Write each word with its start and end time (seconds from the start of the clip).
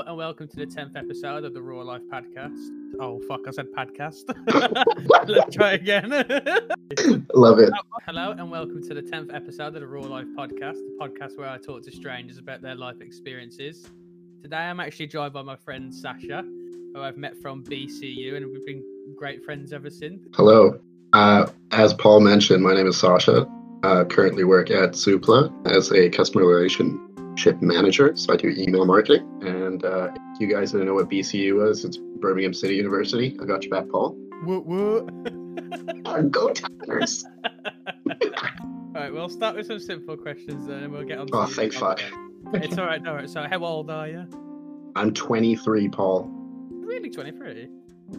Hello 0.00 0.12
and 0.12 0.16
welcome 0.16 0.48
to 0.48 0.56
the 0.56 0.64
10th 0.64 0.96
episode 0.96 1.44
of 1.44 1.52
the 1.52 1.60
Raw 1.60 1.82
Life 1.82 2.00
podcast. 2.10 2.70
Oh, 2.98 3.20
fuck, 3.28 3.40
I 3.46 3.50
said 3.50 3.66
podcast. 3.76 4.24
Let's 5.28 5.54
try 5.54 5.72
again. 5.72 6.08
Love 7.34 7.58
it. 7.58 7.70
Hello 8.06 8.30
and 8.30 8.50
welcome 8.50 8.82
to 8.82 8.94
the 8.94 9.02
10th 9.02 9.34
episode 9.34 9.74
of 9.74 9.80
the 9.82 9.86
Raw 9.86 10.00
Life 10.00 10.24
podcast, 10.34 10.76
the 10.76 10.96
podcast 10.98 11.36
where 11.36 11.50
I 11.50 11.58
talk 11.58 11.82
to 11.82 11.92
strangers 11.92 12.38
about 12.38 12.62
their 12.62 12.76
life 12.76 13.02
experiences. 13.02 13.90
Today 14.42 14.56
I'm 14.56 14.80
actually 14.80 15.08
joined 15.08 15.34
by 15.34 15.42
my 15.42 15.56
friend 15.56 15.94
Sasha, 15.94 16.44
who 16.94 17.02
I've 17.02 17.18
met 17.18 17.36
from 17.36 17.62
BCU, 17.62 18.36
and 18.36 18.50
we've 18.50 18.64
been 18.64 18.82
great 19.18 19.44
friends 19.44 19.70
ever 19.74 19.90
since. 19.90 20.26
Hello. 20.34 20.80
Uh, 21.12 21.46
as 21.72 21.92
Paul 21.92 22.20
mentioned, 22.20 22.62
my 22.62 22.72
name 22.72 22.86
is 22.86 22.96
Sasha. 22.96 23.46
Uh, 23.82 24.04
currently 24.06 24.44
work 24.44 24.70
at 24.70 24.92
Zoopla 24.92 25.52
as 25.70 25.92
a 25.92 26.08
customer 26.08 26.46
relationship 26.46 27.60
manager. 27.60 28.16
So 28.16 28.32
I 28.32 28.36
do 28.38 28.48
email 28.56 28.86
marketing. 28.86 29.29
And 29.82 29.94
uh, 29.94 30.10
if 30.34 30.40
you 30.40 30.46
guys 30.46 30.72
didn't 30.72 30.86
know 30.86 30.94
what 30.94 31.08
BCU 31.08 31.68
is, 31.68 31.84
it's 31.84 31.96
Birmingham 31.96 32.52
City 32.52 32.74
University. 32.74 33.36
I 33.40 33.44
got 33.46 33.64
you 33.64 33.70
back, 33.70 33.88
Paul. 33.88 34.16
Woo 34.44 34.60
woo. 34.60 35.08
Uh, 36.04 36.22
go 36.22 36.52
Tigers! 36.52 37.24
all 37.44 38.92
right, 38.94 39.12
we'll 39.12 39.28
start 39.28 39.56
with 39.56 39.66
some 39.66 39.78
simple 39.78 40.16
questions 40.16 40.66
then, 40.66 40.84
and 40.84 40.92
we'll 40.92 41.04
get 41.04 41.18
on. 41.18 41.28
To 41.28 41.36
Oh, 41.36 41.46
the 41.46 41.54
thank 41.54 41.72
fuck. 41.72 42.00
It's 42.54 42.76
all 42.78 42.86
right, 42.86 43.06
all 43.06 43.14
right. 43.14 43.30
so 43.30 43.46
how 43.48 43.64
old 43.64 43.90
are 43.90 44.08
you? 44.08 44.26
I'm 44.96 45.14
23, 45.14 45.88
Paul. 45.88 46.28
Really, 46.70 47.10
23? 47.10 47.68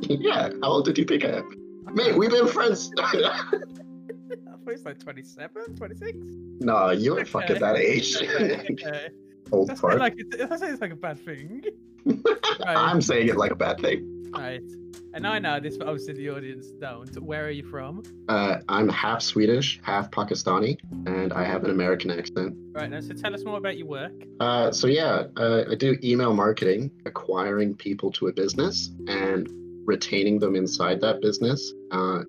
yeah, 0.01 0.49
how 0.63 0.69
old 0.69 0.85
did 0.85 0.97
you 0.97 1.05
think 1.05 1.25
I 1.25 1.29
am? 1.39 1.49
Mate, 1.93 2.15
we've 2.15 2.29
been 2.31 2.47
friends. 2.47 2.91
I 2.99 3.11
thought 3.11 4.67
it's 4.67 4.85
like 4.85 4.99
27, 4.99 5.75
26. 5.75 6.17
no, 6.61 6.91
you 6.91 7.19
ain't 7.19 7.27
fucking 7.27 7.59
that 7.59 7.75
age. 7.75 8.15
Okay. 8.15 9.09
Old 9.51 9.69
That's 9.69 9.81
fart. 9.81 9.99
like 9.99 10.15
it, 10.17 10.37
that 10.37 10.59
sounds 10.59 10.81
like 10.81 10.91
a 10.91 10.95
bad 10.95 11.23
thing. 11.23 11.63
I'm 12.65 13.01
saying 13.01 13.27
it 13.27 13.37
like 13.37 13.51
a 13.51 13.55
bad 13.55 13.79
thing. 13.79 14.31
Right. 14.33 14.61
And 15.13 15.27
I 15.27 15.39
know 15.39 15.59
this, 15.59 15.77
but 15.77 15.87
obviously 15.87 16.13
the 16.13 16.29
audience 16.29 16.67
don't. 16.79 17.21
Where 17.21 17.45
are 17.45 17.51
you 17.51 17.63
from? 17.63 18.01
Uh, 18.29 18.57
I'm 18.69 18.87
half 18.87 19.21
Swedish, 19.21 19.81
half 19.83 20.09
Pakistani, 20.09 20.77
and 21.05 21.33
I 21.33 21.43
have 21.43 21.65
an 21.65 21.69
American 21.69 22.11
accent. 22.11 22.55
Right 22.71 22.89
now, 22.89 23.01
so 23.01 23.13
tell 23.13 23.33
us 23.33 23.43
more 23.43 23.57
about 23.57 23.77
your 23.77 23.87
work. 23.87 24.13
Uh, 24.39 24.71
so 24.71 24.87
yeah, 24.87 25.23
uh, 25.35 25.65
I 25.69 25.75
do 25.75 25.97
email 26.01 26.33
marketing, 26.33 26.91
acquiring 27.05 27.75
people 27.75 28.11
to 28.13 28.27
a 28.27 28.33
business 28.33 28.89
and 29.07 29.49
retaining 29.85 30.39
them 30.39 30.55
inside 30.55 31.01
that 31.01 31.21
business, 31.21 31.73
uh, 31.91 32.23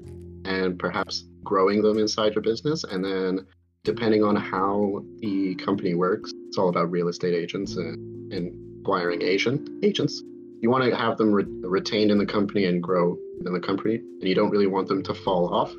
and 0.45 0.77
perhaps 0.77 1.25
growing 1.45 1.83
them 1.83 1.99
inside 1.99 2.35
your 2.35 2.43
business. 2.43 2.83
And 2.83 3.05
then, 3.05 3.47
depending 3.85 4.23
on 4.23 4.37
how 4.37 5.05
the 5.19 5.55
company 5.57 5.95
works, 5.95 6.33
it's 6.47 6.59
all 6.59 6.69
about 6.69 6.91
real 6.91 7.09
estate 7.09 7.35
agents 7.35 7.77
and, 7.77 8.33
and 8.33 8.81
acquiring 8.81 9.23
agent 9.23 9.69
agents. 9.83 10.23
You 10.61 10.71
want 10.71 10.85
to 10.85 10.97
have 10.97 11.19
them 11.19 11.33
re- 11.33 11.45
retained 11.47 12.11
in 12.11 12.19
the 12.19 12.27
company 12.27 12.67
and 12.67 12.83
grow 12.83 13.17
in 13.45 13.53
the 13.53 13.61
company, 13.61 13.97
and 13.97 14.23
you 14.23 14.35
don't 14.35 14.51
really 14.51 14.69
want 14.69 14.87
them 14.87 15.03
to 15.03 15.15
fall 15.15 15.53
off. 15.53 15.73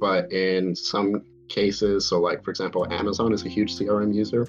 But 0.00 0.32
in 0.32 0.74
some 0.74 1.22
cases, 1.48 2.08
so 2.08 2.20
like 2.20 2.42
for 2.42 2.50
example, 2.50 2.86
Amazon 2.92 3.32
is 3.32 3.44
a 3.44 3.48
huge 3.48 3.76
CRM 3.76 4.12
user 4.12 4.48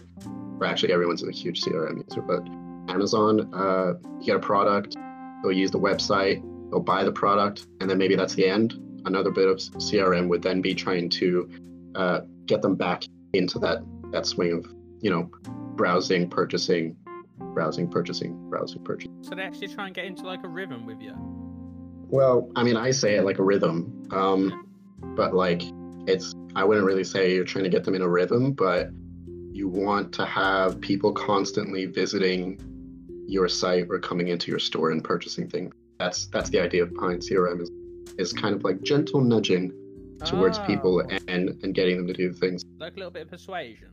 or 0.59 0.65
actually 0.65 0.93
everyone's 0.93 1.23
a 1.23 1.31
huge 1.31 1.61
CRM 1.61 2.03
user, 2.07 2.21
but 2.21 2.47
Amazon, 2.91 3.53
uh, 3.53 3.93
you 4.19 4.25
get 4.25 4.35
a 4.35 4.39
product, 4.39 4.95
they'll 5.43 5.51
use 5.51 5.71
the 5.71 5.79
website, 5.79 6.41
they'll 6.71 6.79
buy 6.79 7.03
the 7.03 7.11
product, 7.11 7.67
and 7.81 7.89
then 7.89 7.97
maybe 7.97 8.15
that's 8.15 8.35
the 8.35 8.47
end. 8.47 8.79
Another 9.05 9.31
bit 9.31 9.47
of 9.47 9.57
CRM 9.57 10.29
would 10.29 10.41
then 10.41 10.61
be 10.61 10.73
trying 10.73 11.09
to 11.09 11.49
uh, 11.95 12.21
get 12.45 12.61
them 12.61 12.75
back 12.75 13.03
into 13.33 13.59
that 13.59 13.79
that 14.11 14.25
swing 14.25 14.53
of 14.53 14.65
you 15.01 15.09
know 15.09 15.29
browsing, 15.75 16.29
purchasing, 16.29 16.95
browsing, 17.37 17.89
purchasing, 17.89 18.49
browsing, 18.49 18.83
purchasing. 18.83 19.13
So 19.21 19.35
they 19.35 19.41
actually 19.41 19.67
try 19.67 19.87
and 19.87 19.95
get 19.95 20.05
into 20.05 20.23
like 20.23 20.43
a 20.43 20.47
rhythm 20.47 20.85
with 20.85 21.01
you. 21.01 21.13
Well, 22.07 22.49
I 22.55 22.63
mean, 22.63 22.77
I 22.77 22.91
say 22.91 23.15
it 23.15 23.23
like 23.23 23.39
a 23.39 23.43
rhythm, 23.43 24.07
um, 24.11 24.67
but 25.15 25.33
like 25.33 25.63
it's 26.07 26.33
I 26.55 26.63
wouldn't 26.63 26.85
really 26.85 27.03
say 27.03 27.33
you're 27.33 27.43
trying 27.43 27.63
to 27.65 27.69
get 27.69 27.83
them 27.83 27.95
in 27.95 28.01
a 28.01 28.07
rhythm, 28.07 28.53
but 28.53 28.89
you 29.51 29.67
want 29.67 30.13
to 30.13 30.25
have 30.25 30.79
people 30.81 31.13
constantly 31.13 31.85
visiting 31.85 32.59
your 33.27 33.47
site 33.47 33.87
or 33.89 33.99
coming 33.99 34.27
into 34.27 34.51
your 34.51 34.59
store 34.59 34.91
and 34.91 35.03
purchasing 35.03 35.49
things. 35.49 35.73
That's 35.99 36.27
that's 36.27 36.49
the 36.49 36.59
idea 36.59 36.83
of 36.83 36.93
behind 36.93 37.21
CRM 37.21 37.61
is 37.61 37.71
is 38.17 38.31
kind 38.31 38.55
of 38.55 38.63
like 38.63 38.81
gentle 38.81 39.21
nudging 39.21 39.73
towards 40.25 40.57
Ah, 40.57 40.65
people 40.65 40.99
and 41.27 41.49
and 41.63 41.73
getting 41.73 41.97
them 41.97 42.07
to 42.07 42.13
do 42.13 42.31
things. 42.33 42.63
Like 42.79 42.93
a 42.93 42.97
little 42.97 43.11
bit 43.11 43.23
of 43.23 43.29
persuasion. 43.29 43.89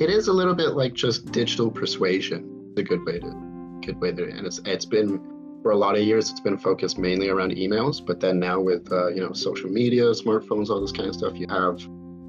It 0.00 0.10
is 0.10 0.28
a 0.28 0.32
little 0.32 0.54
bit 0.54 0.70
like 0.70 0.94
just 0.94 1.30
digital 1.32 1.70
persuasion. 1.70 2.72
It's 2.72 2.80
a 2.80 2.84
good 2.84 3.04
way 3.04 3.18
to 3.18 3.80
good 3.82 3.98
way 4.00 4.12
to 4.12 4.24
and 4.24 4.46
it's 4.46 4.60
it's 4.64 4.84
been 4.84 5.20
for 5.62 5.72
a 5.72 5.76
lot 5.76 5.94
of 5.96 6.02
years 6.02 6.30
it's 6.30 6.40
been 6.40 6.58
focused 6.58 6.98
mainly 6.98 7.28
around 7.28 7.52
emails, 7.52 8.04
but 8.04 8.20
then 8.20 8.38
now 8.38 8.60
with 8.60 8.90
uh, 8.92 9.08
you 9.08 9.20
know 9.20 9.32
social 9.32 9.68
media, 9.70 10.04
smartphones, 10.04 10.70
all 10.70 10.80
this 10.80 10.92
kind 10.92 11.08
of 11.08 11.14
stuff, 11.14 11.38
you 11.38 11.46
have 11.48 11.80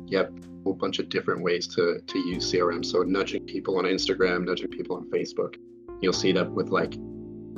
you 0.08 0.18
have 0.18 0.28
a 0.28 0.64
whole 0.64 0.74
bunch 0.74 1.00
of 1.00 1.10
different 1.10 1.42
ways 1.42 1.68
to 1.68 2.02
to 2.06 2.20
use 2.20 2.52
CRM. 2.52 2.84
So 2.86 3.04
nudging 3.04 3.46
people 3.46 3.78
on 3.78 3.86
Instagram, 3.86 4.46
nudging 4.46 4.68
people 4.70 4.98
on 4.98 5.10
Facebook. 5.10 5.56
You'll 6.02 6.14
see 6.14 6.32
that 6.34 6.50
with 6.52 6.70
like 6.70 6.96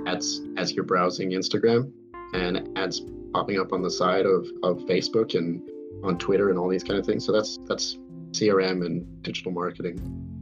ads 0.06 0.42
as 0.58 0.74
you're 0.74 0.86
browsing 0.86 1.32
Instagram 1.32 1.92
and 2.34 2.78
ads 2.78 3.02
popping 3.34 3.60
up 3.60 3.74
on 3.74 3.82
the 3.82 3.92
side 3.92 4.26
of, 4.26 4.48
of 4.64 4.78
Facebook 4.86 5.36
and 5.36 5.62
on 6.04 6.18
Twitter 6.18 6.50
and 6.50 6.60
all 6.60 6.70
these 6.70 6.84
kind 6.84 7.00
of 7.00 7.06
things. 7.06 7.26
So 7.26 7.32
that's 7.32 7.60
that's 7.68 7.98
CRM 8.32 8.86
and 8.86 9.24
digital 9.24 9.52
marketing. 9.52 10.00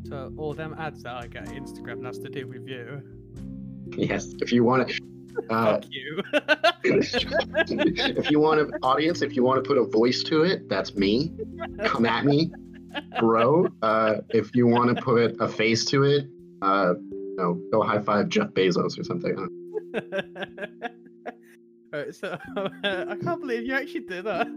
So 0.07 0.31
all 0.38 0.53
them 0.53 0.75
ads 0.78 1.03
that 1.03 1.16
I 1.16 1.28
get 1.28 1.46
Instagram, 1.46 2.03
that's 2.03 2.19
to 2.19 2.29
do 2.29 2.47
with 2.47 2.68
you. 2.68 3.02
Yes, 3.97 4.34
if 4.41 4.52
you 4.52 4.63
want 4.63 4.88
to, 4.88 5.00
uh, 5.50 5.74
Fuck 5.74 5.85
you. 5.90 6.22
if 6.84 8.31
you 8.31 8.40
want 8.40 8.59
an 8.59 8.72
audience, 8.84 9.22
if 9.22 9.35
you 9.35 9.44
want 9.44 9.63
to 9.63 9.68
put 9.68 9.78
a 9.78 9.84
voice 9.84 10.23
to 10.23 10.44
it, 10.44 10.68
that's 10.69 10.96
me. 10.96 11.34
Come 11.85 12.06
at 12.06 12.25
me, 12.25 12.52
bro. 13.19 13.68
Uh, 13.81 14.18
if 14.29 14.53
you 14.56 14.68
want 14.68 14.96
to 14.96 15.02
put 15.02 15.35
a 15.40 15.47
face 15.47 15.85
to 15.85 16.03
it, 16.03 16.28
uh, 16.62 16.94
you 17.00 17.35
know, 17.38 17.62
go 17.72 17.81
high 17.81 18.02
five 18.02 18.29
Jeff 18.29 18.50
Bezos 18.50 19.00
or 19.00 19.03
something. 19.03 19.47
I 21.94 21.97
don't 21.97 22.16
so 22.16 22.38
I 22.84 23.16
can't 23.22 23.41
believe 23.41 23.63
you 23.63 23.75
actually 23.75 24.02
did 24.02 24.25
that. 24.25 24.47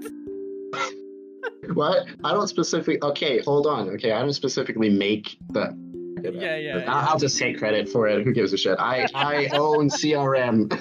What? 1.72 2.06
I 2.22 2.32
don't 2.32 2.48
specifically. 2.48 3.02
Okay, 3.02 3.40
hold 3.40 3.66
on. 3.66 3.88
Okay, 3.90 4.12
I 4.12 4.20
don't 4.20 4.32
specifically 4.32 4.90
make 4.90 5.36
the. 5.50 5.76
Yeah, 6.22 6.56
yeah, 6.56 6.84
I'll, 6.88 7.10
I'll 7.10 7.18
just 7.18 7.38
take 7.38 7.58
credit 7.58 7.88
for 7.88 8.08
it. 8.08 8.24
Who 8.24 8.32
gives 8.32 8.52
a 8.52 8.56
shit? 8.56 8.78
I 8.78 9.06
I 9.14 9.48
own 9.52 9.90
CRM. 9.90 10.72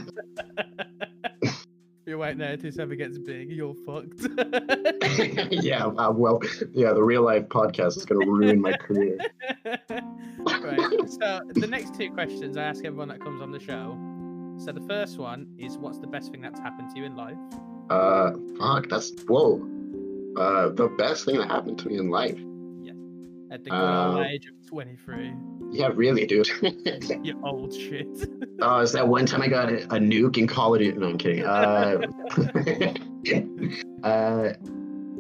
You're 2.05 2.17
waiting 2.17 2.39
there 2.39 2.57
till 2.57 2.81
ever 2.81 2.95
gets 2.95 3.17
big, 3.17 3.49
you're 3.49 3.73
fucked. 3.85 4.21
yeah, 5.51 5.85
uh, 5.85 6.11
well, 6.11 6.41
yeah, 6.73 6.91
the 6.91 7.01
real 7.01 7.23
life 7.23 7.47
podcast 7.47 7.97
is 7.97 8.05
gonna 8.05 8.25
ruin 8.25 8.61
my 8.61 8.73
career. 8.73 9.17
right. 9.65 11.09
So 11.09 11.41
the 11.53 11.67
next 11.67 11.95
two 11.95 12.11
questions 12.11 12.57
I 12.57 12.63
ask 12.63 12.83
everyone 12.83 13.07
that 13.07 13.21
comes 13.21 13.41
on 13.41 13.51
the 13.51 13.59
show. 13.59 13.97
So 14.57 14.71
the 14.71 14.81
first 14.87 15.17
one 15.17 15.47
is, 15.57 15.77
what's 15.77 15.99
the 15.99 16.07
best 16.07 16.31
thing 16.31 16.41
that's 16.41 16.59
happened 16.59 16.89
to 16.93 16.99
you 16.99 17.05
in 17.05 17.15
life? 17.15 17.37
Uh, 17.89 18.31
fuck, 18.57 18.87
that's 18.89 19.11
whoa. 19.27 19.55
Uh, 20.37 20.69
the 20.69 20.87
best 20.97 21.25
thing 21.25 21.37
that 21.37 21.49
happened 21.49 21.77
to 21.79 21.87
me 21.89 21.97
in 21.97 22.09
life. 22.09 22.37
Yeah. 22.81 22.93
At 23.51 23.63
the 23.63 23.69
good 23.69 23.75
old 23.79 24.19
Uh, 24.19 24.23
age 24.23 24.45
of 24.47 24.67
23. 24.67 25.33
Yeah, 25.71 25.89
really, 25.93 26.25
dude. 26.25 26.49
You 27.23 27.39
old 27.43 27.73
shit. 27.73 28.07
oh, 28.61 28.79
it's 28.79 28.91
that 28.93 29.07
one 29.07 29.25
time 29.25 29.41
I 29.41 29.47
got 29.47 29.69
a, 29.69 29.83
a 29.95 29.99
nuke 29.99 30.37
in 30.37 30.47
Call 30.47 30.75
of 30.75 30.79
Duty. 30.81 30.97
No, 30.97 31.09
I'm 31.09 31.17
kidding. 31.17 31.43
Uh, 31.45 32.01
uh, 34.07 34.53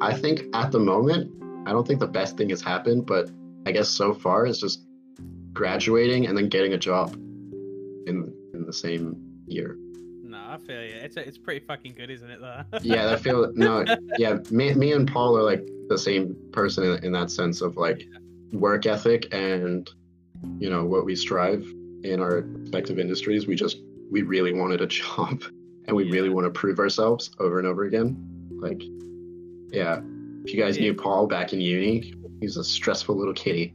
I 0.01 0.13
think 0.13 0.43
at 0.53 0.71
the 0.71 0.79
moment, 0.79 1.31
I 1.67 1.71
don't 1.71 1.87
think 1.87 1.99
the 1.99 2.07
best 2.07 2.37
thing 2.37 2.49
has 2.49 2.61
happened, 2.61 3.05
but 3.05 3.29
I 3.65 3.71
guess 3.71 3.89
so 3.89 4.13
far 4.13 4.45
is 4.45 4.59
just 4.59 4.83
graduating 5.53 6.27
and 6.27 6.37
then 6.37 6.49
getting 6.49 6.73
a 6.73 6.77
job 6.77 7.13
in 8.05 8.33
the 8.73 8.79
same 8.79 9.15
year. 9.47 9.77
no, 10.23 10.37
I 10.37 10.57
feel 10.57 10.81
you. 10.81 10.95
It's, 10.95 11.15
it's 11.17 11.37
pretty 11.37 11.63
fucking 11.65 11.93
good, 11.95 12.09
isn't 12.09 12.29
it, 12.29 12.41
though? 12.41 12.63
Yeah, 12.81 13.11
I 13.11 13.15
feel 13.17 13.51
no. 13.55 13.85
Yeah, 14.17 14.39
me, 14.49 14.73
me 14.73 14.93
and 14.93 15.07
Paul 15.11 15.37
are 15.37 15.43
like 15.43 15.63
the 15.89 15.97
same 15.97 16.35
person 16.51 16.83
in, 16.85 17.05
in 17.05 17.11
that 17.11 17.29
sense 17.29 17.61
of 17.61 17.77
like 17.77 18.07
work 18.51 18.85
ethic 18.85 19.27
and 19.33 19.89
you 20.59 20.69
know 20.69 20.83
what 20.85 21.05
we 21.05 21.15
strive 21.15 21.63
in 22.03 22.19
our 22.19 22.41
respective 22.41 22.97
industries. 22.99 23.45
We 23.47 23.55
just 23.55 23.77
we 24.11 24.23
really 24.23 24.53
wanted 24.53 24.81
a 24.81 24.87
job 25.01 25.43
and 25.87 25.95
we 25.95 26.09
really 26.11 26.29
want 26.29 26.45
to 26.45 26.51
prove 26.51 26.79
ourselves 26.79 27.29
over 27.39 27.59
and 27.59 27.67
over 27.67 27.83
again. 27.83 28.17
Like, 28.59 28.81
yeah, 29.71 29.99
if 30.45 30.53
you 30.53 30.59
guys 30.61 30.77
Yeah. 30.77 30.83
knew 30.83 30.93
Paul 30.95 31.27
back 31.27 31.53
in 31.53 31.61
uni, 31.61 32.13
he's 32.41 32.57
a 32.57 32.63
stressful 32.63 33.15
little 33.15 33.33
kitty, 33.33 33.73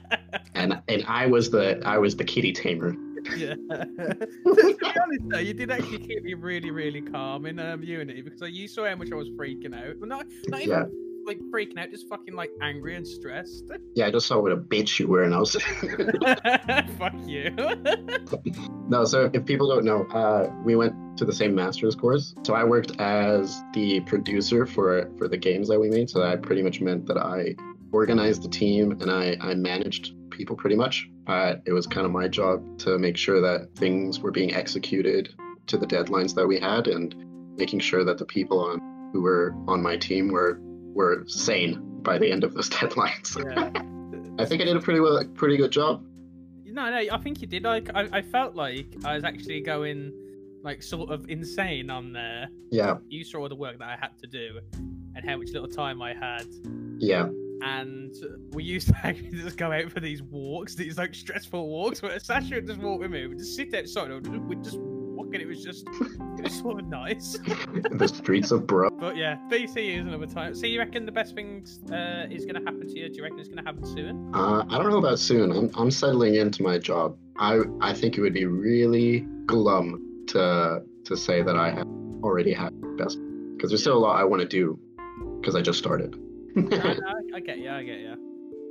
and 0.54 0.80
and 0.88 1.04
I 1.06 1.26
was 1.26 1.50
the 1.50 1.82
I 1.84 1.98
was 1.98 2.16
the 2.16 2.24
kitty 2.24 2.52
tamer. 2.52 2.94
Yeah. 3.36 3.54
to 3.70 4.76
be 4.80 4.86
honest, 5.02 5.28
though, 5.28 5.38
you 5.38 5.54
did 5.54 5.70
actually 5.70 5.98
keep 5.98 6.22
me 6.22 6.34
really, 6.34 6.70
really 6.70 7.00
calm 7.02 7.46
in 7.46 7.58
um, 7.58 7.82
Unity 7.82 8.22
because 8.22 8.40
like, 8.40 8.54
you 8.54 8.68
saw 8.68 8.86
how 8.88 8.96
much 8.96 9.10
I 9.12 9.14
was 9.16 9.28
freaking 9.30 9.74
out. 9.74 9.96
Well, 9.98 10.08
not, 10.08 10.26
not 10.48 10.60
even 10.60 10.70
Yeah. 10.70 10.84
like 11.26 11.38
freaking 11.52 11.78
out, 11.78 11.90
just 11.90 12.08
fucking 12.08 12.34
like 12.34 12.50
angry 12.62 12.96
and 12.96 13.06
stressed. 13.06 13.64
Yeah, 13.94 14.06
I 14.06 14.10
just 14.12 14.26
saw 14.28 14.38
what 14.40 14.52
a 14.52 14.56
bitch 14.56 14.98
you 15.00 15.08
were, 15.08 15.24
and 15.24 15.34
I 15.34 15.38
was. 15.40 15.52
Fuck 16.98 17.14
you. 17.26 17.50
no, 18.88 19.04
so 19.04 19.28
if 19.32 19.44
people 19.44 19.68
don't 19.68 19.84
know, 19.84 20.04
uh, 20.14 20.52
we 20.64 20.76
went 20.76 20.94
to 21.18 21.24
the 21.24 21.32
same 21.32 21.52
master's 21.54 21.96
course. 21.96 22.34
So 22.44 22.54
I 22.54 22.62
worked 22.62 22.92
as 23.00 23.60
the 23.74 24.00
producer 24.00 24.66
for 24.66 25.10
for 25.18 25.26
the 25.26 25.36
games 25.36 25.66
that 25.68 25.80
we 25.80 25.90
made. 25.90 26.08
So 26.10 26.20
that 26.20 26.42
pretty 26.42 26.62
much 26.62 26.80
meant 26.80 27.06
that 27.06 27.18
I 27.18 27.56
organized 27.90 28.42
the 28.44 28.48
team 28.48 28.92
and 29.00 29.10
I 29.10 29.36
I 29.40 29.54
managed 29.54 30.12
people 30.38 30.56
pretty 30.56 30.76
much. 30.76 31.10
Uh, 31.26 31.56
it 31.66 31.72
was 31.72 31.86
kind 31.86 32.06
of 32.06 32.12
my 32.12 32.28
job 32.28 32.78
to 32.78 32.98
make 32.98 33.16
sure 33.16 33.40
that 33.42 33.74
things 33.74 34.20
were 34.20 34.30
being 34.30 34.54
executed 34.54 35.34
to 35.66 35.76
the 35.76 35.86
deadlines 35.86 36.34
that 36.34 36.46
we 36.46 36.58
had 36.58 36.86
and 36.86 37.14
making 37.58 37.80
sure 37.80 38.04
that 38.04 38.16
the 38.16 38.24
people 38.24 38.60
on 38.64 39.10
who 39.12 39.20
were 39.20 39.54
on 39.66 39.82
my 39.82 39.96
team 39.96 40.28
were 40.28 40.58
were 40.94 41.24
sane 41.26 41.80
by 42.02 42.16
the 42.18 42.30
end 42.30 42.44
of 42.44 42.54
those 42.54 42.70
deadlines. 42.78 43.36
Yeah. 43.36 44.42
I 44.42 44.46
think 44.46 44.62
I 44.62 44.64
did 44.64 44.76
a 44.76 44.80
pretty 44.80 45.00
well, 45.00 45.22
pretty 45.34 45.56
good 45.56 45.72
job. 45.72 46.04
No, 46.64 46.88
no, 46.90 46.96
I 46.96 47.18
think 47.18 47.42
you 47.42 47.48
did. 47.48 47.64
Like, 47.64 47.90
I, 47.94 48.08
I 48.12 48.22
felt 48.22 48.54
like 48.54 48.94
I 49.04 49.14
was 49.16 49.24
actually 49.24 49.60
going 49.62 50.12
like 50.62 50.82
sort 50.82 51.10
of 51.10 51.28
insane 51.28 51.90
on 51.90 52.12
there. 52.12 52.48
Yeah, 52.70 52.98
You 53.08 53.24
saw 53.24 53.40
all 53.40 53.48
the 53.48 53.56
work 53.56 53.78
that 53.78 53.88
I 53.88 53.96
had 54.00 54.16
to 54.22 54.28
do 54.28 54.60
and 55.16 55.28
how 55.28 55.36
much 55.36 55.48
little 55.52 55.68
time 55.68 56.00
I 56.00 56.14
had. 56.14 56.46
yeah, 56.98 57.28
And 57.62 58.14
we 58.52 58.64
used 58.64 58.88
to 58.88 58.96
actually 59.02 59.30
just 59.42 59.56
go 59.56 59.72
out 59.72 59.90
for 59.90 60.00
these 60.00 60.22
walks, 60.22 60.74
these 60.74 60.98
like 60.98 61.14
stressful 61.14 61.68
walks, 61.68 62.02
where 62.02 62.18
Sasha 62.18 62.56
would 62.56 62.66
just 62.66 62.80
walk 62.80 63.00
with 63.00 63.10
me. 63.10 63.26
We'd 63.26 63.38
just 63.38 63.56
sit 63.56 63.74
outside 63.74 64.10
and 64.10 64.48
we'd 64.48 64.62
just 64.62 64.78
walk, 64.78 65.28
and 65.32 65.42
it 65.42 65.46
was 65.46 65.62
just, 65.62 65.86
it 65.88 66.42
was 66.42 66.52
sort 66.52 66.80
of 66.80 66.86
nice. 66.86 67.32
the 67.90 68.08
streets 68.08 68.50
of 68.50 68.66
Bro. 68.66 68.90
But 68.90 69.16
yeah, 69.16 69.36
BCU 69.50 70.00
is 70.00 70.06
another 70.06 70.26
time. 70.26 70.54
So 70.54 70.66
you 70.66 70.78
reckon 70.78 71.06
the 71.06 71.12
best 71.12 71.34
thing 71.34 71.66
uh, 71.92 72.26
is 72.30 72.44
going 72.44 72.54
to 72.54 72.64
happen 72.64 72.86
to 72.86 72.98
you? 72.98 73.08
Do 73.08 73.16
you 73.16 73.22
reckon 73.22 73.38
it's 73.38 73.48
going 73.48 73.64
to 73.64 73.64
happen 73.64 73.84
soon? 73.84 74.30
Uh, 74.34 74.64
I 74.68 74.78
don't 74.78 74.90
know 74.90 74.98
about 74.98 75.18
soon. 75.18 75.52
I'm 75.52 75.70
I'm 75.74 75.90
settling 75.90 76.36
into 76.36 76.62
my 76.62 76.78
job. 76.78 77.16
I 77.38 77.60
I 77.80 77.92
think 77.92 78.18
it 78.18 78.20
would 78.20 78.34
be 78.34 78.46
really 78.46 79.26
glum 79.46 80.24
to 80.28 80.82
to 81.04 81.16
say 81.16 81.42
that 81.42 81.56
I 81.56 81.70
have 81.70 81.86
already 82.22 82.52
had 82.52 82.72
best 82.96 83.18
because 83.56 83.70
there's 83.70 83.80
still 83.80 83.96
a 83.96 83.98
lot 83.98 84.20
I 84.20 84.24
want 84.24 84.42
to 84.42 84.48
do 84.48 84.78
because 85.40 85.56
I 85.56 85.62
just 85.62 85.78
started. 85.78 86.16
No, 86.62 86.76
no, 86.94 87.14
I, 87.34 87.40
get 87.40 87.58
you. 87.58 87.70
I 87.70 87.82
get 87.82 87.98
you. 88.00 88.14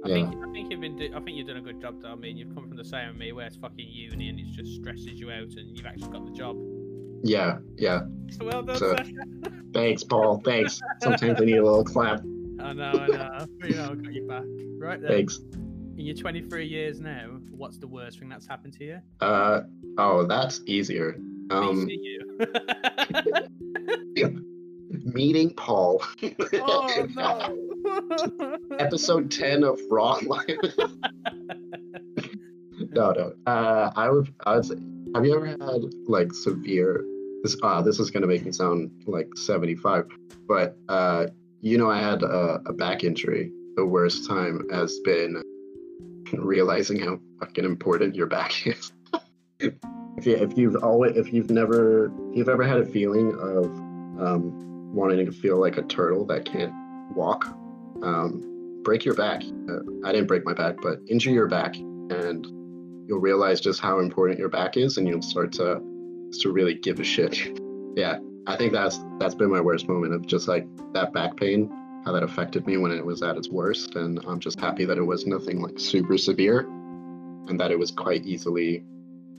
I 0.05 0.07
Yeah. 0.09 0.13
think 0.13 0.35
I 0.47 0.51
think 0.51 0.71
you've 0.71 0.81
been 0.81 0.95
do- 0.97 1.11
I 1.15 1.19
think 1.21 1.37
you've 1.37 1.47
done 1.47 1.57
a 1.57 1.61
good 1.61 1.79
job 1.81 2.01
though. 2.01 2.09
I 2.11 2.15
mean, 2.15 2.37
you've 2.37 2.53
come 2.53 2.67
from 2.67 2.77
the 2.77 2.85
same 2.85 3.07
with 3.09 3.17
me, 3.17 3.31
where 3.31 3.45
it's 3.47 3.55
fucking 3.57 3.87
uni 3.89 4.29
and 4.29 4.39
it 4.39 4.47
just 4.51 4.75
stresses 4.75 5.19
you 5.19 5.29
out, 5.31 5.53
and 5.55 5.75
you've 5.77 5.85
actually 5.85 6.09
got 6.11 6.25
the 6.25 6.31
job. 6.31 6.55
yeah, 7.23 7.57
yeah. 7.77 8.01
So 8.31 8.45
well 8.45 8.63
done, 8.63 8.77
So- 8.77 8.95
Thanks, 9.73 10.03
Paul. 10.03 10.39
Thanks. 10.45 10.79
Sometimes 11.01 11.41
I 11.41 11.45
need 11.45 11.57
a 11.57 11.63
little 11.63 11.83
clap. 11.83 12.21
I 12.59 12.73
know, 12.73 12.91
I 12.91 13.07
know. 13.07 13.45
But, 13.59 13.69
you 13.69 13.75
know, 13.75 13.91
I 13.91 13.95
got 13.95 14.13
you 14.13 14.27
back. 14.27 14.43
Right 14.79 14.99
then. 15.01 15.09
Thanks. 15.11 15.39
In 15.97 16.05
your 16.05 16.15
23 16.15 16.65
years 16.65 16.99
now, 16.99 17.39
what's 17.51 17.77
the 17.77 17.87
worst 17.87 18.19
thing 18.19 18.29
that's 18.29 18.47
happened 18.47 18.73
to 18.73 18.83
you? 18.83 18.99
Uh 19.19 19.61
oh, 19.97 20.25
that's 20.25 20.61
easier. 20.67 21.17
Um, 21.49 21.87
meeting 25.03 25.51
Paul. 25.55 26.01
oh 26.53 27.07
no. 27.15 27.57
Episode 28.79 29.31
ten 29.31 29.63
of 29.63 29.79
Raw 29.89 30.19
Life. 30.25 30.47
no, 32.91 33.11
no. 33.11 33.33
Uh, 33.45 33.91
I 33.95 34.09
would. 34.09 34.33
I 34.45 34.55
would 34.55 34.65
say. 34.65 34.75
Have 35.15 35.25
you 35.25 35.35
ever 35.35 35.47
had 35.47 35.83
like 36.07 36.33
severe? 36.33 37.05
This 37.43 37.55
ah, 37.63 37.81
this 37.81 37.99
is 37.99 38.11
gonna 38.11 38.27
make 38.27 38.45
me 38.45 38.51
sound 38.51 38.91
like 39.05 39.29
seventy-five, 39.35 40.05
but 40.47 40.77
uh, 40.89 41.27
you 41.61 41.77
know, 41.77 41.89
I 41.89 41.99
had 41.99 42.23
a, 42.23 42.61
a 42.65 42.73
back 42.73 43.03
injury. 43.03 43.51
The 43.75 43.85
worst 43.85 44.27
time 44.27 44.67
has 44.71 44.99
been 44.99 45.41
realizing 46.33 46.99
how 46.99 47.19
fucking 47.39 47.65
important 47.65 48.15
your 48.15 48.27
back 48.27 48.67
is. 48.67 48.91
if 49.59 50.25
you 50.25 50.35
if 50.35 50.57
you've 50.57 50.75
always 50.77 51.15
if 51.15 51.33
you've 51.33 51.49
never 51.49 52.11
if 52.31 52.37
you've 52.37 52.49
ever 52.49 52.63
had 52.63 52.79
a 52.79 52.85
feeling 52.85 53.33
of 53.33 53.65
um, 54.21 54.93
wanting 54.93 55.25
to 55.25 55.31
feel 55.31 55.59
like 55.59 55.77
a 55.77 55.83
turtle 55.83 56.25
that 56.25 56.45
can't 56.45 56.73
walk, 57.15 57.45
um, 58.03 58.81
break 58.83 59.05
your 59.05 59.15
back. 59.15 59.43
Uh, 59.69 59.79
I 60.05 60.11
didn't 60.11 60.27
break 60.27 60.45
my 60.45 60.53
back, 60.53 60.77
but 60.81 60.99
injure 61.07 61.31
your 61.31 61.47
back, 61.47 61.75
and 61.75 62.45
you'll 63.07 63.19
realize 63.19 63.59
just 63.59 63.79
how 63.79 63.99
important 63.99 64.39
your 64.39 64.49
back 64.49 64.77
is, 64.77 64.97
and 64.97 65.07
you'll 65.07 65.21
start 65.21 65.51
to 65.53 65.81
to 66.41 66.51
really 66.51 66.73
give 66.73 66.99
a 66.99 67.03
shit. 67.03 67.37
yeah, 67.95 68.19
I 68.47 68.55
think 68.55 68.73
that's 68.73 68.99
that's 69.19 69.35
been 69.35 69.49
my 69.49 69.61
worst 69.61 69.87
moment 69.87 70.13
of 70.13 70.25
just 70.25 70.47
like 70.47 70.67
that 70.93 71.13
back 71.13 71.37
pain, 71.37 71.69
how 72.05 72.11
that 72.13 72.23
affected 72.23 72.65
me 72.65 72.77
when 72.77 72.91
it 72.91 73.05
was 73.05 73.21
at 73.23 73.37
its 73.37 73.49
worst, 73.49 73.95
and 73.95 74.19
I'm 74.27 74.39
just 74.39 74.59
happy 74.59 74.85
that 74.85 74.97
it 74.97 75.03
was 75.03 75.25
nothing 75.25 75.61
like 75.61 75.79
super 75.79 76.17
severe, 76.17 76.61
and 76.61 77.59
that 77.59 77.71
it 77.71 77.79
was 77.79 77.91
quite 77.91 78.25
easily 78.25 78.83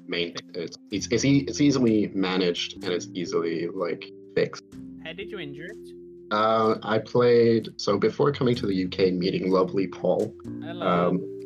maintained. 0.07 0.57
It's 0.57 0.77
it's 0.91 1.09
it's, 1.11 1.25
e- 1.25 1.45
it's 1.47 1.61
easily 1.61 2.11
managed 2.15 2.83
and 2.83 2.93
it's 2.93 3.09
easily 3.15 3.69
like 3.69 4.11
fixed. 4.35 4.65
How 5.05 5.13
did 5.13 5.31
you 5.31 5.39
injure 5.39 5.67
it? 5.67 5.98
Uh, 6.31 6.77
I 6.83 6.99
played 6.99 7.69
so 7.77 7.99
before 7.99 8.33
coming 8.33 8.55
to 8.57 8.67
the 8.67 8.85
UK 8.85 9.13
meeting 9.13 9.51
lovely 9.51 9.87
Paul. 9.87 10.35
Hello. 10.45 10.87
Um, 10.87 11.41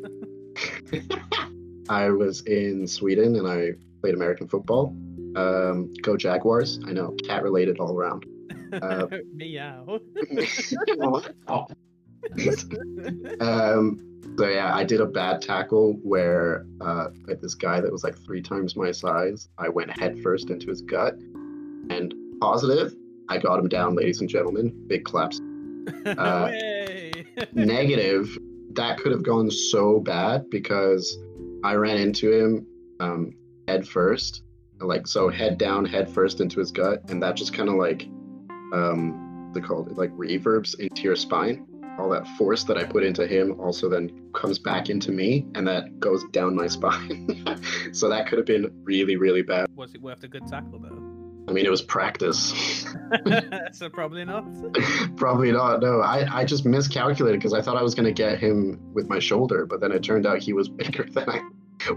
I 1.89 2.09
was 2.09 2.41
in 2.41 2.87
Sweden 2.87 3.35
and 3.35 3.47
I 3.47 3.71
played 4.01 4.13
American 4.13 4.47
football. 4.47 4.95
Um, 5.35 5.91
go 6.01 6.15
Jaguars! 6.15 6.79
I 6.85 6.91
know, 6.91 7.15
cat 7.25 7.43
related 7.43 7.79
all 7.79 7.95
around. 7.95 8.25
uh, 8.81 9.07
Meow. 9.33 9.99
um, 13.39 13.99
so 14.37 14.47
yeah, 14.47 14.73
I 14.73 14.83
did 14.83 15.01
a 15.01 15.05
bad 15.05 15.41
tackle 15.41 15.93
where 16.03 16.65
uh, 16.81 17.07
like 17.27 17.41
this 17.41 17.55
guy 17.55 17.81
that 17.81 17.91
was 17.91 18.03
like 18.03 18.17
three 18.17 18.41
times 18.41 18.75
my 18.75 18.91
size. 18.91 19.49
I 19.57 19.69
went 19.69 19.97
headfirst 19.97 20.49
into 20.49 20.67
his 20.67 20.81
gut, 20.81 21.15
and 21.89 22.13
positive, 22.39 22.95
I 23.29 23.37
got 23.37 23.59
him 23.59 23.67
down, 23.67 23.95
ladies 23.95 24.21
and 24.21 24.29
gentlemen. 24.29 24.73
Big 24.87 25.03
claps. 25.03 25.39
Uh, 26.05 26.49
negative, 27.53 28.37
that 28.73 28.97
could 28.97 29.11
have 29.11 29.23
gone 29.23 29.51
so 29.51 29.99
bad 29.99 30.49
because 30.49 31.17
I 31.63 31.73
ran 31.75 31.97
into 31.97 32.31
him 32.31 32.65
um, 32.99 33.33
head 33.67 33.87
first, 33.87 34.43
like 34.79 35.07
so 35.07 35.29
head 35.29 35.57
down, 35.57 35.85
head 35.85 36.09
first 36.09 36.41
into 36.41 36.59
his 36.59 36.71
gut, 36.71 37.01
and 37.09 37.21
that 37.23 37.35
just 37.35 37.53
kind 37.53 37.69
of 37.69 37.75
like 37.75 38.03
um, 38.73 39.51
they 39.53 39.61
called 39.61 39.89
it 39.89 39.97
like 39.97 40.11
reverbs 40.11 40.79
into 40.79 41.01
your 41.03 41.15
spine. 41.15 41.67
All 41.99 42.09
that 42.09 42.27
force 42.39 42.63
that 42.63 42.77
I 42.77 42.85
put 42.85 43.03
into 43.03 43.27
him 43.27 43.59
also 43.59 43.87
then 43.87 44.29
comes 44.33 44.57
back 44.57 44.89
into 44.89 45.11
me, 45.11 45.45
and 45.53 45.67
that 45.67 45.99
goes 45.99 46.23
down 46.31 46.55
my 46.55 46.67
spine. 46.77 47.61
so 47.91 48.09
that 48.09 48.27
could 48.27 48.39
have 48.39 48.47
been 48.47 48.71
really, 48.83 49.15
really 49.15 49.43
bad. 49.43 49.67
Was 49.75 49.93
it 49.93 50.01
worth 50.01 50.23
a 50.23 50.27
good 50.27 50.47
tackle 50.47 50.79
though? 50.79 51.12
I 51.47 51.51
mean, 51.51 51.65
it 51.65 51.69
was 51.69 51.81
practice. 51.81 52.85
so 53.73 53.89
probably 53.89 54.23
not. 54.33 54.45
Probably 55.17 55.51
not. 55.51 55.81
No, 55.81 56.01
I, 56.01 56.39
I 56.39 56.45
just 56.45 56.65
miscalculated 56.65 57.39
because 57.39 57.53
I 57.53 57.61
thought 57.61 57.77
I 57.77 57.83
was 57.83 57.95
going 57.95 58.05
to 58.05 58.13
get 58.13 58.39
him 58.39 58.79
with 58.93 59.09
my 59.09 59.19
shoulder, 59.19 59.65
but 59.65 59.81
then 59.81 59.91
it 59.91 60.03
turned 60.03 60.25
out 60.25 60.39
he 60.39 60.53
was 60.53 60.69
bigger 60.69 61.03
than 61.03 61.29
I. 61.29 61.41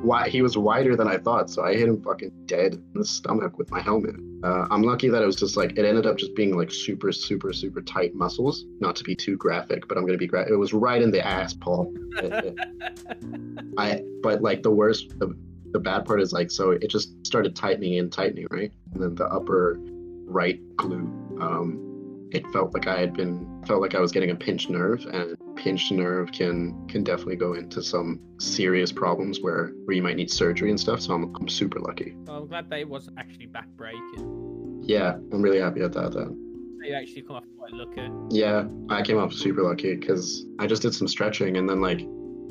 Why 0.03 0.29
he 0.29 0.43
was 0.43 0.59
wider 0.59 0.97
than 0.97 1.07
I 1.07 1.19
thought, 1.19 1.49
so 1.49 1.63
I 1.63 1.75
hit 1.75 1.89
him 1.89 2.03
fucking 2.03 2.33
dead 2.47 2.75
in 2.75 2.93
the 2.95 3.05
stomach 3.05 3.57
with 3.57 3.71
my 3.71 3.81
helmet. 3.81 4.17
Uh, 4.43 4.67
I'm 4.69 4.83
lucky 4.83 5.09
that 5.09 5.23
it 5.23 5.27
was 5.27 5.37
just 5.37 5.57
like 5.57 5.79
it 5.79 5.85
ended 5.85 6.07
up 6.07 6.19
just 6.19 6.35
being 6.35 6.57
like 6.57 6.73
super, 6.73 7.13
super, 7.13 7.53
super 7.53 7.81
tight 7.81 8.13
muscles. 8.13 8.65
Not 8.81 8.97
to 8.97 9.05
be 9.05 9.15
too 9.15 9.37
graphic, 9.37 9.87
but 9.87 9.97
I'm 9.97 10.05
gonna 10.05 10.19
be 10.19 10.27
gra- 10.27 10.51
It 10.51 10.57
was 10.57 10.73
right 10.73 11.01
in 11.01 11.13
the 11.13 11.25
ass, 11.25 11.55
Paul. 11.55 11.95
I 13.79 14.03
but 14.23 14.43
like 14.43 14.65
the 14.65 14.73
worst, 14.73 15.17
the, 15.21 15.37
the 15.73 15.79
bad 15.79 16.05
part 16.05 16.21
is 16.21 16.33
like 16.33 16.51
so 16.51 16.71
it 16.71 16.89
just 16.89 17.27
started 17.27 17.55
tightening 17.55 17.99
and 17.99 18.13
tightening, 18.13 18.47
right? 18.51 18.73
And 18.95 19.03
then 19.03 19.15
the 19.15 19.27
upper 19.27 19.77
right 20.27 20.61
glute 20.77 21.41
um, 21.41 21.87
it 22.33 22.47
felt 22.53 22.75
like 22.75 22.87
I 22.87 22.99
had 22.99 23.15
been 23.15 23.63
felt 23.67 23.81
like 23.81 23.95
I 23.95 24.01
was 24.01 24.13
getting 24.13 24.31
a 24.31 24.35
pinched 24.35 24.69
nerve, 24.69 25.07
and 25.13 25.37
pinched 25.57 25.93
nerve 25.93 26.33
can 26.33 26.87
can 26.89 27.05
definitely 27.05 27.37
go 27.37 27.55
into 27.55 27.83
some 27.83 28.21
serious 28.39 28.93
problems 28.93 29.41
where 29.41 29.73
where 29.85 29.97
you 29.97 30.03
might 30.03 30.17
need 30.17 30.31
surgery 30.31 30.71
and 30.71 30.79
stuff. 30.79 31.01
So 31.01 31.15
I'm 31.15 31.35
I'm 31.37 31.49
super 31.49 31.81
lucky. 31.81 32.15
well, 32.27 32.39
I'm 32.39 32.49
glad 32.49 32.69
that 32.71 32.81
it 32.81 32.89
wasn't 32.89 33.19
actually 33.19 33.47
back 33.47 33.69
breaking. 33.77 34.83
Yeah, 34.83 35.15
I'm 35.15 35.43
really 35.43 35.61
happy 35.61 35.81
about 35.81 36.13
that. 36.13 36.37
You 36.83 36.95
actually 36.95 37.23
come 37.23 37.37
off 37.37 37.45
quite 37.59 37.73
lucky. 37.73 38.09
Yeah, 38.31 38.67
I 38.89 39.03
came 39.03 39.19
off 39.19 39.33
super 39.33 39.63
lucky 39.63 39.97
because 39.97 40.47
I 40.61 40.67
just 40.67 40.83
did 40.83 40.95
some 40.95 41.09
stretching, 41.09 41.57
and 41.57 41.69
then 41.69 41.81
like 41.81 42.01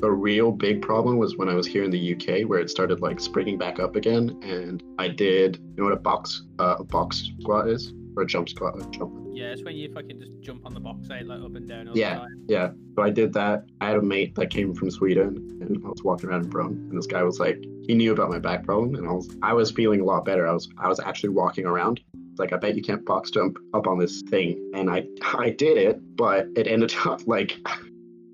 the 0.00 0.10
real 0.10 0.52
big 0.52 0.82
problem 0.82 1.16
was 1.18 1.36
when 1.36 1.48
I 1.48 1.54
was 1.54 1.66
here 1.66 1.84
in 1.84 1.90
the 1.90 2.14
UK 2.14 2.48
where 2.48 2.58
it 2.58 2.70
started 2.70 3.00
like 3.00 3.18
springing 3.20 3.58
back 3.58 3.78
up 3.80 3.96
again, 3.96 4.38
and 4.42 4.82
I 4.98 5.08
did 5.08 5.56
you 5.56 5.74
know 5.76 5.84
what 5.84 5.92
a 5.92 5.96
box 6.00 6.42
uh, 6.58 6.76
a 6.78 6.84
box 6.84 7.30
squat 7.40 7.68
is 7.68 7.92
or 8.16 8.22
a 8.22 8.26
jump 8.26 8.48
squat 8.48 8.74
a 8.80 8.90
jump 8.90 9.12
Yeah, 9.34 9.46
it's 9.46 9.62
when 9.62 9.76
you 9.76 9.92
fucking 9.92 10.18
just 10.18 10.32
jump 10.40 10.64
on 10.64 10.72
the 10.74 10.80
box, 10.80 11.08
eh, 11.10 11.22
like 11.24 11.40
up 11.40 11.54
and 11.54 11.68
down 11.68 11.88
all 11.88 11.96
Yeah. 11.96 12.14
the 12.14 12.20
time. 12.20 12.44
Yeah, 12.48 12.70
so 12.94 13.02
I 13.02 13.10
did 13.10 13.32
that. 13.34 13.64
I 13.80 13.88
had 13.88 13.96
a 13.96 14.02
mate 14.02 14.34
that 14.36 14.48
came 14.50 14.74
from 14.74 14.90
Sweden, 14.90 15.58
and 15.60 15.82
I 15.84 15.88
was 15.88 16.02
walking 16.02 16.30
around 16.30 16.44
in 16.44 16.50
Brone, 16.50 16.86
and 16.90 16.96
this 16.96 17.06
guy 17.06 17.22
was 17.22 17.38
like, 17.38 17.62
he 17.86 17.94
knew 17.94 18.12
about 18.12 18.30
my 18.30 18.38
back 18.38 18.64
problem, 18.64 18.94
and 18.94 19.06
I 19.06 19.12
was, 19.12 19.28
I 19.42 19.52
was 19.52 19.70
feeling 19.70 20.00
a 20.00 20.04
lot 20.04 20.24
better. 20.24 20.46
I 20.48 20.52
was, 20.52 20.68
I 20.78 20.88
was 20.88 20.98
actually 21.00 21.30
walking 21.30 21.66
around, 21.66 22.00
like 22.38 22.52
I 22.54 22.56
bet 22.56 22.76
you 22.76 22.82
can't 22.82 23.04
box 23.04 23.30
jump 23.30 23.58
up 23.74 23.86
on 23.86 23.98
this 23.98 24.22
thing, 24.30 24.70
and 24.74 24.88
I 24.90 25.06
I 25.22 25.50
did 25.50 25.76
it, 25.76 26.00
but 26.16 26.46
it 26.56 26.66
ended 26.66 26.94
up 27.04 27.26
like 27.26 27.58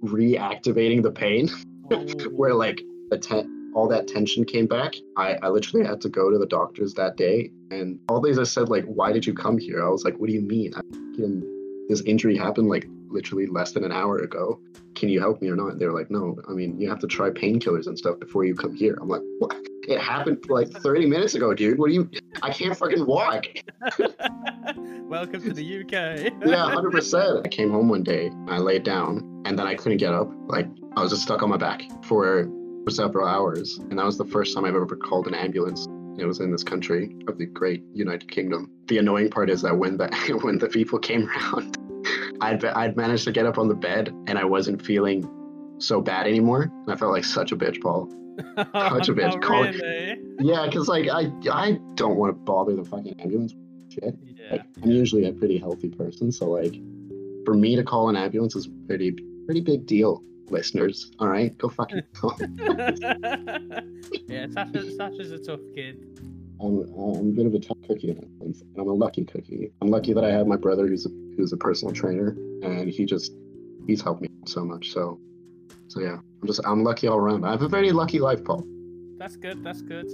reactivating 0.03 1.03
the 1.03 1.11
pain 1.11 1.49
where 2.33 2.55
like 2.55 2.81
the 3.11 3.19
ten- 3.19 3.73
all 3.75 3.89
that 3.89 4.07
tension 4.07 4.45
came 4.45 4.67
back. 4.67 4.95
I, 5.17 5.37
I 5.43 5.49
literally 5.49 5.87
had 5.87 6.01
to 6.03 6.09
go 6.09 6.31
to 6.31 6.39
the 6.39 6.47
doctors 6.47 6.95
that 6.95 7.17
day, 7.17 7.51
and 7.71 7.99
all 8.09 8.21
these 8.21 8.39
I 8.39 8.45
said 8.45 8.69
like, 8.69 8.85
"Why 8.85 9.13
did 9.13 9.27
you 9.27 9.35
come 9.35 9.59
here?" 9.59 9.85
I 9.85 9.89
was 9.89 10.05
like, 10.05 10.17
"What 10.19 10.29
do 10.29 10.35
you 10.35 10.43
mean? 10.43 10.73
Fucking- 10.73 11.49
this 11.89 12.01
injury 12.03 12.37
happened 12.37 12.69
like 12.69 12.87
literally 13.09 13.47
less 13.47 13.73
than 13.73 13.85
an 13.85 13.93
hour 13.93 14.19
ago. 14.19 14.61
Can 14.95 15.09
you 15.09 15.21
help 15.21 15.41
me 15.43 15.49
or 15.49 15.57
not?" 15.57 15.79
They 15.79 15.87
were 15.87 15.99
like, 15.99 16.11
"No. 16.11 16.37
I 16.49 16.53
mean, 16.53 16.79
you 16.79 16.89
have 16.89 17.01
to 17.01 17.07
try 17.07 17.31
painkillers 17.31 17.87
and 17.87 17.99
stuff 17.99 18.19
before 18.21 18.45
you 18.45 18.55
come 18.55 18.75
here." 18.75 18.99
I'm 19.01 19.09
like, 19.09 19.23
"What? 19.39 19.57
It 19.89 20.01
happened 20.01 20.45
like 20.49 20.71
30 20.71 21.07
minutes 21.07 21.35
ago, 21.35 21.55
dude. 21.55 21.79
What 21.79 21.89
do 21.89 21.95
you? 21.95 22.11
I 22.43 22.51
can't 22.51 22.77
fucking 22.77 23.05
walk." 23.05 23.45
Welcome 25.09 25.43
to 25.43 25.53
the 25.53 25.81
UK. 25.83 26.33
yeah, 26.47 26.71
hundred 26.71 26.93
percent. 26.93 27.45
I 27.45 27.49
came 27.49 27.71
home 27.71 27.89
one 27.89 28.03
day, 28.03 28.31
I 28.49 28.59
laid 28.59 28.85
down, 28.85 29.43
and 29.45 29.59
then 29.59 29.67
I 29.67 29.75
couldn't 29.75 29.99
get 29.99 30.15
up. 30.15 30.31
Like 30.47 30.69
I 30.97 31.03
was 31.03 31.11
just 31.11 31.23
stuck 31.23 31.43
on 31.43 31.51
my 31.51 31.57
back 31.57 31.83
for 32.05 32.49
for 32.85 32.91
several 32.91 33.27
hours, 33.27 33.79
and 33.91 33.99
that 33.99 34.05
was 34.05 34.17
the 34.17 34.25
first 34.25 34.55
time 34.55 34.65
I've 34.65 34.75
ever 34.75 34.97
called 34.97 35.27
an 35.27 35.35
ambulance. 35.35 35.87
It 36.19 36.27
was 36.27 36.41
in 36.41 36.53
this 36.53 36.63
country 36.63 37.17
of 37.27 37.39
the 37.39 37.47
great 37.47 37.83
United 37.93 38.31
Kingdom. 38.31 38.71
The 38.87 38.99
annoying 38.99 39.31
part 39.31 39.51
is 39.51 39.63
that 39.63 39.77
when 39.77 39.97
the 39.97 40.09
when 40.43 40.59
the 40.59 40.69
people 40.69 40.99
came 40.99 41.29
around, 41.29 41.77
I'd 42.41 42.65
I'd 42.65 42.97
managed 42.97 43.25
to 43.25 43.33
get 43.33 43.47
up 43.47 43.59
on 43.59 43.69
the 43.69 43.75
bed, 43.75 44.15
and 44.29 44.39
I 44.39 44.45
wasn't 44.45 44.81
feeling 44.81 45.29
so 45.79 46.01
bad 46.01 46.27
anymore. 46.27 46.63
And 46.63 46.93
I 46.93 46.97
felt 46.97 47.13
like 47.13 47.25
such 47.25 47.51
a 47.51 47.57
bitch, 47.57 47.83
Paul. 47.83 48.09
Bitch. 48.39 49.33
Oh, 49.35 49.39
Call- 49.39 49.65
really? 49.65 50.17
Yeah, 50.41 50.67
because 50.67 50.89
like 50.89 51.09
I 51.09 51.31
I 51.51 51.79
don't 51.95 52.17
want 52.17 52.31
to 52.35 52.39
bother 52.41 52.75
the 52.75 52.85
fucking 52.85 53.21
ambulance. 53.21 53.55
Shit. 53.91 54.17
Yeah. 54.25 54.53
Like, 54.53 54.65
I'm 54.83 54.91
usually 54.91 55.27
a 55.27 55.33
pretty 55.33 55.59
healthy 55.59 55.91
person, 55.91 56.33
so 56.33 56.51
like, 56.51 56.75
for 57.45 57.55
me 57.55 57.77
to 57.77 57.83
call 57.85 58.09
an 58.09 58.17
ambulance 58.17 58.57
is 58.57 58.69
pretty 58.87 59.13
pretty 59.47 59.61
big 59.61 59.87
deal. 59.87 60.23
Listeners, 60.49 61.11
all 61.19 61.29
right, 61.29 61.57
go 61.57 61.69
fucking. 61.69 62.03
Call. 62.15 62.37
Yeah, 64.29 64.47
Sasha, 64.51 64.91
Sasha's 64.93 65.31
a 65.31 65.39
tough 65.39 65.61
kid. 65.75 65.97
I'm 66.61 66.81
I'm 66.95 67.29
a 67.29 67.33
bit 67.33 67.47
of 67.47 67.55
a 67.55 67.59
tough 67.59 67.79
cookie 67.87 68.11
in 68.11 68.17
that 68.17 68.29
sense, 68.39 68.61
and 68.61 68.77
I'm 68.79 68.89
a 68.89 68.93
lucky 68.93 69.25
cookie. 69.25 69.73
I'm 69.81 69.89
lucky 69.89 70.13
that 70.13 70.25
I 70.25 70.31
have 70.31 70.47
my 70.47 70.57
brother 70.57 70.87
who's 70.87 71.07
a, 71.07 71.11
who's 71.37 71.53
a 71.53 71.57
personal 71.57 71.95
trainer, 71.95 72.37
and 72.63 72.89
he 72.89 73.05
just 73.05 73.33
he's 73.87 74.01
helped 74.03 74.23
me 74.23 74.29
so 74.47 74.65
much. 74.65 74.91
So, 74.93 75.19
so 75.93 76.01
yeah, 76.01 76.17
I'm 76.17 76.47
just 76.47 76.61
I'm 76.65 76.83
lucky 76.83 77.07
all 77.07 77.19
around. 77.19 77.45
I 77.45 77.51
have 77.51 77.61
a 77.61 77.69
very 77.69 77.93
lucky 77.93 78.19
life, 78.19 78.43
Paul. 78.43 78.65
That's 79.19 79.37
good. 79.37 79.63
That's 79.63 79.83
good. 79.83 80.07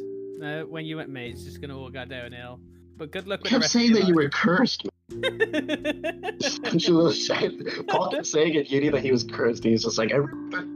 Uh, 0.43 0.63
when 0.63 0.85
you 0.85 0.97
met 0.97 1.09
me, 1.09 1.31
it's 1.31 1.45
just 1.45 1.61
gonna 1.61 1.79
all 1.79 1.89
go 1.89 2.05
downhill. 2.05 2.59
But 2.97 3.13
good 3.13 3.29
luck 3.29 3.41
I 3.41 3.43
with 3.43 3.51
kept 3.53 3.63
the 3.63 3.69
saying 3.69 3.93
that 3.93 4.01
rest 4.01 4.09
you 4.09 4.15
were 4.17 4.29
cursed. 4.29 4.89
She 6.79 6.93
was 6.93 7.27
saying, 7.27 7.65
Paul 7.87 8.11
kept 8.11 8.27
saying 8.27 8.57
at 8.57 8.69
uni 8.71 8.89
that 8.89 9.03
he 9.03 9.13
was 9.13 9.23
cursed, 9.23 9.65
and 9.65 9.71
he's 9.71 9.85
just 9.85 9.99
like, 9.99 10.11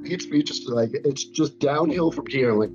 hates 0.05 0.27
me, 0.29 0.43
just 0.45 0.69
like 0.69 0.91
it's 0.93 1.25
just 1.25 1.59
downhill 1.59 2.13
from 2.13 2.27
here. 2.27 2.53
I'm 2.53 2.59
like, 2.59 2.71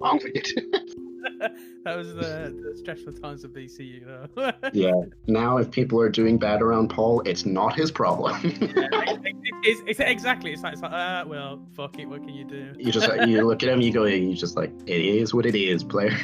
wrong 0.00 0.20
with 0.22 0.34
you? 0.34 0.72
that 1.84 1.96
was 1.96 2.14
the, 2.14 2.54
the 2.62 2.76
stressful 2.76 3.12
times 3.14 3.44
of 3.44 3.52
BCU, 3.52 4.04
though. 4.04 4.52
Yeah. 4.72 4.92
Now, 5.28 5.58
if 5.58 5.70
people 5.70 6.00
are 6.00 6.08
doing 6.08 6.38
bad 6.38 6.62
around 6.62 6.88
Paul, 6.88 7.20
it's 7.22 7.44
not 7.44 7.74
his 7.74 7.90
problem. 7.90 8.40
it's, 8.44 9.82
it's 9.86 10.00
exactly. 10.00 10.52
It's 10.52 10.62
like, 10.62 10.74
it's 10.74 10.82
like 10.82 10.92
uh, 10.92 11.24
well, 11.26 11.66
fuck 11.74 11.98
it. 11.98 12.06
What 12.06 12.22
can 12.22 12.30
you 12.30 12.44
do? 12.44 12.72
you 12.78 12.92
just 12.92 13.08
you 13.26 13.44
look 13.44 13.62
at 13.62 13.68
him, 13.68 13.80
you 13.80 13.92
go, 13.92 14.04
you 14.04 14.34
just 14.34 14.56
like, 14.56 14.70
it 14.86 15.00
is 15.00 15.34
what 15.34 15.46
it 15.46 15.56
is, 15.56 15.82
player. 15.82 16.16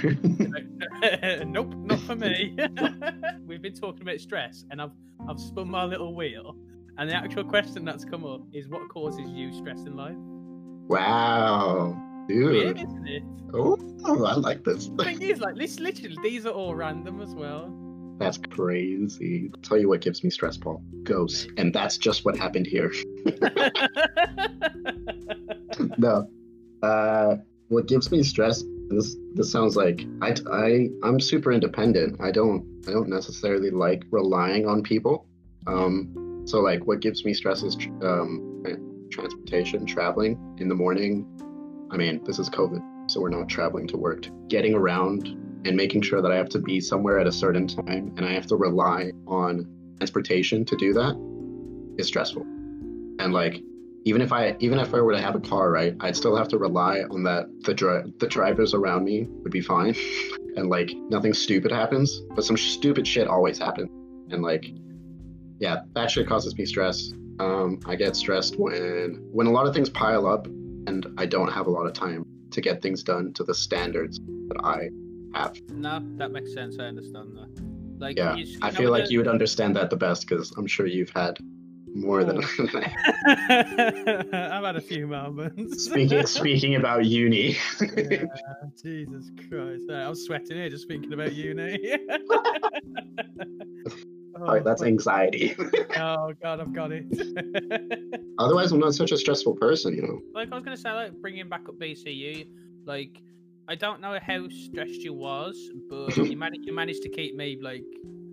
nope, 1.44 1.74
not 1.74 2.00
for 2.00 2.14
me. 2.14 2.56
We've 3.46 3.60
been 3.60 3.74
talking 3.74 4.02
about 4.02 4.20
stress, 4.20 4.64
and 4.70 4.80
I've 4.80 4.92
I've 5.28 5.40
spun 5.40 5.68
my 5.68 5.84
little 5.84 6.14
wheel, 6.14 6.56
and 6.96 7.10
the 7.10 7.14
actual 7.14 7.44
question 7.44 7.84
that's 7.84 8.04
come 8.04 8.24
up 8.24 8.42
is 8.52 8.68
what 8.68 8.88
causes 8.88 9.28
you 9.30 9.52
stress 9.52 9.80
in 9.80 9.96
life? 9.96 10.16
wow, 10.88 11.96
Weird, 12.28 12.76
dude. 12.76 12.88
isn't 12.88 13.06
it? 13.06 13.22
Oh, 13.54 13.78
I 14.04 14.34
like 14.34 14.64
this. 14.64 14.88
The 14.88 15.04
thing 15.04 15.22
is, 15.22 15.40
like, 15.40 15.56
this 15.56 15.78
literally, 15.78 16.16
these 16.22 16.46
are 16.46 16.52
all 16.52 16.74
random 16.74 17.20
as 17.20 17.34
well. 17.34 17.72
That's 18.18 18.38
crazy. 18.38 19.50
I'll 19.52 19.60
tell 19.60 19.78
you 19.78 19.88
what 19.88 20.00
gives 20.00 20.22
me 20.22 20.30
stress, 20.30 20.56
Paul. 20.56 20.82
Ghosts, 21.02 21.48
and 21.56 21.74
that's 21.74 21.98
just 21.98 22.24
what 22.24 22.36
happened 22.36 22.66
here. 22.66 22.92
no. 25.98 26.28
Uh, 26.82 27.36
what 27.68 27.86
gives 27.86 28.10
me 28.10 28.22
stress? 28.22 28.62
This 28.88 29.16
this 29.34 29.50
sounds 29.50 29.76
like 29.76 30.06
I 30.20 30.34
I 30.50 30.90
I'm 31.02 31.18
super 31.18 31.52
independent. 31.52 32.20
I 32.20 32.30
don't 32.30 32.64
I 32.86 32.92
don't 32.92 33.08
necessarily 33.08 33.70
like 33.70 34.04
relying 34.10 34.68
on 34.68 34.82
people. 34.82 35.26
Um, 35.66 36.42
so 36.46 36.60
like 36.60 36.86
what 36.86 37.00
gives 37.00 37.24
me 37.24 37.34
stress 37.34 37.62
is 37.62 37.76
tr- 37.76 38.06
um 38.06 38.48
transportation, 39.10 39.86
traveling 39.86 40.38
in 40.58 40.68
the 40.68 40.74
morning. 40.74 41.26
I 41.92 41.96
mean, 41.96 42.22
this 42.24 42.38
is 42.38 42.48
COVID, 42.48 43.10
so 43.10 43.20
we're 43.20 43.28
not 43.28 43.48
traveling 43.48 43.86
to 43.88 43.96
work. 43.96 44.26
Getting 44.48 44.74
around 44.74 45.28
and 45.64 45.76
making 45.76 46.02
sure 46.02 46.22
that 46.22 46.32
I 46.32 46.36
have 46.36 46.48
to 46.50 46.58
be 46.58 46.80
somewhere 46.80 47.18
at 47.20 47.26
a 47.26 47.32
certain 47.32 47.68
time 47.68 48.12
and 48.16 48.26
I 48.26 48.32
have 48.32 48.46
to 48.46 48.56
rely 48.56 49.12
on 49.26 49.66
transportation 49.98 50.64
to 50.64 50.76
do 50.76 50.92
that 50.94 51.14
is 51.98 52.08
stressful. 52.08 52.42
And 52.42 53.32
like 53.32 53.62
even 54.04 54.20
if 54.20 54.32
I 54.32 54.56
even 54.58 54.78
if 54.78 54.92
I 54.94 55.00
were 55.00 55.12
to 55.12 55.20
have 55.20 55.36
a 55.36 55.40
car, 55.40 55.70
right, 55.70 55.94
I'd 56.00 56.16
still 56.16 56.36
have 56.36 56.48
to 56.48 56.58
rely 56.58 57.02
on 57.10 57.22
that 57.24 57.46
the 57.60 57.74
dri- 57.74 58.12
the 58.18 58.26
drivers 58.26 58.74
around 58.74 59.04
me 59.04 59.28
would 59.28 59.52
be 59.52 59.60
fine, 59.60 59.94
and 60.56 60.68
like 60.68 60.90
nothing 61.08 61.32
stupid 61.32 61.70
happens, 61.70 62.22
but 62.34 62.44
some 62.44 62.56
stupid 62.56 63.06
shit 63.06 63.28
always 63.28 63.58
happens, 63.58 63.90
and 64.30 64.42
like 64.42 64.66
yeah, 65.58 65.82
that 65.94 66.10
shit 66.10 66.26
causes 66.26 66.56
me 66.56 66.64
stress. 66.64 67.12
Um, 67.38 67.78
I 67.86 67.94
get 67.94 68.16
stressed 68.16 68.58
when 68.58 69.24
when 69.30 69.46
a 69.46 69.52
lot 69.52 69.66
of 69.66 69.74
things 69.74 69.88
pile 69.88 70.26
up, 70.26 70.48
and 70.86 71.06
I 71.18 71.26
don't 71.26 71.50
have 71.52 71.66
a 71.66 71.70
lot 71.70 71.86
of 71.86 71.92
time 71.92 72.24
to 72.50 72.60
get 72.60 72.82
things 72.82 73.02
done 73.02 73.32
to 73.34 73.44
the 73.44 73.54
standards 73.54 74.18
that 74.48 74.60
I 74.64 74.90
have. 75.38 75.56
no, 75.70 76.00
that 76.18 76.30
makes 76.30 76.52
sense. 76.52 76.76
I 76.78 76.84
understand 76.84 77.36
that. 77.36 77.48
Like, 77.98 78.16
Yeah, 78.18 78.34
you, 78.34 78.58
I 78.62 78.70
feel 78.70 78.90
like 78.90 79.04
the- 79.06 79.12
you 79.12 79.18
would 79.18 79.28
understand 79.28 79.76
that 79.76 79.90
the 79.90 79.96
best 79.96 80.28
because 80.28 80.50
I'm 80.56 80.66
sure 80.66 80.86
you've 80.86 81.10
had 81.10 81.38
more 81.94 82.24
than 82.24 82.42
oh. 82.42 82.48
I've 83.26 84.64
had 84.64 84.76
a 84.76 84.80
few 84.80 85.06
moments. 85.06 85.84
speaking 85.84 86.26
speaking 86.26 86.74
about 86.76 87.04
uni. 87.04 87.56
Yeah, 87.80 88.24
Jesus 88.82 89.30
Christ. 89.48 89.84
I'm 89.90 90.14
sweating 90.14 90.56
here 90.56 90.68
just 90.70 90.88
thinking 90.88 91.12
about 91.12 91.34
uni. 91.34 91.96
All 94.42 94.54
right, 94.54 94.60
oh, 94.62 94.64
that's 94.64 94.82
anxiety. 94.82 95.54
Oh, 95.96 96.32
God, 96.42 96.58
I've 96.60 96.72
got 96.72 96.90
it. 96.90 97.04
Otherwise, 98.38 98.72
I'm 98.72 98.80
not 98.80 98.94
such 98.94 99.12
a 99.12 99.16
stressful 99.16 99.54
person, 99.56 99.94
you 99.94 100.02
know. 100.02 100.20
like, 100.34 100.50
I 100.50 100.54
was 100.54 100.64
going 100.64 100.76
to 100.76 100.80
say, 100.82 100.90
like, 100.90 101.12
bringing 101.20 101.48
back 101.48 101.68
up 101.68 101.76
BCU, 101.78 102.46
like, 102.84 103.20
I 103.68 103.74
don't 103.76 104.00
know 104.00 104.18
how 104.20 104.48
stressed 104.48 105.02
you 105.02 105.12
was, 105.12 105.56
but 105.88 106.16
you, 106.16 106.36
managed 106.36 106.64
you 106.66 106.74
managed 106.74 107.02
to 107.02 107.08
keep 107.08 107.36
me, 107.36 107.58
like, 107.62 107.84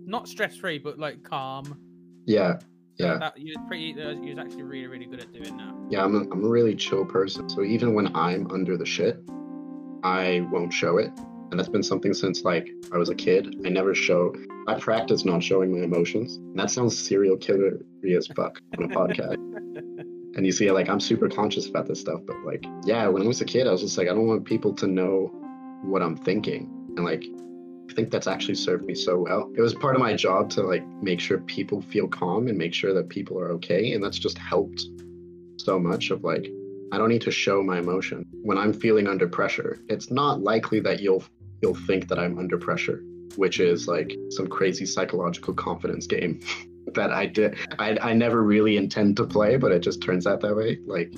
not 0.06 0.26
stress 0.26 0.56
free, 0.56 0.78
but, 0.78 0.98
like, 0.98 1.22
calm. 1.22 1.78
Yeah, 2.26 2.58
So 2.98 3.06
yeah, 3.06 3.18
That, 3.18 3.38
you 3.38 3.54
was 3.56 3.64
pretty, 3.68 3.94
you 4.22 4.34
was 4.34 4.38
actually 4.38 4.62
really, 4.64 4.86
really 4.88 5.06
good 5.06 5.20
at 5.20 5.32
doing 5.32 5.56
that. 5.58 5.74
yeah. 5.90 6.02
I'm 6.02 6.14
a, 6.16 6.20
I'm 6.32 6.44
a 6.44 6.48
really 6.48 6.74
chill 6.74 7.04
person. 7.04 7.48
So 7.48 7.62
even 7.62 7.94
when 7.94 8.14
I'm 8.16 8.50
under 8.50 8.76
the 8.76 8.86
shit, 8.86 9.22
I 10.02 10.40
won't 10.50 10.72
show 10.72 10.96
it. 10.98 11.12
And 11.50 11.58
that's 11.58 11.68
been 11.68 11.82
something 11.82 12.14
since 12.14 12.44
like 12.44 12.68
I 12.92 12.96
was 12.96 13.08
a 13.08 13.14
kid. 13.14 13.56
I 13.64 13.68
never 13.68 13.94
show. 13.94 14.34
I 14.68 14.78
practice 14.78 15.24
not 15.24 15.42
showing 15.42 15.72
my 15.72 15.84
emotions. 15.84 16.36
And 16.36 16.58
that 16.58 16.70
sounds 16.70 16.96
serial 16.96 17.36
killer 17.36 17.80
as 18.16 18.26
fuck 18.28 18.60
on 18.78 18.84
a 18.84 18.88
podcast. 18.88 20.06
And 20.36 20.46
you 20.46 20.52
see, 20.52 20.70
like 20.70 20.88
I'm 20.88 21.00
super 21.00 21.28
conscious 21.28 21.68
about 21.68 21.88
this 21.88 22.00
stuff. 22.00 22.20
But 22.24 22.36
like, 22.44 22.64
yeah, 22.84 23.08
when 23.08 23.22
I 23.22 23.26
was 23.26 23.40
a 23.40 23.44
kid, 23.44 23.66
I 23.66 23.72
was 23.72 23.80
just 23.80 23.98
like, 23.98 24.08
I 24.08 24.14
don't 24.14 24.28
want 24.28 24.44
people 24.44 24.72
to 24.74 24.86
know 24.86 25.26
what 25.82 26.02
I'm 26.02 26.16
thinking. 26.16 26.70
And 26.96 27.04
like, 27.04 27.24
I 27.90 27.94
think 27.94 28.10
that's 28.10 28.28
actually 28.28 28.54
served 28.54 28.84
me 28.84 28.94
so 28.94 29.18
well. 29.18 29.50
It 29.56 29.60
was 29.60 29.74
part 29.74 29.96
of 29.96 30.00
my 30.00 30.14
job 30.14 30.48
to 30.50 30.62
like 30.62 30.86
make 31.02 31.18
sure 31.18 31.38
people 31.38 31.82
feel 31.82 32.06
calm 32.06 32.46
and 32.46 32.56
make 32.56 32.72
sure 32.72 32.94
that 32.94 33.08
people 33.08 33.38
are 33.40 33.50
okay. 33.52 33.92
And 33.92 34.02
that's 34.02 34.18
just 34.18 34.38
helped 34.38 34.84
so 35.56 35.78
much 35.78 36.10
of 36.10 36.22
like, 36.22 36.48
I 36.92 36.98
don't 36.98 37.08
need 37.08 37.22
to 37.22 37.30
show 37.30 37.62
my 37.62 37.78
emotion 37.78 38.24
when 38.42 38.58
I'm 38.58 38.72
feeling 38.72 39.08
under 39.08 39.28
pressure. 39.28 39.80
It's 39.88 40.10
not 40.10 40.40
likely 40.40 40.80
that 40.80 41.00
you'll 41.00 41.24
you'll 41.62 41.74
think 41.74 42.08
that 42.08 42.18
I'm 42.18 42.38
under 42.38 42.58
pressure, 42.58 43.02
which 43.36 43.60
is 43.60 43.86
like 43.88 44.16
some 44.30 44.46
crazy 44.46 44.86
psychological 44.86 45.54
confidence 45.54 46.06
game 46.06 46.40
that 46.94 47.12
I 47.12 47.26
did 47.26 47.56
I 47.78 47.96
I 48.00 48.12
never 48.14 48.42
really 48.42 48.76
intend 48.76 49.16
to 49.18 49.24
play, 49.24 49.56
but 49.56 49.72
it 49.72 49.80
just 49.80 50.02
turns 50.02 50.26
out 50.26 50.40
that 50.40 50.56
way. 50.56 50.78
Like 50.86 51.12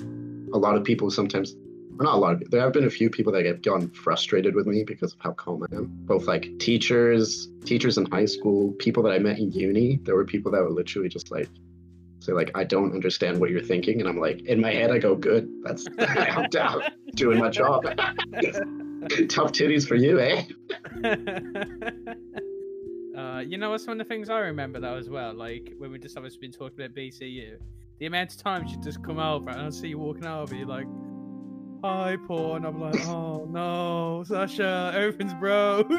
a 0.53 0.57
lot 0.57 0.75
of 0.75 0.83
people 0.83 1.09
sometimes 1.09 1.55
or 1.99 2.05
not 2.05 2.15
a 2.15 2.17
lot 2.17 2.33
of 2.33 2.51
there 2.51 2.61
have 2.61 2.73
been 2.73 2.85
a 2.85 2.89
few 2.89 3.09
people 3.09 3.31
that 3.33 3.45
have 3.45 3.61
gotten 3.61 3.89
frustrated 3.89 4.55
with 4.55 4.67
me 4.67 4.83
because 4.83 5.13
of 5.13 5.19
how 5.21 5.31
calm 5.31 5.65
I 5.71 5.75
am. 5.75 5.89
Both 6.05 6.25
like 6.25 6.57
teachers, 6.59 7.49
teachers 7.65 7.97
in 7.97 8.05
high 8.07 8.25
school, 8.25 8.71
people 8.73 9.03
that 9.03 9.11
I 9.11 9.19
met 9.19 9.39
in 9.39 9.51
uni. 9.51 9.99
There 10.03 10.15
were 10.15 10.25
people 10.25 10.51
that 10.51 10.61
were 10.61 10.71
literally 10.71 11.09
just 11.09 11.31
like 11.31 11.49
say 12.19 12.33
like 12.33 12.51
I 12.55 12.63
don't 12.63 12.93
understand 12.93 13.39
what 13.39 13.49
you're 13.49 13.61
thinking, 13.61 13.99
and 13.99 14.09
I'm 14.09 14.19
like 14.19 14.41
in 14.43 14.59
my 14.61 14.71
head 14.71 14.91
I 14.91 14.97
go 14.97 15.15
good. 15.15 15.49
That's 15.63 15.85
I'm 15.99 16.49
down 16.49 16.81
doing 17.15 17.39
my 17.39 17.49
job. 17.49 17.85
Tough 19.29 19.51
titties 19.51 19.87
for 19.87 19.95
you, 19.95 20.19
eh? 20.19 20.43
Uh, 23.15 23.41
you 23.41 23.59
know 23.59 23.69
what's 23.69 23.85
one 23.85 24.01
of 24.01 24.07
the 24.07 24.11
things 24.11 24.27
I 24.27 24.39
remember 24.39 24.79
though 24.79 24.97
as 24.97 25.07
well, 25.07 25.35
like 25.35 25.73
when 25.77 25.91
we 25.91 25.99
just 25.99 26.17
obviously 26.17 26.39
been 26.39 26.51
talking 26.51 26.83
about 26.83 26.95
BCU, 26.95 27.57
the 27.99 28.07
amount 28.07 28.31
of 28.33 28.37
times 28.41 28.71
you 28.71 28.81
just 28.81 29.03
come 29.03 29.19
over 29.19 29.51
and 29.51 29.61
I 29.61 29.69
see 29.69 29.89
you 29.89 29.99
walking 29.99 30.25
over, 30.25 30.55
you're 30.55 30.65
like, 30.65 30.87
"Hi, 31.83 32.17
Paul," 32.27 32.55
and 32.55 32.65
I'm 32.65 32.81
like, 32.81 32.99
"Oh 33.07 33.45
no, 33.45 34.23
Sasha, 34.25 34.91
everything's 34.95 35.35
broke." 35.35 35.91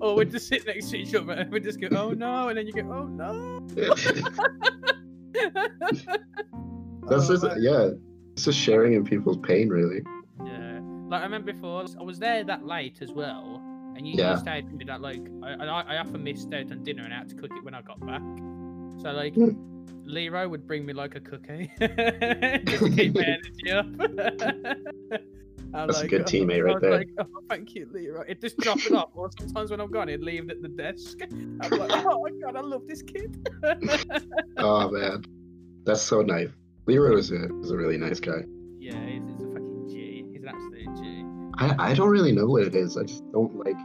or 0.00 0.16
we 0.16 0.24
just 0.24 0.48
sit 0.48 0.66
next 0.66 0.90
to 0.90 0.98
each 0.98 1.14
other 1.14 1.32
and 1.32 1.52
we 1.52 1.60
just 1.60 1.80
go, 1.80 1.86
"Oh 1.92 2.10
no," 2.10 2.48
and 2.48 2.58
then 2.58 2.66
you 2.66 2.72
go, 2.72 2.80
"Oh 2.92 3.06
no." 3.06 3.60
That's 7.08 7.30
Oh, 7.30 7.36
just 7.36 7.60
yeah. 7.60 7.90
It's 8.32 8.44
just 8.44 8.58
sharing 8.58 8.94
in 8.94 9.04
people's 9.04 9.38
pain, 9.38 9.68
really. 9.68 10.02
Like 11.08 11.20
I 11.20 11.24
remember 11.24 11.52
before, 11.52 11.84
I 11.98 12.02
was 12.02 12.18
there 12.18 12.42
that 12.44 12.66
late 12.66 13.00
as 13.00 13.12
well, 13.12 13.62
and 13.96 14.06
you, 14.06 14.14
Yeah. 14.16 14.34
with 14.34 14.72
me 14.72 14.84
that 14.86 15.00
like 15.00 15.20
I, 15.42 15.54
I 15.54 15.80
I 15.94 15.98
often 15.98 16.22
missed 16.24 16.52
out 16.52 16.70
on 16.72 16.82
dinner 16.82 17.04
and 17.04 17.14
I 17.14 17.18
had 17.18 17.28
to 17.30 17.34
cook 17.34 17.50
it 17.52 17.64
when 17.64 17.74
I 17.74 17.82
got 17.82 18.00
back. 18.04 18.22
So 19.02 19.12
like. 19.12 19.34
Hmm. 19.34 19.50
Leroy 20.08 20.46
would 20.46 20.68
bring 20.68 20.86
me 20.86 20.92
like 20.92 21.16
a 21.16 21.20
cookie 21.20 21.68
just 21.80 22.84
to 22.84 22.92
keep 22.94 23.12
my 23.14 23.22
energy 23.26 23.72
up. 23.72 23.86
I'm 25.74 25.88
That's 25.88 26.00
a 26.00 26.06
good 26.08 26.22
oh, 26.22 26.24
teammate 26.24 26.58
I 26.58 26.60
right 26.60 26.80
there. 26.80 26.90
Like, 26.98 27.08
oh, 27.18 27.26
thank 27.48 27.74
you, 27.74 27.88
Leroy. 27.92 28.24
It 28.28 28.40
just 28.40 28.56
drop 28.58 28.78
it 28.78 28.92
off, 28.92 29.10
or 29.14 29.28
sometimes 29.38 29.72
when 29.72 29.80
I'm 29.80 29.90
gone, 29.90 30.06
he'd 30.08 30.22
leave 30.22 30.44
it 30.44 30.52
at 30.52 30.62
the 30.62 30.68
desk. 30.68 31.18
I'm 31.22 31.58
like, 31.58 31.90
oh 32.06 32.22
my 32.22 32.30
god, 32.40 32.56
I 32.56 32.60
love 32.60 32.86
this 32.86 33.02
kid. 33.02 33.48
Oh 34.58 34.88
man, 34.90 35.24
that's 35.84 36.02
so 36.02 36.22
nice. 36.22 36.48
Leroy 36.86 37.16
is 37.18 37.32
a 37.32 37.52
is 37.60 37.72
a 37.72 37.76
really 37.76 37.98
nice 37.98 38.20
guy. 38.20 38.44
yeah, 38.78 39.04
he's, 39.06 39.22
he's 39.38 39.45
I 41.58 41.90
I 41.90 41.94
don't 41.94 42.10
really 42.10 42.32
know 42.32 42.46
what 42.46 42.62
it 42.62 42.74
is. 42.74 42.96
I 42.96 43.02
just 43.04 43.24
don't 43.32 43.54
like. 43.64 43.76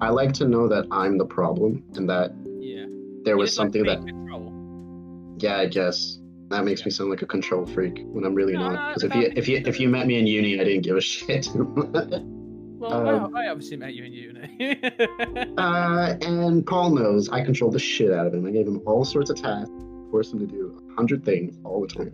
I 0.00 0.10
like 0.10 0.32
to 0.34 0.46
know 0.48 0.68
that 0.68 0.86
I'm 0.90 1.16
the 1.18 1.24
problem 1.26 1.82
and 1.94 2.08
that 2.08 2.32
Yeah. 2.60 2.86
there 3.24 3.36
was 3.36 3.54
something 3.54 3.84
to 3.84 3.90
that 3.90 4.06
control. 4.06 4.52
yeah 5.38 5.56
I 5.58 5.66
guess 5.66 6.18
that 6.50 6.64
makes 6.64 6.84
me 6.84 6.90
sound 6.92 7.10
like 7.10 7.22
a 7.22 7.26
control 7.26 7.66
freak 7.66 8.04
when 8.12 8.24
I'm 8.24 8.34
really 8.34 8.52
No, 8.54 8.68
not. 8.68 8.72
no, 8.74 8.88
Because 8.88 9.02
if 9.04 9.14
you 9.14 9.32
if 9.36 9.48
you 9.48 9.62
if 9.66 9.80
you 9.80 9.88
met 9.88 10.06
me 10.06 10.18
in 10.18 10.26
uni, 10.26 10.60
I 10.60 10.64
didn't 10.64 10.82
give 10.82 10.96
a 10.96 11.00
shit. 11.12 11.48
Well, 12.78 12.92
Um, 13.08 13.34
I, 13.34 13.46
I 13.46 13.48
obviously 13.48 13.78
met 13.78 13.94
you 13.94 14.04
in 14.04 14.12
uni. 14.12 14.78
uh, 15.58 16.14
and 16.20 16.64
Paul 16.66 16.90
knows 16.90 17.28
I 17.30 17.40
controlled 17.42 17.72
the 17.72 17.78
shit 17.78 18.12
out 18.12 18.26
of 18.26 18.34
him. 18.34 18.46
I 18.46 18.50
gave 18.50 18.66
him 18.66 18.80
all 18.86 19.04
sorts 19.04 19.30
of 19.30 19.36
tasks, 19.40 19.72
forced 20.10 20.34
him 20.34 20.40
to 20.40 20.46
do 20.46 20.78
a 20.90 20.94
hundred 20.94 21.24
things 21.24 21.58
all 21.64 21.80
the 21.80 21.86
time. 21.88 22.12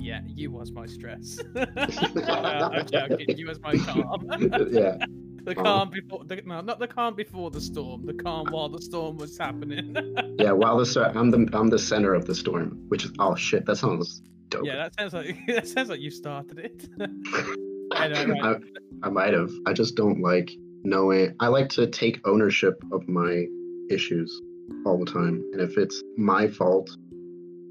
Yeah, 0.00 0.20
you 0.26 0.50
was 0.50 0.72
my 0.72 0.86
stress. 0.86 1.38
I'm 1.56 2.86
joking. 2.86 3.36
You 3.38 3.46
was 3.46 3.60
my 3.60 3.76
calm. 3.76 4.28
yeah, 4.70 4.96
the 5.44 5.54
Oh. 5.56 5.62
calm 5.62 5.90
before, 5.90 6.24
the, 6.24 6.42
no, 6.44 6.60
not 6.60 6.78
the 6.78 6.86
calm 6.88 7.14
before 7.14 7.50
the 7.50 7.60
storm. 7.60 8.04
The 8.06 8.14
calm 8.14 8.48
while 8.50 8.68
the 8.68 8.82
storm 8.82 9.16
was 9.16 9.36
happening. 9.38 9.96
yeah. 10.38 10.52
While 10.52 10.78
the 10.78 11.12
I'm 11.14 11.30
the 11.30 11.48
I'm 11.52 11.68
the 11.68 11.78
center 11.78 12.14
of 12.14 12.26
the 12.26 12.34
storm, 12.34 12.78
which 12.88 13.04
is 13.04 13.12
oh 13.18 13.34
shit. 13.34 13.64
That 13.66 13.76
sounds 13.76 14.22
dope. 14.50 14.64
yeah, 14.64 14.76
that 14.76 14.94
sounds 14.98 15.12
like 15.14 15.36
that 15.48 15.66
sounds 15.68 15.88
like 15.88 16.00
you 16.00 16.10
started 16.10 16.58
it. 16.58 16.88
Anyway, 17.96 18.38
I, 18.42 18.52
right. 18.52 18.62
I 19.02 19.08
might 19.08 19.32
have. 19.32 19.50
I 19.66 19.72
just 19.72 19.94
don't 19.96 20.20
like 20.20 20.50
knowing. 20.84 21.34
I 21.40 21.48
like 21.48 21.70
to 21.70 21.86
take 21.86 22.20
ownership 22.26 22.74
of 22.92 23.08
my 23.08 23.46
issues 23.90 24.30
all 24.84 24.98
the 25.02 25.10
time. 25.10 25.42
And 25.52 25.60
if 25.62 25.78
it's 25.78 26.02
my 26.18 26.48
fault 26.48 26.90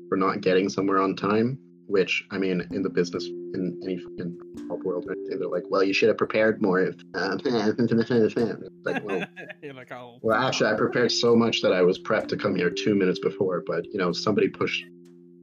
for 0.09 0.17
not 0.17 0.41
getting 0.41 0.69
somewhere 0.69 0.99
on 0.99 1.15
time, 1.15 1.59
which 1.87 2.25
I 2.31 2.37
mean, 2.37 2.61
in 2.71 2.83
the 2.83 2.89
business, 2.89 3.25
in 3.25 3.79
any 3.83 3.97
fucking 3.97 4.37
pop 4.67 4.79
world, 4.83 5.09
they're 5.29 5.47
like, 5.47 5.63
well, 5.69 5.83
you 5.83 5.93
should 5.93 6.09
have 6.09 6.17
prepared 6.17 6.61
more. 6.61 6.79
If 6.81 6.95
um, 7.15 7.39
like, 8.85 9.03
well, 9.03 9.25
like, 9.75 9.91
oh. 9.91 10.19
well, 10.21 10.39
actually, 10.39 10.71
I 10.71 10.75
prepared 10.75 11.11
so 11.11 11.35
much 11.35 11.61
that 11.61 11.73
I 11.73 11.81
was 11.81 11.99
prepped 11.99 12.27
to 12.29 12.37
come 12.37 12.55
here 12.55 12.69
two 12.69 12.95
minutes 12.95 13.19
before, 13.19 13.63
but 13.65 13.85
you 13.85 13.97
know, 13.97 14.11
somebody 14.11 14.49
pushed 14.49 14.85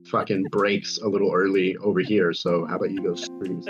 fucking 0.06 0.44
brakes 0.44 0.98
a 0.98 1.08
little 1.08 1.32
early 1.32 1.76
over 1.78 2.00
here. 2.00 2.32
So 2.32 2.66
how 2.66 2.76
about 2.76 2.90
you 2.90 3.02
go 3.02 3.14
screw 3.14 3.62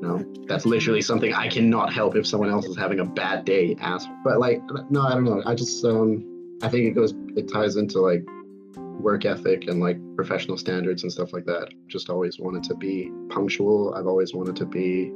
no, 0.00 0.24
that's 0.46 0.64
literally 0.64 1.02
something 1.02 1.34
I 1.34 1.48
cannot 1.48 1.92
help 1.92 2.16
if 2.16 2.26
someone 2.26 2.50
else 2.50 2.66
is 2.66 2.76
having 2.76 3.00
a 3.00 3.04
bad 3.04 3.44
day, 3.44 3.76
ass. 3.80 4.06
But 4.24 4.38
like, 4.38 4.62
no, 4.90 5.02
I 5.02 5.14
don't 5.14 5.24
know. 5.24 5.42
I 5.44 5.54
just, 5.54 5.84
um, 5.84 6.56
I 6.62 6.68
think 6.68 6.86
it 6.86 6.92
goes, 6.92 7.14
it 7.36 7.52
ties 7.52 7.76
into 7.76 8.00
like 8.00 8.24
work 8.98 9.24
ethic 9.24 9.68
and 9.68 9.80
like 9.80 9.98
professional 10.16 10.56
standards 10.56 11.02
and 11.02 11.12
stuff 11.12 11.32
like 11.32 11.44
that. 11.46 11.68
Just 11.86 12.10
always 12.10 12.38
wanted 12.38 12.62
to 12.64 12.74
be 12.74 13.10
punctual. 13.30 13.94
I've 13.94 14.06
always 14.06 14.34
wanted 14.34 14.56
to 14.56 14.66
be, 14.66 15.12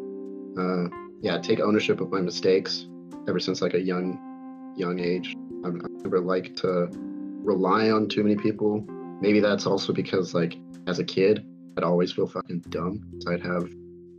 uh, 0.58 0.88
yeah, 1.20 1.38
take 1.38 1.60
ownership 1.60 2.00
of 2.00 2.10
my 2.10 2.20
mistakes 2.20 2.86
ever 3.28 3.40
since 3.40 3.60
like 3.62 3.74
a 3.74 3.80
young, 3.80 4.74
young 4.76 5.00
age. 5.00 5.36
I've, 5.64 5.74
I've 5.74 6.02
never 6.02 6.20
liked 6.20 6.56
to 6.58 6.88
rely 6.92 7.90
on 7.90 8.08
too 8.08 8.22
many 8.22 8.36
people. 8.36 8.84
Maybe 9.20 9.40
that's 9.40 9.66
also 9.66 9.92
because 9.92 10.34
like 10.34 10.58
as 10.86 10.98
a 10.98 11.04
kid, 11.04 11.44
I'd 11.76 11.84
always 11.84 12.12
feel 12.12 12.26
fucking 12.26 12.60
dumb. 12.68 13.02
So 13.20 13.32
I'd 13.32 13.42
have 13.42 13.70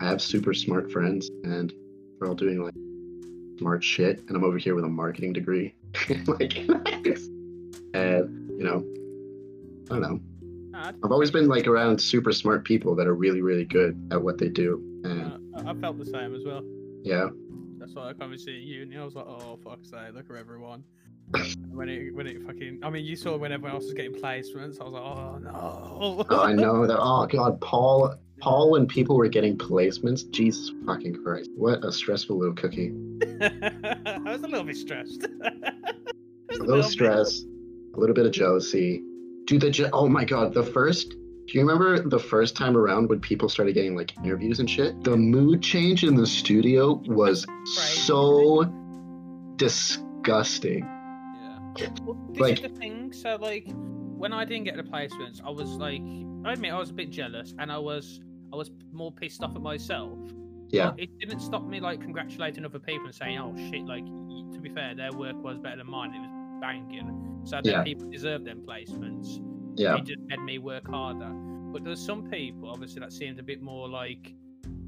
I 0.02 0.08
have 0.08 0.22
super 0.22 0.54
smart 0.54 0.92
friends 0.92 1.30
and 1.44 1.72
they're 2.20 2.28
all 2.28 2.36
doing 2.36 2.62
like 2.62 2.74
smart 3.60 3.84
shit 3.84 4.20
and 4.28 4.36
I'm 4.36 4.44
over 4.44 4.58
here 4.58 4.76
with 4.76 4.84
a 4.84 4.90
marketing 4.90 5.34
degree. 5.34 5.76
like 6.28 6.58
and 7.94 8.50
you 8.58 8.64
know, 8.64 8.84
I 9.90 10.00
don't 10.00 10.02
know. 10.02 10.20
Nah, 10.72 10.92
I've 11.04 11.12
always 11.12 11.32
been 11.32 11.48
like 11.48 11.68
around 11.68 12.00
super 12.02 12.32
smart 12.32 12.66
people 12.66 12.96
that 12.96 13.08
are 13.08 13.14
really, 13.16 13.42
really 13.42 13.66
good 13.66 14.10
at 14.12 14.22
what 14.22 14.38
they 14.38 14.50
do. 14.50 14.82
And 15.04 15.34
uh, 15.56 15.70
I 15.70 15.74
felt 15.76 16.00
the 16.00 16.06
same 16.06 16.34
as 16.36 16.44
well. 16.46 16.64
yeah. 17.04 17.30
That's 17.78 17.96
why 17.96 18.08
I 18.08 18.14
come 18.14 18.32
and 18.32 18.40
see 18.40 18.52
you, 18.52 18.80
uni. 18.80 18.98
I 18.98 19.04
was 19.04 19.14
like, 19.14 19.26
oh 19.28 19.60
fuck's 19.62 19.90
sake, 19.90 20.14
look 20.14 20.30
at 20.30 20.36
everyone. 20.38 20.84
When 21.70 21.90
it 21.90 22.14
when 22.14 22.28
it 22.28 22.40
fucking, 22.46 22.82
I 22.84 22.92
mean, 22.92 23.04
you 23.04 23.16
saw 23.16 23.36
when 23.36 23.52
everyone 23.52 23.74
else 23.74 23.86
was 23.86 23.94
getting 23.96 24.14
placements. 24.14 24.80
I 24.80 24.84
was 24.84 24.94
like, 24.94 25.02
oh 25.02 25.38
no. 25.40 26.26
Oh, 26.30 26.44
I 26.44 26.54
know 26.54 26.86
that 26.86 27.00
oh 27.00 27.26
god, 27.26 27.60
Paul 27.62 28.16
Paul 28.40 28.70
when 28.72 28.86
people 28.86 29.18
were 29.18 29.28
getting 29.28 29.58
placements, 29.58 30.30
Jesus 30.30 30.72
fucking 30.86 31.16
Christ. 31.24 31.50
What 31.56 31.84
a 31.84 31.92
stressful 31.92 32.38
little 32.38 32.54
cookie. 32.54 32.94
I 33.42 34.22
was 34.24 34.44
a 34.44 34.48
little 34.48 34.64
bit 34.64 34.78
stressed. 34.78 35.24
a 36.52 36.64
little 36.64 36.84
stress, 36.84 37.42
a 37.96 38.00
little 38.00 38.14
bit 38.14 38.28
of 38.28 38.32
jealousy. 38.32 39.02
Dude, 39.46 39.62
the 39.62 39.90
oh 39.94 40.08
my 40.08 40.26
god, 40.26 40.54
the 40.54 40.64
first. 40.64 41.10
Do 41.46 41.58
you 41.58 41.60
remember 41.60 42.00
the 42.08 42.20
first 42.20 42.56
time 42.56 42.78
around 42.78 43.10
when 43.10 43.20
people 43.20 43.50
started 43.50 43.74
getting 43.74 43.96
like 43.98 44.16
interviews 44.18 44.60
and 44.62 44.70
shit? 44.70 45.04
The 45.04 45.18
mood 45.18 45.62
change 45.62 46.06
in 46.06 46.16
the 46.16 46.26
studio 46.26 46.94
was 47.06 47.46
so 47.66 48.64
disgusting. 49.58 50.80
Yeah. 51.78 51.90
Well, 52.04 52.18
this 52.32 52.40
Like- 52.40 52.54
is 52.54 52.62
the 52.62 52.70
thing. 52.70 53.12
So, 53.12 53.38
like, 53.42 53.68
when 54.18 54.32
I 54.34 54.46
didn't 54.46 54.64
get 54.66 54.78
the 54.78 54.84
placements, 54.84 55.42
I 55.44 55.50
was 55.50 55.70
like, 55.72 56.02
I 56.46 56.54
admit 56.54 56.72
I 56.74 56.80
was 56.80 56.90
a 56.92 56.94
bit 56.94 57.10
jealous, 57.10 57.54
and 57.60 57.72
I 57.72 57.78
was, 57.78 58.22
I 58.52 58.56
was 58.56 58.72
more 58.92 59.12
pissed 59.12 59.44
off 59.44 59.56
at 59.56 59.62
myself. 59.62 60.18
Yeah, 60.70 60.92
But 60.92 61.02
it 61.02 61.20
didn't 61.20 61.40
stop 61.42 61.68
me 61.68 61.80
like 61.80 62.02
congratulating 62.02 62.66
other 62.66 62.80
people 62.80 63.06
and 63.06 63.14
saying, 63.14 63.38
"Oh 63.38 63.54
shit!" 63.70 63.86
Like, 63.86 64.06
to 64.06 64.60
be 64.60 64.70
fair, 64.70 64.96
their 64.96 65.12
work 65.12 65.36
was 65.44 65.60
better 65.60 65.78
than 65.78 65.90
mine. 65.90 66.14
It 66.16 66.20
was 66.20 66.30
banging. 66.64 67.42
So 67.46 67.58
that 67.58 67.66
Yeah. 67.66 67.84
people 67.84 68.10
deserve 68.10 68.46
them 68.46 68.62
placements. 68.66 69.28
yeah, 69.76 69.98
It 69.98 70.06
just 70.06 70.22
made 70.28 70.40
me 70.42 70.60
work 70.60 70.88
harder. 70.88 71.32
But 71.74 71.84
there's 71.84 72.00
some 72.00 72.30
people, 72.30 72.70
obviously, 72.70 73.00
that 73.00 73.12
seemed 73.12 73.40
a 73.40 73.44
bit 73.44 73.60
more 73.62 73.90
like, 73.90 74.36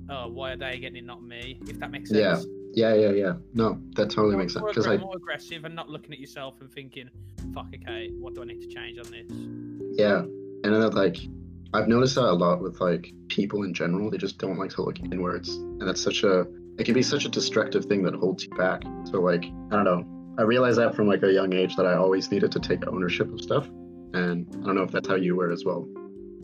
"Oh, 0.10 0.28
why 0.30 0.52
are 0.54 0.58
they 0.58 0.78
getting 0.78 0.98
it, 0.98 1.06
not 1.06 1.24
me?" 1.24 1.60
If 1.68 1.80
that 1.80 1.90
makes 1.92 2.12
Yeah. 2.12 2.36
sense. 2.36 2.48
yeah, 2.76 2.94
yeah, 2.94 3.10
yeah. 3.10 3.12
yeah. 3.24 3.34
No, 3.56 3.80
that 3.96 4.10
totally 4.12 4.34
more, 4.36 4.42
makes 4.44 4.54
sense. 4.54 4.66
Because 4.68 4.86
aggr- 4.86 5.00
I, 5.00 5.04
more 5.10 5.16
aggressive 5.18 5.66
and 5.66 5.74
not 5.76 5.90
looking 5.90 6.14
at 6.14 6.20
yourself 6.20 6.62
and 6.62 6.70
thinking, 6.72 7.10
"Fuck, 7.54 7.68
okay, 7.74 8.12
what 8.20 8.36
do 8.36 8.42
I 8.44 8.46
need 8.46 8.62
to 8.62 8.68
change 8.68 9.00
on 9.00 9.10
this?" 9.12 9.98
yeah, 9.98 10.20
and 10.64 10.76
I 10.76 10.80
then 10.80 10.92
like, 10.92 11.18
I've 11.74 11.88
noticed 11.88 12.14
that 12.16 12.26
a 12.30 12.38
lot 12.46 12.62
with 12.62 12.80
like 12.80 13.12
people 13.28 13.64
in 13.64 13.74
general. 13.74 14.12
They 14.12 14.18
just 14.20 14.38
don't 14.38 14.58
like 14.60 14.70
to 14.72 14.84
look 14.84 15.00
inwards, 15.00 15.56
and 15.56 15.82
that's 15.82 16.02
such 16.02 16.24
a. 16.24 16.46
It 16.78 16.84
can 16.86 16.94
be 16.94 17.02
such 17.02 17.26
a 17.26 17.30
destructive 17.30 17.86
thing 17.86 18.04
that 18.04 18.14
holds 18.14 18.44
you 18.44 18.50
back. 18.52 18.84
So 19.06 19.20
like, 19.22 19.46
I 19.72 19.84
don't 19.84 19.86
know. 19.86 20.06
I 20.38 20.42
realized 20.42 20.78
that 20.80 20.96
from 20.96 21.08
like 21.08 21.24
a 21.24 21.32
young 21.32 21.54
age 21.54 21.76
that 21.76 21.86
I 21.86 21.96
always 21.96 22.32
needed 22.32 22.52
to 22.52 22.60
take 22.60 22.88
ownership 22.88 23.32
of 23.32 23.42
stuff, 23.42 23.68
and 24.14 24.48
I 24.62 24.66
don't 24.66 24.76
know 24.76 24.84
if 24.84 24.92
that's 24.92 25.08
how 25.08 25.16
you 25.16 25.36
were 25.36 25.52
as 25.52 25.64
well. 25.64 25.88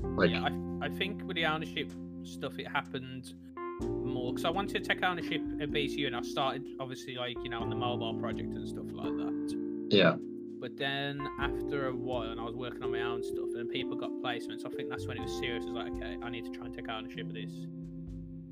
Like, 0.02 0.32
yeah, 0.32 0.44
I, 0.44 0.86
I 0.86 0.90
think 0.90 1.24
with 1.26 1.36
the 1.36 1.46
ownership 1.46 1.92
stuff, 2.24 2.58
it 2.60 2.68
happened 2.68 3.34
more 3.82 4.32
because 4.32 4.46
I 4.46 4.50
wanted 4.50 4.84
to 4.84 4.94
take 4.94 5.04
ownership 5.04 5.42
at 5.62 5.72
BCU, 5.72 6.08
and 6.08 6.16
I 6.16 6.22
started 6.22 6.66
obviously 6.80 7.16
like 7.16 7.36
you 7.44 7.50
know 7.50 7.60
on 7.60 7.70
the 7.70 7.76
mobile 7.76 8.14
project 8.16 8.54
and 8.54 8.68
stuff 8.68 8.86
like 8.92 9.12
that. 9.18 9.88
yeah, 9.90 10.16
But 10.60 10.78
then 10.78 11.28
after 11.40 11.88
a 11.88 11.96
while, 11.96 12.30
and 12.30 12.40
I 12.40 12.44
was 12.44 12.56
working 12.56 12.84
on 12.84 12.92
my 12.92 13.02
own 13.02 13.24
stuff, 13.24 13.50
and 13.56 13.70
people 13.70 13.98
got 13.98 14.12
placements. 14.24 14.66
I 14.66 14.70
think 14.70 14.90
that's 14.90 15.06
when 15.08 15.18
it 15.18 15.22
was 15.24 15.38
serious. 15.38 15.66
I 15.66 15.72
was 15.72 15.84
like, 15.84 15.94
okay, 15.94 16.18
I 16.24 16.30
need 16.30 16.46
to 16.46 16.52
try 16.52 16.66
and 16.66 16.74
take 16.74 16.88
ownership 16.88 17.28
of 17.28 17.34
this. 17.34 17.52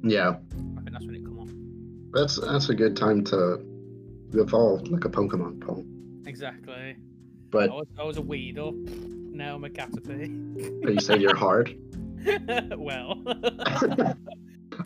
yeah. 0.04 0.30
I 0.78 0.82
think 0.82 0.91
that's 0.91 1.06
when 1.06 1.15
it 1.15 1.23
come 1.23 1.39
on. 1.39 2.10
That's 2.12 2.39
that's 2.41 2.69
a 2.69 2.75
good 2.75 2.97
time 2.97 3.23
to 3.25 3.62
evolve 4.33 4.87
like 4.87 5.05
a 5.05 5.09
Pokemon, 5.09 5.61
Paul. 5.61 5.85
Exactly. 6.25 6.97
But 7.49 7.69
I 7.69 7.73
was, 7.73 7.87
I 7.99 8.03
was 8.03 8.17
a 8.17 8.21
Weedle. 8.21 8.73
Now 9.31 9.55
I'm 9.55 9.63
a 9.63 9.69
Caterpie. 9.69 10.85
are 10.85 10.91
you 10.91 10.99
saying 10.99 11.21
you're 11.21 11.35
hard? 11.35 11.75
well, 12.77 13.21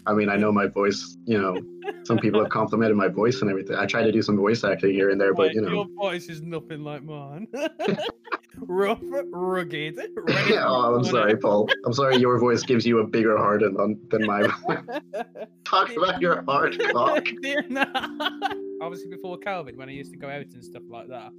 I 0.06 0.14
mean, 0.14 0.30
I 0.30 0.36
know 0.36 0.52
my 0.52 0.68
voice. 0.68 1.18
You 1.26 1.42
know, 1.42 1.58
some 2.04 2.18
people 2.18 2.40
have 2.40 2.50
complimented 2.50 2.96
my 2.96 3.08
voice 3.08 3.42
and 3.42 3.50
everything. 3.50 3.76
I 3.76 3.86
try 3.86 4.04
to 4.04 4.12
do 4.12 4.22
some 4.22 4.38
voice 4.38 4.64
acting 4.64 4.92
here 4.92 5.10
and 5.10 5.20
there, 5.20 5.34
but 5.34 5.54
you 5.54 5.62
know. 5.62 5.72
your 5.72 5.88
voice 5.96 6.30
is 6.30 6.42
nothing 6.42 6.84
like 6.84 7.04
mine. 7.04 7.48
Rough, 8.58 9.00
rugged. 9.32 9.98
ready 10.16 10.58
oh, 10.58 10.96
I'm 10.96 11.04
sorry, 11.04 11.36
Paul. 11.38 11.68
I'm 11.86 11.94
sorry. 11.94 12.18
Your 12.18 12.38
voice 12.40 12.62
gives 12.64 12.86
you 12.86 13.00
a 13.00 13.08
bigger 13.08 13.38
heart 13.38 13.62
than 13.62 14.00
than 14.10 14.26
my. 14.28 14.48
Talk 15.66 15.96
about 15.96 16.22
your 16.22 16.44
heart, 16.44 16.76
cock. 16.92 17.26
Obviously, 18.82 19.10
before 19.10 19.38
COVID, 19.40 19.76
when 19.76 19.90
I 19.90 19.94
used 19.94 20.12
to 20.12 20.18
go 20.18 20.30
out 20.30 20.46
and 20.54 20.64
stuff 20.64 20.84
like 20.90 21.08
that, 21.10 21.32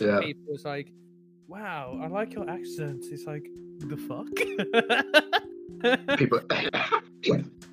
Yeah. 0.00 0.20
people 0.20 0.44
was 0.52 0.64
like, 0.64 0.92
"Wow, 1.46 1.98
I 2.02 2.08
like 2.08 2.34
your 2.34 2.48
accent." 2.50 3.04
It's 3.10 3.24
like, 3.24 3.48
the 3.78 3.96
fuck. 3.96 4.26
People. 6.18 6.40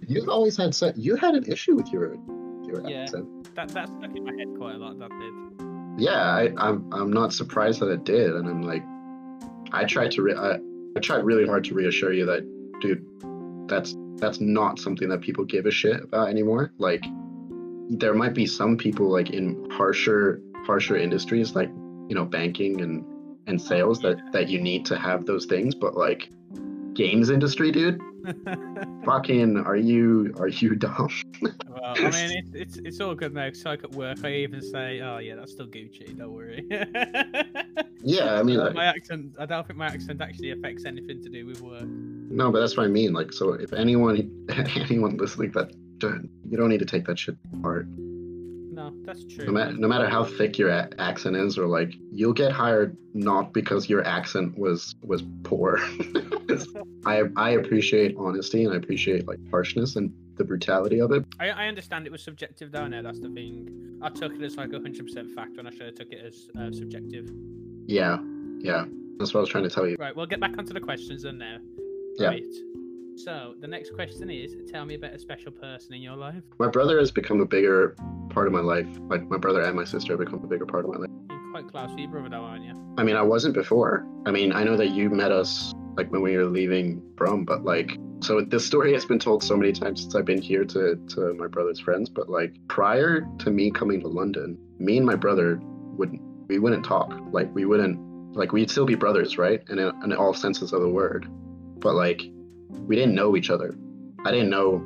You've 0.08 0.29
always 0.29 0.58
had 0.58 0.75
you 0.95 1.15
had 1.15 1.36
an 1.36 1.43
issue 1.51 1.75
with 1.75 1.91
your 1.91 2.15
your 2.63 2.88
Yeah. 2.89 3.01
accent. 3.03 3.27
that 3.55 3.69
that 3.69 3.89
stuck 3.89 4.15
in 4.15 4.23
my 4.23 4.34
head 4.38 4.47
quite 4.58 4.75
a 4.75 4.77
lot. 4.77 4.97
That 4.99 5.10
did. 5.10 5.64
Yeah, 5.97 6.19
I, 6.19 6.51
I'm 6.58 6.91
I'm 6.91 7.12
not 7.12 7.34
surprised 7.34 7.79
that 7.79 7.89
it 7.89 8.03
did, 8.03 8.31
and 8.31 8.47
I'm 8.47 8.62
like, 8.62 8.84
I 9.71 9.86
tried 9.86 10.12
to 10.12 10.21
re- 10.23 10.36
I, 10.36 10.58
I 10.95 10.99
tried 10.99 11.23
really 11.23 11.45
hard 11.45 11.63
to 11.65 11.73
reassure 11.73 12.13
you 12.13 12.25
that, 12.25 12.43
dude, 12.81 13.05
that's 13.69 13.95
that's 14.17 14.41
not 14.41 14.79
something 14.79 15.10
that 15.10 15.21
people 15.21 15.45
give 15.45 15.65
a 15.65 15.71
shit 15.71 16.03
about 16.03 16.29
anymore. 16.29 16.71
Like, 16.77 17.03
there 17.89 18.13
might 18.13 18.34
be 18.34 18.45
some 18.45 18.77
people 18.77 19.10
like 19.10 19.29
in 19.29 19.69
harsher 19.71 20.41
harsher 20.65 20.97
industries, 20.97 21.55
like 21.55 21.69
you 21.69 22.15
know 22.15 22.25
banking 22.25 22.81
and 22.81 23.05
and 23.47 23.62
sales 23.62 23.99
that 23.99 24.17
that 24.34 24.49
you 24.49 24.60
need 24.60 24.86
to 24.88 24.97
have 24.97 25.25
those 25.25 25.45
things, 25.45 25.75
but 25.75 25.95
like 25.95 26.29
games 26.93 27.29
industry, 27.29 27.71
dude, 27.71 28.01
fucking, 29.05 29.57
are 29.57 29.75
you 29.75 30.33
are 30.39 30.47
you 30.47 30.75
dumb? 30.75 31.09
well, 31.41 31.53
I 31.83 32.11
mean, 32.11 32.31
it's, 32.38 32.49
it's 32.53 32.77
it's 32.77 32.99
all 33.01 33.15
good 33.15 33.33
now. 33.33 33.47
'cause 33.49 33.65
like 33.65 33.83
at 33.83 33.91
work, 33.91 34.23
I 34.23 34.31
even 34.33 34.61
say, 34.61 35.01
"Oh 35.01 35.17
yeah, 35.19 35.35
that's 35.35 35.51
still 35.51 35.67
Gucci. 35.67 36.17
Don't 36.17 36.31
worry." 36.33 36.67
Yeah, 38.07 38.35
I 38.35 38.43
mean, 38.43 38.57
like, 38.57 38.75
my 38.75 38.85
accent. 38.85 39.33
I 39.39 39.47
don't 39.47 39.65
think 39.65 39.79
my 39.79 39.88
accent 39.88 40.21
actually 40.21 40.51
affects 40.51 40.85
anything 40.85 41.23
to 41.23 41.29
do 41.29 41.47
with 41.47 41.59
work. 41.61 41.85
No, 41.88 42.51
but 42.51 42.59
that's 42.59 42.77
what 42.77 42.83
I 42.83 42.88
mean. 42.88 43.13
Like, 43.13 43.33
so 43.33 43.53
if 43.53 43.73
anyone, 43.73 44.45
anyone 44.75 45.17
listening, 45.17 45.49
that 45.53 45.71
don't, 45.97 46.29
you 46.47 46.55
don't 46.55 46.69
need 46.69 46.81
to 46.81 46.85
take 46.85 47.05
that 47.07 47.17
shit 47.17 47.35
heart. 47.63 47.88
No, 48.75 48.93
that's 49.05 49.23
true. 49.23 49.45
No, 49.45 49.53
ma- 49.53 49.71
no 49.71 49.88
matter 49.88 50.09
how 50.09 50.25
thick 50.25 50.57
your 50.57 50.69
a- 50.69 50.89
accent 50.99 51.38
is, 51.38 51.57
or 51.57 51.65
like, 51.65 51.95
you'll 52.11 52.33
get 52.33 52.51
hired 52.51 52.97
not 53.13 53.53
because 53.53 53.88
your 53.89 54.05
accent 54.05 54.57
was 54.57 54.95
was 55.01 55.23
poor. 55.43 55.79
I 57.05 57.23
I 57.38 57.51
appreciate 57.51 58.15
honesty 58.17 58.65
and 58.65 58.73
I 58.73 58.77
appreciate 58.77 59.27
like 59.27 59.39
harshness 59.49 59.95
and 59.95 60.13
the 60.35 60.43
brutality 60.43 60.99
of 60.99 61.13
it. 61.13 61.25
I, 61.39 61.51
I 61.51 61.67
understand 61.67 62.05
it 62.05 62.11
was 62.11 62.21
subjective 62.21 62.73
though. 62.73 62.85
No, 62.85 63.01
that's 63.01 63.21
the 63.21 63.29
thing. 63.29 63.97
I 64.01 64.09
took 64.09 64.33
it 64.33 64.41
as 64.41 64.57
like 64.57 64.73
a 64.73 64.79
hundred 64.81 65.05
percent 65.05 65.31
fact 65.31 65.55
when 65.55 65.67
I 65.67 65.71
should 65.71 65.83
have 65.83 65.95
took 65.95 66.11
it 66.11 66.25
as 66.25 66.49
uh, 66.59 66.73
subjective. 66.73 67.31
Yeah, 67.88 68.17
yeah. 68.59 68.83
That's 69.17 69.33
what 69.33 69.39
I 69.39 69.41
was 69.41 69.49
trying 69.49 69.63
to 69.63 69.69
tell 69.69 69.88
you. 69.88 69.95
Right, 69.97 70.13
we'll 70.13 70.25
get 70.25 70.41
back 70.41 70.57
onto 70.57 70.73
the 70.73 70.81
questions 70.81 71.23
then 71.23 71.38
now. 71.38 71.59
Yeah. 72.17 72.27
Right. 72.27 72.43
So 73.15 73.56
the 73.60 73.67
next 73.67 73.93
question 73.93 74.30
is: 74.30 74.56
Tell 74.69 74.86
me 74.86 74.95
about 74.95 75.13
a 75.13 75.19
special 75.19 75.51
person 75.51 75.93
in 75.93 76.01
your 76.01 76.15
life. 76.15 76.43
My 76.60 76.67
brother 76.67 76.99
has 76.99 77.12
become 77.12 77.39
a 77.39 77.45
bigger 77.45 77.95
part 78.30 78.47
of 78.47 78.54
my 78.54 78.60
life. 78.60 78.88
Like 79.10 79.23
my 79.30 79.38
brother 79.38 79.62
and 79.62 79.75
my 79.75 79.86
sister 79.86 80.13
have 80.13 80.19
become 80.19 80.43
a 80.43 80.47
bigger 80.47 80.65
part 80.65 80.86
of 80.86 80.91
my 80.91 80.97
life. 80.97 81.10
You're 81.30 81.51
quite 81.51 81.67
close 81.69 81.89
with 81.91 81.99
your 81.99 82.10
brother, 82.10 82.30
though, 82.30 82.41
aren't 82.41 82.65
you? 82.65 82.73
I 82.97 83.04
mean, 83.04 83.15
I 83.15 83.21
wasn't 83.21 83.54
before. 83.54 84.06
I 84.25 84.32
mean, 84.32 84.51
I 84.51 84.63
know 84.63 84.75
that 84.75 84.89
you 84.89 85.10
met 85.10 85.32
us 85.32 85.73
like 85.95 86.12
when 86.12 86.21
we 86.21 86.36
were 86.36 86.45
leaving 86.45 87.01
Brum, 87.15 87.45
but 87.45 87.63
like, 87.63 87.97
so 88.21 88.41
this 88.41 88.65
story 88.65 88.91
has 88.93 89.06
been 89.06 89.19
told 89.19 89.43
so 89.43 89.56
many 89.56 89.71
times 89.71 90.01
since 90.01 90.15
I've 90.15 90.25
been 90.25 90.41
here 90.41 90.65
to 90.65 90.95
to 90.95 91.34
my 91.36 91.47
brother's 91.47 91.80
friends. 91.80 92.10
But 92.10 92.30
like, 92.30 92.54
prior 92.67 93.25
to 93.39 93.49
me 93.49 93.71
coming 93.71 94.01
to 94.01 94.08
London, 94.08 94.58
me 94.78 94.97
and 94.97 95.06
my 95.06 95.15
brother 95.15 95.60
wouldn't 95.62 96.21
we 96.47 96.60
wouldn't 96.60 96.84
talk. 96.84 97.13
Like, 97.32 97.54
we 97.56 97.65
wouldn't 97.65 97.97
like 98.36 98.51
we'd 98.51 98.69
still 98.69 98.86
be 98.86 98.95
brothers, 98.95 99.38
right? 99.38 99.63
And 99.69 99.80
in, 99.80 100.04
in 100.04 100.13
all 100.13 100.34
senses 100.34 100.73
of 100.73 100.82
the 100.82 100.89
word. 100.89 101.28
But 101.80 101.95
like, 101.95 102.21
we 102.88 102.95
didn't 102.95 103.15
know 103.15 103.35
each 103.35 103.49
other. 103.49 103.75
I 104.25 104.31
didn't 104.31 104.49
know 104.49 104.77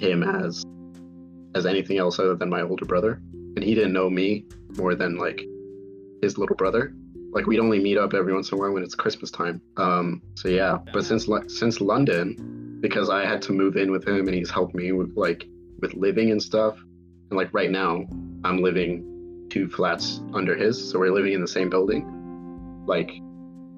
him 0.00 0.22
as 0.22 0.64
as 1.54 1.66
anything 1.66 1.98
else 1.98 2.18
other 2.18 2.34
than 2.34 2.50
my 2.50 2.62
older 2.62 2.84
brother, 2.84 3.20
and 3.32 3.62
he 3.62 3.74
didn't 3.74 3.92
know 3.92 4.10
me 4.10 4.46
more 4.76 4.94
than 4.94 5.16
like 5.16 5.44
his 6.20 6.36
little 6.36 6.56
brother 6.56 6.92
like 7.34 7.46
we'd 7.46 7.58
only 7.58 7.80
meet 7.80 7.98
up 7.98 8.14
every 8.14 8.32
once 8.32 8.50
in 8.50 8.56
a 8.56 8.60
while 8.60 8.72
when 8.72 8.84
it's 8.84 8.94
Christmas 8.94 9.30
time. 9.30 9.60
Um, 9.76 10.22
so 10.36 10.48
yeah, 10.48 10.78
but 10.92 11.04
since 11.04 11.28
since 11.48 11.80
London, 11.80 12.78
because 12.80 13.10
I 13.10 13.26
had 13.26 13.42
to 13.42 13.52
move 13.52 13.76
in 13.76 13.90
with 13.90 14.06
him 14.06 14.28
and 14.28 14.34
he's 14.34 14.50
helped 14.50 14.74
me 14.74 14.92
with 14.92 15.12
like 15.16 15.44
with 15.80 15.94
living 15.94 16.30
and 16.30 16.40
stuff. 16.40 16.78
And 17.30 17.36
like 17.36 17.52
right 17.52 17.70
now, 17.70 18.04
I'm 18.44 18.62
living 18.62 19.48
two 19.50 19.68
flats 19.68 20.22
under 20.32 20.56
his, 20.56 20.90
so 20.90 20.98
we're 20.98 21.12
living 21.12 21.32
in 21.32 21.40
the 21.40 21.48
same 21.48 21.68
building. 21.68 22.84
Like, 22.86 23.10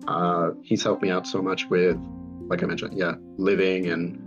uh, 0.07 0.51
he's 0.63 0.83
helped 0.83 1.03
me 1.03 1.11
out 1.11 1.27
so 1.27 1.41
much 1.41 1.67
with, 1.67 1.97
like 2.49 2.63
I 2.63 2.67
mentioned, 2.67 2.97
yeah, 2.97 3.15
living 3.37 3.91
and 3.91 4.23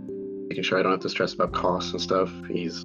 making 0.48 0.64
sure 0.64 0.78
I 0.78 0.82
don't 0.82 0.92
have 0.92 1.00
to 1.00 1.08
stress 1.08 1.32
about 1.34 1.52
costs 1.52 1.92
and 1.92 2.00
stuff. 2.00 2.30
He's 2.48 2.84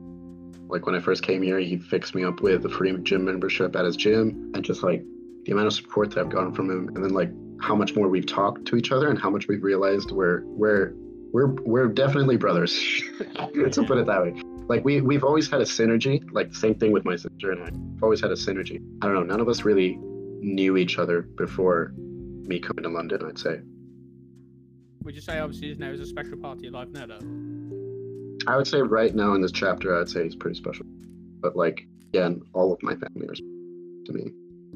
like 0.67 0.85
when 0.85 0.95
I 0.95 0.99
first 0.99 1.23
came 1.23 1.41
here, 1.41 1.59
he 1.59 1.77
fixed 1.77 2.15
me 2.15 2.23
up 2.23 2.41
with 2.41 2.65
a 2.65 2.69
free 2.69 2.95
gym 3.03 3.25
membership 3.25 3.75
at 3.75 3.85
his 3.85 3.95
gym 3.95 4.51
and 4.53 4.63
just 4.63 4.83
like 4.83 5.03
the 5.45 5.51
amount 5.51 5.67
of 5.67 5.73
support 5.73 6.11
that 6.11 6.19
I've 6.19 6.29
gotten 6.29 6.53
from 6.53 6.69
him, 6.69 6.87
and 6.95 7.03
then 7.03 7.13
like 7.13 7.31
how 7.61 7.75
much 7.75 7.95
more 7.95 8.07
we've 8.07 8.25
talked 8.25 8.65
to 8.67 8.75
each 8.75 8.91
other, 8.91 9.09
and 9.09 9.19
how 9.19 9.29
much 9.29 9.47
we've 9.47 9.63
realized 9.63 10.11
we're 10.11 10.43
we're 10.45 10.93
we're 11.31 11.53
we're 11.63 11.87
definitely 11.87 12.37
brothers. 12.37 12.73
to 13.53 13.83
put 13.85 13.97
it 13.97 14.07
that 14.07 14.21
way, 14.21 14.41
like 14.67 14.83
we 14.83 15.01
we've 15.01 15.23
always 15.23 15.49
had 15.49 15.61
a 15.61 15.65
synergy. 15.65 16.23
Like 16.31 16.53
same 16.55 16.75
thing 16.75 16.91
with 16.91 17.05
my 17.05 17.15
sister 17.15 17.51
and 17.51 17.63
I. 17.63 17.69
We've 17.71 18.03
always 18.03 18.21
had 18.21 18.31
a 18.31 18.35
synergy. 18.35 18.81
I 19.01 19.07
don't 19.07 19.15
know. 19.15 19.23
None 19.23 19.39
of 19.39 19.47
us 19.47 19.63
really 19.63 19.97
knew 19.99 20.77
each 20.77 20.97
other 20.97 21.21
before 21.21 21.93
me 21.95 22.59
coming 22.59 22.83
to 22.83 22.89
London. 22.89 23.21
I'd 23.27 23.37
say. 23.37 23.61
Would 25.05 25.13
you 25.13 25.21
say 25.21 25.37
obviously 25.37 25.69
his 25.69 25.77
now 25.77 25.91
is 25.91 25.99
a 25.99 26.05
special 26.07 26.35
part 26.37 26.57
of 26.57 26.63
your 26.63 26.73
life 26.73 26.89
now, 26.91 27.05
though? 27.05 27.19
I 28.51 28.57
would 28.57 28.67
say 28.67 28.81
right 28.81 29.13
now 29.13 29.35
in 29.35 29.41
this 29.41 29.51
chapter, 29.51 29.99
I'd 29.99 30.09
say 30.09 30.23
he's 30.23 30.35
pretty 30.35 30.57
special. 30.57 30.85
But 31.41 31.55
like 31.55 31.87
again, 32.11 32.41
all 32.53 32.73
of 32.73 32.81
my 32.81 32.95
family 32.95 33.27
are 33.27 33.35
to 33.35 34.13
me. 34.13 34.31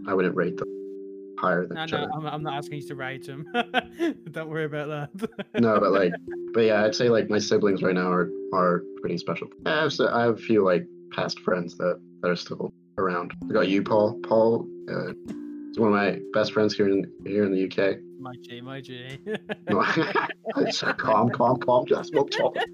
I 0.07 0.13
wouldn't 0.13 0.35
rate 0.35 0.57
them 0.57 1.35
higher 1.39 1.65
than 1.65 1.77
No, 1.77 1.83
each 1.83 1.91
no, 1.91 1.97
other. 1.99 2.11
I'm, 2.13 2.25
I'm 2.27 2.43
not 2.43 2.53
asking 2.53 2.81
you 2.81 2.87
to 2.89 2.95
rate 2.95 3.25
them. 3.25 3.45
Don't 4.31 4.49
worry 4.49 4.65
about 4.65 5.11
that. 5.13 5.29
no, 5.59 5.79
but 5.79 5.91
like, 5.91 6.13
but 6.53 6.61
yeah, 6.61 6.83
I'd 6.83 6.95
say 6.95 7.09
like 7.09 7.29
my 7.29 7.39
siblings 7.39 7.81
right 7.81 7.95
now 7.95 8.11
are 8.11 8.29
are 8.53 8.83
pretty 9.01 9.17
special. 9.17 9.47
I 9.65 9.81
have 9.81 9.93
I 9.99 10.23
have 10.25 10.35
a 10.35 10.41
few 10.41 10.63
like 10.63 10.85
past 11.11 11.39
friends 11.39 11.75
that 11.77 11.99
that 12.21 12.29
are 12.29 12.35
still 12.35 12.71
around. 12.99 13.33
I 13.49 13.53
got 13.53 13.67
you, 13.67 13.81
Paul. 13.81 14.19
Paul 14.23 14.67
uh, 14.91 15.13
one 15.79 15.89
of 15.89 15.95
my 15.95 16.19
best 16.33 16.53
friends 16.53 16.75
here 16.75 16.87
in 16.89 17.11
here 17.25 17.43
in 17.45 17.51
the 17.51 17.63
UK. 17.65 17.97
my 18.19 18.33
G, 18.41 18.61
my 18.61 18.81
G. 18.81 19.17
Calm, 20.97 21.29
calm, 21.29 21.57
calm. 21.59 21.85
Just 21.85 22.13
we'll 22.13 22.25
talk. 22.25 22.55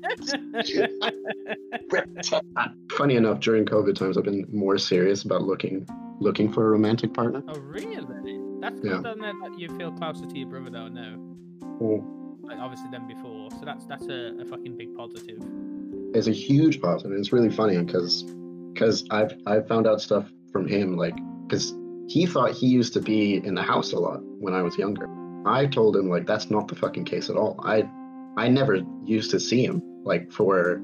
Uh, 2.55 2.67
funny 2.91 3.15
enough, 3.15 3.39
during 3.39 3.65
COVID 3.65 3.95
times, 3.95 4.17
I've 4.17 4.23
been 4.23 4.45
more 4.51 4.77
serious 4.77 5.23
about 5.23 5.43
looking 5.43 5.87
looking 6.19 6.51
for 6.51 6.65
a 6.67 6.69
romantic 6.71 7.13
partner. 7.13 7.43
oh, 7.47 7.59
really? 7.59 8.39
That's 8.61 8.79
Yeah. 8.83 8.93
good, 8.93 9.03
doesn't 9.03 9.23
it? 9.23 9.35
That 9.43 9.59
you 9.59 9.67
feel 9.77 9.91
closer 9.91 10.25
to 10.25 10.37
your 10.37 10.47
brother, 10.49 10.69
though, 10.69 10.87
now. 10.87 11.15
Well, 11.79 12.01
oh. 12.03 12.47
Like, 12.47 12.57
obviously, 12.59 12.89
than 12.91 13.07
before. 13.07 13.49
So 13.51 13.65
that's 13.65 13.85
that's 13.85 14.07
a, 14.07 14.33
a 14.39 14.45
fucking 14.45 14.77
big 14.77 14.95
positive. 14.95 15.39
it's 16.13 16.27
a 16.27 16.31
huge 16.31 16.81
positive. 16.81 17.17
It's 17.17 17.31
really 17.33 17.49
funny 17.49 17.77
because 17.81 18.23
because 18.73 19.05
I've 19.11 19.33
I've 19.45 19.67
found 19.67 19.87
out 19.87 20.01
stuff 20.01 20.29
from 20.51 20.67
him 20.67 20.95
like 20.95 21.15
because 21.47 21.73
he 22.07 22.25
thought 22.25 22.51
he 22.51 22.67
used 22.67 22.93
to 22.93 23.01
be 23.01 23.37
in 23.37 23.55
the 23.55 23.63
house 23.63 23.93
a 23.93 23.99
lot 23.99 24.19
when 24.39 24.53
I 24.53 24.61
was 24.61 24.77
younger. 24.77 25.07
I 25.45 25.65
told 25.65 25.95
him 25.95 26.09
like 26.09 26.25
that's 26.25 26.49
not 26.49 26.67
the 26.67 26.75
fucking 26.75 27.05
case 27.05 27.29
at 27.29 27.35
all. 27.35 27.59
I 27.63 27.89
I 28.37 28.47
never 28.47 28.81
used 29.03 29.31
to 29.31 29.39
see 29.39 29.63
him 29.63 29.81
like 30.03 30.31
for 30.31 30.81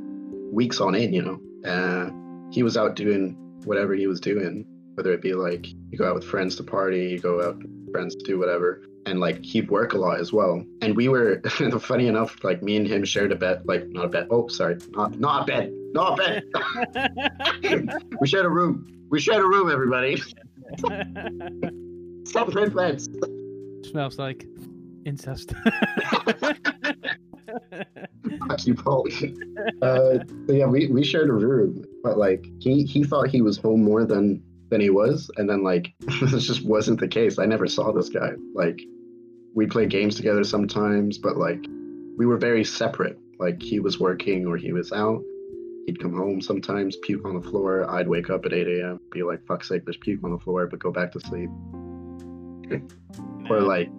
weeks 0.52 0.80
on 0.80 0.96
end, 0.96 1.14
you 1.14 1.22
know. 1.22 1.40
Uh, 1.70 2.10
he 2.52 2.64
was 2.64 2.78
out 2.78 2.96
doing 2.96 3.36
whatever 3.66 3.94
he 3.94 4.08
was 4.08 4.20
doing, 4.20 4.66
whether 4.96 5.12
it 5.14 5.22
be 5.22 5.34
like 5.34 5.68
you 5.68 5.98
go 5.98 6.10
out 6.10 6.16
with 6.16 6.26
friends 6.26 6.56
to 6.58 6.64
party, 6.64 7.10
you 7.10 7.20
go 7.20 7.42
out 7.42 7.58
with 7.58 7.92
friends 7.92 8.16
to 8.16 8.24
do 8.24 8.38
whatever, 8.40 8.84
and 9.06 9.20
like 9.20 9.44
he'd 9.44 9.70
work 9.70 9.94
a 9.94 9.98
lot 9.98 10.20
as 10.20 10.32
well. 10.32 10.64
And 10.82 10.96
we 10.96 11.08
were 11.08 11.42
funny 11.80 12.08
enough, 12.08 12.44
like 12.44 12.62
me 12.62 12.78
and 12.78 12.88
him 12.88 13.04
shared 13.04 13.32
a 13.32 13.36
bed, 13.36 13.62
like 13.66 13.88
not 13.90 14.06
a 14.06 14.10
bed. 14.10 14.28
Oh, 14.30 14.48
sorry, 14.48 14.78
not 14.92 15.20
not 15.20 15.44
a 15.44 15.46
bed, 15.46 15.72
not 15.94 16.20
a 16.20 16.42
bed. 16.94 18.04
we 18.20 18.28
shared 18.28 18.46
a 18.46 18.50
room. 18.50 18.88
We 19.10 19.20
shared 19.20 19.44
a 19.44 19.48
room, 19.48 19.70
everybody. 19.70 20.22
Stop 22.26 22.54
red. 22.56 23.02
Smells 23.86 24.18
like 24.20 24.46
incest. 25.06 25.54
Fuck 28.48 28.66
you, 28.66 28.76
Paul. 28.76 29.08
uh, 29.82 30.20
but 30.46 30.56
yeah, 30.56 30.66
we, 30.66 30.88
we 30.88 31.04
shared 31.04 31.30
a 31.30 31.34
room, 31.34 31.84
but 32.04 32.18
like 32.18 32.46
he 32.60 32.84
he 32.84 33.04
thought 33.04 33.30
he 33.30 33.42
was 33.42 33.58
home 33.58 33.84
more 33.84 34.06
than 34.06 34.42
than 34.70 34.82
he 34.82 34.90
was, 34.90 35.30
and 35.38 35.50
then 35.50 35.64
like 35.64 35.94
this 36.22 36.48
just 36.48 36.64
wasn't 36.66 37.00
the 37.00 37.08
case. 37.08 37.40
I 37.40 37.46
never 37.46 37.68
saw 37.68 37.92
this 37.92 38.10
guy. 38.10 38.32
Like 38.54 38.82
we 39.54 39.66
play 39.68 39.86
games 39.86 40.16
together 40.16 40.44
sometimes, 40.44 41.18
but 41.18 41.38
like 41.38 41.66
we 42.18 42.26
were 42.26 42.38
very 42.38 42.64
separate. 42.64 43.18
Like 43.40 43.62
he 43.62 43.80
was 43.80 44.00
working 44.00 44.46
or 44.46 44.58
he 44.58 44.72
was 44.72 44.92
out, 44.92 45.22
He'd 45.88 46.00
come 46.00 46.14
home 46.16 46.42
sometimes, 46.42 46.96
puke 46.98 47.26
on 47.26 47.40
the 47.40 47.50
floor. 47.50 47.90
I'd 47.90 48.08
wake 48.08 48.30
up 48.30 48.46
at 48.46 48.54
8 48.54 48.68
a.m., 48.68 49.00
be 49.12 49.24
like, 49.24 49.46
fuck's 49.48 49.68
sake, 49.68 49.84
there's 49.86 49.98
puke 49.98 50.24
on 50.24 50.32
the 50.32 50.40
floor, 50.40 50.68
but 50.68 50.80
go 50.80 50.92
back 50.92 51.12
to 51.14 51.20
sleep. 51.20 51.50
Or 53.50 53.62
like, 53.62 53.90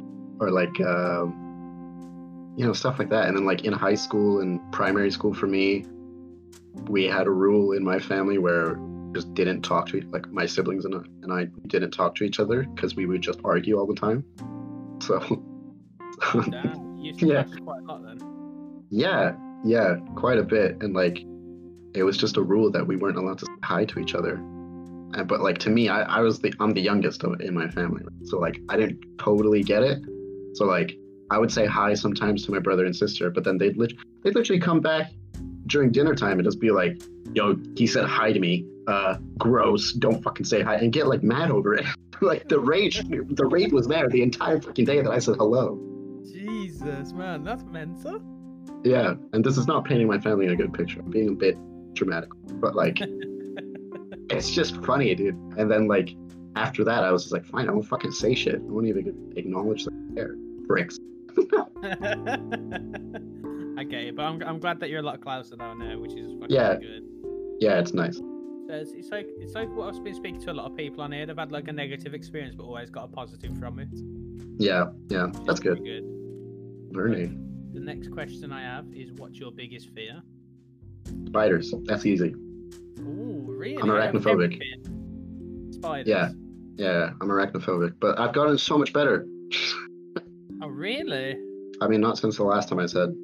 or 0.40 0.50
like, 0.50 0.80
um, 0.80 2.54
you 2.56 2.66
know, 2.66 2.72
stuff 2.72 2.98
like 2.98 3.10
that. 3.10 3.26
And 3.28 3.36
then 3.36 3.44
like 3.44 3.64
in 3.64 3.72
high 3.72 3.94
school 3.96 4.40
and 4.40 4.60
primary 4.72 5.10
school 5.10 5.34
for 5.34 5.46
me, 5.46 5.84
we 6.88 7.04
had 7.04 7.26
a 7.26 7.30
rule 7.30 7.72
in 7.72 7.84
my 7.84 7.98
family 7.98 8.38
where 8.38 8.78
just 9.12 9.34
didn't 9.34 9.60
talk 9.60 9.86
to 9.88 9.98
each 9.98 10.06
like 10.06 10.26
my 10.32 10.46
siblings 10.46 10.86
and 10.86 10.94
I, 10.94 10.98
and 11.22 11.32
I 11.32 11.44
didn't 11.66 11.90
talk 11.90 12.14
to 12.14 12.24
each 12.24 12.40
other 12.40 12.62
because 12.74 12.96
we 12.96 13.04
would 13.04 13.20
just 13.20 13.40
argue 13.44 13.78
all 13.78 13.86
the 13.86 13.94
time. 13.94 14.24
So 15.02 15.18
Yeah. 17.02 17.42
quite 17.64 17.80
a 17.80 17.84
lot 17.84 18.04
then. 18.04 18.84
yeah, 18.90 19.32
yeah, 19.64 19.96
quite 20.14 20.38
a 20.38 20.44
bit. 20.44 20.80
And 20.80 20.94
like 20.94 21.24
it 21.94 22.02
was 22.02 22.16
just 22.16 22.36
a 22.36 22.42
rule 22.42 22.70
that 22.70 22.86
we 22.86 22.96
weren't 22.96 23.16
allowed 23.18 23.38
to 23.40 23.46
say 23.46 23.52
hi 23.62 23.84
to 23.84 23.98
each 23.98 24.14
other. 24.14 24.34
And, 24.34 25.26
but 25.26 25.40
like 25.42 25.58
to 25.58 25.70
me, 25.70 25.88
I, 25.88 26.02
I 26.02 26.20
was 26.20 26.38
the 26.40 26.52
I'm 26.60 26.72
the 26.72 26.80
youngest 26.80 27.22
of- 27.24 27.40
in 27.40 27.54
my 27.54 27.68
family, 27.68 28.02
so 28.24 28.38
like 28.38 28.60
I 28.68 28.76
didn't 28.76 29.04
totally 29.18 29.62
get 29.62 29.82
it. 29.82 30.02
So 30.54 30.64
like 30.64 30.96
I 31.30 31.38
would 31.38 31.50
say 31.52 31.66
hi 31.66 31.94
sometimes 31.94 32.44
to 32.46 32.50
my 32.52 32.58
brother 32.58 32.84
and 32.84 32.94
sister, 32.94 33.30
but 33.30 33.44
then 33.44 33.58
they'd 33.58 33.76
lit- 33.76 33.94
they'd 34.22 34.34
literally 34.34 34.60
come 34.60 34.80
back 34.80 35.12
during 35.66 35.92
dinner 35.92 36.14
time 36.14 36.38
and 36.38 36.44
just 36.44 36.60
be 36.60 36.70
like, 36.70 37.02
"Yo, 37.34 37.56
he 37.76 37.86
said 37.86 38.04
hi 38.06 38.32
to 38.32 38.40
me. 38.40 38.66
Uh, 38.86 39.16
gross. 39.38 39.92
Don't 39.92 40.22
fucking 40.22 40.44
say 40.44 40.62
hi," 40.62 40.76
and 40.76 40.92
get 40.92 41.06
like 41.06 41.22
mad 41.22 41.50
over 41.50 41.74
it. 41.74 41.84
like 42.20 42.48
the 42.48 42.58
rage, 42.58 43.02
the 43.08 43.46
rage 43.50 43.72
was 43.72 43.86
there 43.86 44.08
the 44.08 44.22
entire 44.22 44.60
fucking 44.60 44.84
day 44.84 45.00
that 45.02 45.10
I 45.10 45.18
said 45.18 45.36
hello. 45.36 45.78
Jesus, 46.24 47.12
man, 47.12 47.44
that's 47.44 47.64
mental. 47.64 48.20
Yeah, 48.84 49.14
and 49.32 49.44
this 49.44 49.56
is 49.56 49.66
not 49.66 49.84
painting 49.84 50.08
my 50.08 50.18
family 50.18 50.46
in 50.46 50.52
a 50.52 50.56
good 50.56 50.72
picture. 50.72 51.00
I'm 51.00 51.10
being 51.10 51.28
a 51.28 51.32
bit 51.32 51.56
dramatic, 51.94 52.30
but 52.60 52.74
like, 52.74 52.98
it's 54.30 54.50
just 54.50 54.82
funny, 54.84 55.14
dude. 55.14 55.34
And 55.56 55.70
then 55.70 55.88
like 55.88 56.14
after 56.56 56.84
that, 56.84 57.04
I 57.04 57.10
was 57.12 57.22
just 57.24 57.32
like, 57.32 57.44
fine, 57.44 57.68
I 57.68 57.72
won't 57.72 57.86
fucking 57.86 58.12
say 58.12 58.34
shit. 58.34 58.56
I 58.56 58.58
won't 58.58 58.86
even 58.86 59.32
acknowledge 59.36 59.84
that 59.84 59.92
I 60.10 60.14
care. 60.14 60.36
Bricks. 60.66 60.98
I 63.78 63.84
get 63.84 64.02
it, 64.04 64.16
but 64.16 64.22
I'm, 64.24 64.42
I'm 64.42 64.58
glad 64.60 64.78
that 64.80 64.90
you're 64.90 65.00
a 65.00 65.02
lot 65.02 65.20
closer 65.20 65.56
now, 65.56 65.74
now 65.74 65.98
which 65.98 66.12
is 66.14 66.32
fucking 66.40 66.54
Yeah. 66.54 66.76
good. 66.76 67.04
Yeah, 67.60 67.78
it's 67.78 67.94
nice. 67.94 68.16
So 68.16 68.74
it's, 68.74 68.92
it's 68.92 69.10
like 69.10 69.26
it's 69.38 69.54
like 69.54 69.68
what 69.74 69.94
I've 69.94 70.04
been 70.04 70.14
speaking 70.14 70.40
to 70.42 70.52
a 70.52 70.54
lot 70.54 70.70
of 70.70 70.76
people 70.76 71.02
on 71.02 71.12
here. 71.12 71.26
They've 71.26 71.36
had 71.36 71.52
like 71.52 71.68
a 71.68 71.72
negative 71.72 72.14
experience, 72.14 72.54
but 72.54 72.64
always 72.64 72.90
got 72.90 73.04
a 73.04 73.08
positive 73.08 73.56
from 73.58 73.78
it. 73.78 73.88
Yeah, 74.58 74.86
yeah, 75.08 75.28
that's 75.46 75.60
good. 75.60 75.82
good. 75.82 76.04
Learning. 76.92 77.70
The 77.72 77.80
next 77.80 78.10
question 78.12 78.52
I 78.52 78.62
have 78.62 78.86
is, 78.92 79.12
what's 79.12 79.38
your 79.38 79.50
biggest 79.50 79.88
fear? 79.90 80.22
Spiders. 81.26 81.72
That's 81.84 82.06
easy. 82.06 82.34
Ooh, 83.00 83.44
really? 83.48 83.76
I'm 83.78 83.88
arachnophobic. 83.88 84.60
Spiders. 85.74 86.06
Yeah. 86.08 86.30
Yeah, 86.76 87.10
I'm 87.20 87.28
arachnophobic, 87.28 87.94
but 88.00 88.18
I've 88.18 88.32
gotten 88.32 88.56
so 88.58 88.78
much 88.78 88.92
better. 88.92 89.26
Oh, 90.62 90.68
really? 90.68 91.36
I 91.80 91.88
mean, 91.88 92.00
not 92.00 92.18
since 92.18 92.36
the 92.36 92.44
last 92.44 92.68
time 92.68 92.78
I 92.78 92.86
said. 92.86 93.14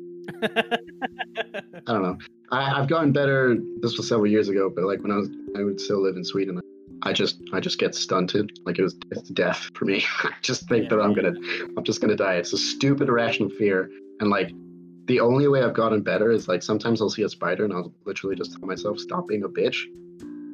I 0.43 1.93
don't 1.93 2.03
know. 2.03 2.19
I, 2.51 2.79
I've 2.81 2.89
gotten 2.89 3.13
better. 3.13 3.57
This 3.81 3.97
was 3.97 4.09
several 4.09 4.27
years 4.27 4.49
ago, 4.49 4.71
but 4.75 4.85
like 4.85 5.03
when 5.03 5.13
I 5.13 5.17
was, 5.17 5.29
I 5.57 5.63
would 5.63 5.81
still 5.81 6.03
live 6.03 6.17
in 6.17 6.25
Sweden. 6.25 6.61
I 7.03 7.13
just, 7.13 7.41
I 7.53 7.61
just 7.61 7.79
get 7.79 7.95
stunted. 7.95 8.51
Like 8.67 8.79
it 8.79 8.83
was 8.83 8.97
it's 9.13 9.31
death 9.31 9.71
for 9.75 9.85
me. 9.85 10.05
I 10.25 10.33
just 10.43 10.69
think 10.69 10.85
Yeah, 10.85 10.97
that 10.97 11.03
I'm 11.03 11.15
gonna, 11.15 11.35
I'm 11.77 11.85
just 11.85 12.01
gonna 12.01 12.17
die. 12.17 12.35
It's 12.35 12.53
a 12.53 12.59
stupid 12.59 13.09
irrational 13.09 13.51
fear, 13.51 13.89
and 14.21 14.29
like 14.31 14.51
the 15.09 15.21
only 15.21 15.49
way 15.49 15.63
I've 15.63 15.75
gotten 15.75 16.03
better 16.03 16.31
is 16.31 16.47
like 16.49 16.63
sometimes 16.63 17.01
I'll 17.03 17.11
see 17.11 17.23
a 17.23 17.29
spider 17.29 17.65
and 17.65 17.73
I'll 17.73 17.93
literally 18.05 18.37
just 18.37 18.53
tell 18.53 18.67
myself 18.67 18.99
stop 18.99 19.27
being 19.27 19.43
a 19.43 19.49
bitch, 19.49 19.85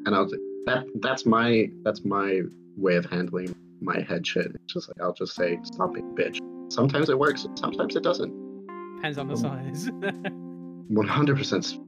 and 0.07 0.15
I'll 0.15 0.29
that 0.67 0.87
that's 1.01 1.27
my 1.27 1.69
that's 1.83 2.05
my 2.05 2.41
way 2.77 2.97
of 2.97 3.05
handling 3.05 3.55
my 3.81 4.01
head 4.01 4.27
shit. 4.27 4.47
It's 4.47 4.73
just 4.73 4.89
like 4.89 5.01
I'll 5.03 5.13
just 5.13 5.35
say 5.35 5.59
stop 5.65 5.93
being 5.93 6.11
a 6.11 6.15
bitch. 6.15 6.39
Sometimes 6.73 7.11
it 7.11 7.19
works. 7.19 7.47
Sometimes 7.57 7.95
it 7.97 8.03
doesn't. 8.03 8.33
Depends 8.97 9.19
on 9.19 9.29
the 9.29 9.37
size. 9.37 9.91
100% 10.91 11.79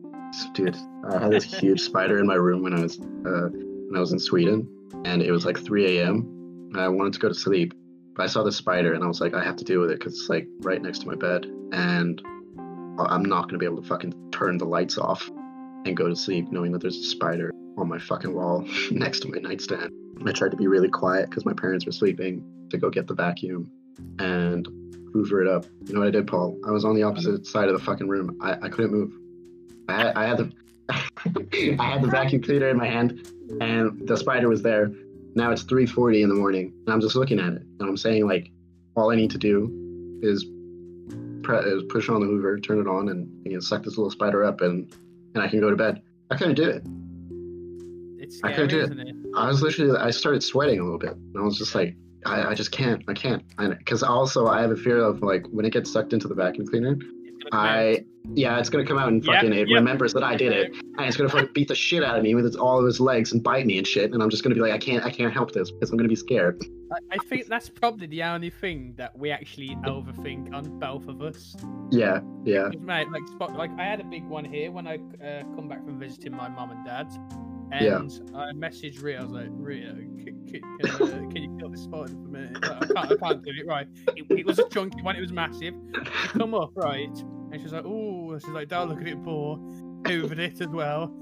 dude 0.55 0.77
i 1.11 1.19
had 1.19 1.31
this 1.31 1.45
huge 1.45 1.81
spider 1.81 2.19
in 2.19 2.27
my 2.27 2.35
room 2.35 2.63
when 2.63 2.73
i 2.75 2.81
was 2.81 2.99
uh, 2.99 3.49
when 3.51 3.93
i 3.97 4.01
was 4.01 4.13
in 4.13 4.19
sweden 4.19 4.67
and 5.05 5.23
it 5.23 5.31
was 5.31 5.45
like 5.47 5.59
3 5.59 5.99
a.m 5.99 6.69
and 6.73 6.81
i 6.81 6.89
wanted 6.89 7.13
to 7.13 7.19
go 7.19 7.29
to 7.29 7.35
sleep 7.35 7.73
but 8.15 8.25
i 8.25 8.27
saw 8.27 8.43
the 8.43 8.51
spider 8.53 8.95
and 8.95 9.05
i 9.05 9.07
was 9.07 9.21
like 9.21 9.35
i 9.35 9.45
have 9.45 9.57
to 9.57 9.65
deal 9.65 9.81
with 9.81 9.91
it 9.91 9.99
because 9.99 10.15
it's 10.15 10.29
like 10.29 10.47
right 10.61 10.83
next 10.83 11.01
to 11.01 11.07
my 11.07 11.15
bed 11.15 11.47
and 11.73 12.21
I- 12.25 12.36
i'm 12.99 13.25
not 13.25 13.43
going 13.43 13.55
to 13.55 13.59
be 13.59 13.67
able 13.67 13.81
to 13.81 13.89
fucking 13.89 14.31
turn 14.31 14.59
the 14.59 14.65
lights 14.65 14.99
off 14.99 15.29
and 15.85 15.97
go 15.97 16.09
to 16.09 16.17
sleep 16.17 16.51
knowing 16.51 16.73
that 16.73 16.81
there's 16.81 16.97
a 16.97 17.05
spider 17.05 17.53
on 17.79 17.89
my 17.89 17.99
fucking 17.99 18.35
wall 18.35 18.67
next 18.91 19.21
to 19.21 19.29
my 19.29 19.39
nightstand. 19.39 19.91
I 20.27 20.33
tried 20.33 20.51
to 20.51 20.57
be 20.57 20.67
really 20.67 20.89
quiet 20.89 21.29
because 21.29 21.45
my 21.45 21.53
parents 21.53 21.87
were 21.87 21.93
sleeping 21.93 22.45
to 22.71 22.79
go 22.79 22.91
get 22.91 23.07
the 23.07 23.15
vacuum 23.15 23.71
and 24.19 24.67
hoover 25.13 25.43
it 25.43 25.49
up. 25.49 25.67
You 25.87 25.95
know 25.95 26.01
what 26.01 26.09
i 26.09 26.11
did 26.11 26.27
paul? 26.27 26.59
I 26.67 26.71
was 26.71 26.85
on 26.85 26.95
the 26.95 27.03
opposite 27.03 27.47
side 27.47 27.69
of 27.69 27.79
the 27.79 27.85
fucking 27.85 28.09
room. 28.09 28.39
I, 28.41 28.53
I 28.53 28.69
couldn't 28.69 28.93
move. 28.93 29.13
I 29.89 29.97
had, 29.97 30.17
I 30.17 30.27
had 30.27 30.39
the 30.39 30.53
I 31.81 31.91
had 31.91 32.03
the 32.03 32.09
vacuum 32.09 32.43
cleaner 32.43 32.69
in 32.69 32.77
my 32.77 32.87
hand, 32.87 33.29
and 33.61 34.07
the 34.07 34.17
spider 34.17 34.49
was 34.49 34.63
there. 34.63 34.91
Now 35.35 35.51
it's 35.51 35.65
3:40 35.65 36.23
in 36.23 36.29
the 36.29 36.35
morning, 36.35 36.73
and 36.87 36.95
I'm 36.95 37.01
just 37.01 37.17
looking 37.17 37.41
at 37.41 37.53
it, 37.53 37.63
and 37.63 37.89
I'm 37.89 37.97
saying 37.97 38.27
like, 38.27 38.51
all 38.95 39.11
I 39.11 39.17
need 39.17 39.31
to 39.33 39.39
do 39.39 40.21
is, 40.23 40.47
pre- 41.47 41.59
is 41.59 41.85
push 41.89 42.09
on 42.09 42.21
the 42.21 42.27
Hoover, 42.27 42.59
turn 42.59 42.81
it 42.81 42.89
on, 42.89 43.09
and 43.09 43.29
you 43.47 43.55
know, 43.55 43.61
suck 43.61 43.85
this 43.85 43.97
little 43.97 44.11
spider 44.11 44.45
up, 44.45 44.61
and 44.61 44.93
and 45.35 45.43
I 45.43 45.49
can 45.49 45.61
go 45.61 45.71
to 45.71 45.77
bed. 45.77 46.03
I 46.31 46.37
couldn't 46.37 46.57
do 46.57 46.69
it. 46.69 46.83
it's 48.21 48.41
I 48.43 48.53
couldn't 48.53 48.71
do 48.71 48.81
it. 48.81 48.85
isn't 48.85 49.01
it? 49.01 49.17
I 49.37 49.47
was 49.47 49.63
literally 49.63 49.97
I 49.97 50.11
started 50.11 50.43
sweating 50.43 50.81
a 50.81 50.83
little 50.83 50.99
bit, 50.99 51.13
and 51.13 51.39
I 51.39 51.43
was 51.43 51.57
just 51.57 51.75
like, 51.75 51.95
I, 52.25 52.49
I 52.49 52.55
just 52.55 52.73
can't, 52.73 53.03
I 53.09 53.15
can't, 53.15 53.43
because 53.79 54.03
also 54.03 54.47
I 54.47 54.61
have 54.61 54.73
a 54.73 54.77
fear 54.77 54.99
of 54.99 55.23
like 55.23 55.47
when 55.51 55.65
it 55.65 55.73
gets 55.73 55.93
sucked 55.93 56.13
into 56.13 56.27
the 56.29 56.35
vacuum 56.35 56.67
cleaner, 56.67 56.99
It's 57.47 57.51
gonna 57.55 57.63
come 57.63 57.69
out. 57.69 57.79
I 57.79 58.05
yeah, 58.35 58.59
it's 58.59 58.69
gonna 58.69 58.85
come 58.85 58.99
out 58.99 59.09
and 59.09 59.25
Yeah, 59.25 59.35
fucking 59.35 59.53
it 59.53 59.69
yeah. 59.69 59.77
remembers 59.77 60.13
that 60.15 60.25
I 60.25 60.37
did 60.37 60.53
it, 60.53 60.73
and 60.99 61.07
it's 61.07 61.17
gonna 61.17 61.29
fucking 61.29 61.51
beat 61.55 61.69
the 61.69 61.75
shit 61.77 62.03
out 62.03 62.17
of 62.17 62.25
me 62.25 62.35
with 62.35 62.45
its, 62.45 62.57
all 62.57 62.81
of 62.81 62.87
its 62.87 62.99
legs 62.99 63.33
and 63.33 63.43
bite 63.43 63.67
me 63.67 63.79
and 63.79 63.87
shit, 63.87 64.13
and 64.13 64.23
I'm 64.23 64.31
just 64.31 64.43
gonna 64.43 64.55
be 64.57 64.61
like, 64.61 64.73
I 64.73 64.79
can't, 64.79 65.05
I 65.05 65.11
can't 65.11 65.33
help 65.33 65.53
this 65.53 65.71
because 65.71 65.91
I'm 65.91 65.97
gonna 65.97 66.09
be 66.09 66.17
scared. 66.17 66.63
I, 66.93 67.17
I 67.17 67.19
think 67.29 67.47
that's 67.47 67.69
probably 67.69 68.07
the 68.09 68.23
only 68.25 68.51
thing 68.51 68.95
that 68.97 69.17
we 69.17 69.31
actually 69.31 69.77
overthink 69.87 70.53
on 70.55 70.79
both 70.81 71.07
of 71.09 71.23
us. 71.23 71.55
Yeah, 71.91 72.21
yeah. 72.45 72.69
Mate, 72.81 73.11
like, 73.13 73.27
spot, 73.29 73.55
like 73.55 73.71
I 73.79 73.85
had 73.85 74.01
a 74.01 74.05
big 74.05 74.25
one 74.25 74.45
here 74.45 74.71
when 74.73 74.87
I 74.89 74.97
uh, 75.25 75.43
come 75.55 75.69
back 75.69 75.85
from 75.85 75.99
visiting 76.01 76.35
my 76.37 76.49
mum 76.49 76.71
and 76.73 76.85
dad, 76.85 77.07
Yeah. 77.81 77.99
and 77.99 78.11
I 78.35 78.53
messaged 78.53 79.03
Ria. 79.03 79.21
I 79.21 79.23
was 79.23 79.33
like, 79.33 79.49
Ria, 79.51 79.93
can, 79.95 80.47
can, 80.49 80.63
uh, 80.85 81.07
can 81.31 81.37
you 81.37 81.57
kill 81.61 81.69
this 81.71 81.83
spider 81.85 82.09
for 82.13 82.29
me? 82.29 82.49
Like, 82.55 82.65
I, 82.67 82.87
can't, 82.87 83.13
I 83.13 83.17
can't 83.17 83.43
do 83.45 83.51
it. 83.57 83.67
Right? 83.67 83.87
It, 84.17 84.27
it 84.31 84.47
was 84.47 84.59
a 84.59 84.69
chunky 84.69 85.03
one. 85.03 85.15
It 85.17 85.21
was 85.21 85.33
massive. 85.33 85.75
Come 86.29 86.55
up 86.55 86.71
right, 86.77 87.11
and 87.53 87.61
she's 87.61 87.73
like, 87.73 87.85
oh, 87.87 88.39
she's 88.39 88.49
like, 88.51 88.69
don't 88.69 88.89
look 88.89 89.01
at 89.01 89.07
it, 89.09 89.23
Paul. 89.25 89.59
Hoovered 90.05 90.39
it 90.39 90.61
as 90.61 90.69
well. 90.69 91.13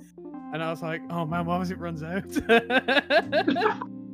And 0.53 0.63
I 0.63 0.71
was 0.71 0.83
like, 0.83 1.01
oh 1.11 1.25
man, 1.27 1.47
why 1.47 1.59
was 1.59 1.71
it 1.71 1.79
runs 1.79 2.03
out? 2.03 2.25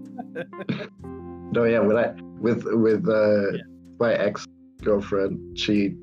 no, 1.52 1.64
yeah. 1.64 1.80
When 1.80 1.96
I 1.96 2.12
with 2.40 2.64
with 2.64 3.08
uh, 3.08 3.52
Yeah. 3.52 3.62
my 3.98 4.14
ex 4.14 4.46
girlfriend, 4.82 5.58
she, 5.58 5.94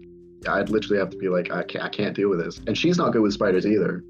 I'd 0.47 0.69
literally 0.69 0.99
have 0.99 1.09
to 1.11 1.17
be 1.17 1.29
like, 1.29 1.51
I 1.51 1.63
can't, 1.63 1.85
I 1.85 1.89
can't 1.89 2.15
deal 2.15 2.29
with 2.29 2.43
this, 2.43 2.59
and 2.67 2.77
she's 2.77 2.97
not 2.97 3.13
good 3.13 3.21
with 3.21 3.33
spiders 3.33 3.65
either, 3.65 4.03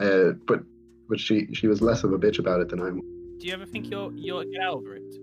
uh, 0.00 0.32
but 0.46 0.60
but 1.08 1.18
she 1.18 1.48
she 1.54 1.66
was 1.66 1.80
less 1.80 2.04
of 2.04 2.12
a 2.12 2.18
bitch 2.18 2.38
about 2.38 2.60
it 2.60 2.68
than 2.68 2.80
I'm. 2.80 3.00
Do 3.38 3.46
you 3.46 3.52
ever 3.54 3.66
think 3.66 3.90
you'll 3.90 4.12
you'll 4.14 4.44
get 4.44 4.62
over 4.62 4.96
it? 4.96 5.14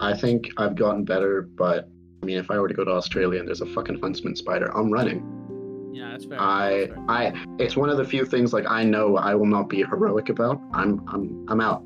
I 0.00 0.14
think 0.14 0.48
I've 0.58 0.76
gotten 0.76 1.04
better, 1.04 1.42
but 1.42 1.88
I 2.22 2.26
mean, 2.26 2.38
if 2.38 2.50
I 2.50 2.58
were 2.58 2.68
to 2.68 2.74
go 2.74 2.84
to 2.84 2.90
Australia 2.90 3.38
and 3.38 3.48
there's 3.48 3.60
a 3.60 3.66
fucking 3.66 4.00
huntsman 4.00 4.36
spider, 4.36 4.76
I'm 4.76 4.90
running. 4.90 5.90
Yeah, 5.92 6.10
that's 6.10 6.24
fair. 6.24 6.40
I 6.40 6.86
that's 6.86 6.94
fair. 6.94 7.04
I 7.08 7.32
it's 7.58 7.76
one 7.76 7.90
of 7.90 7.96
the 7.96 8.04
few 8.04 8.24
things 8.24 8.52
like 8.52 8.66
I 8.68 8.82
know 8.84 9.16
I 9.16 9.34
will 9.34 9.46
not 9.46 9.68
be 9.68 9.78
heroic 9.82 10.28
about. 10.28 10.60
I'm 10.72 11.02
I'm 11.08 11.46
I'm 11.48 11.60
out. 11.60 11.82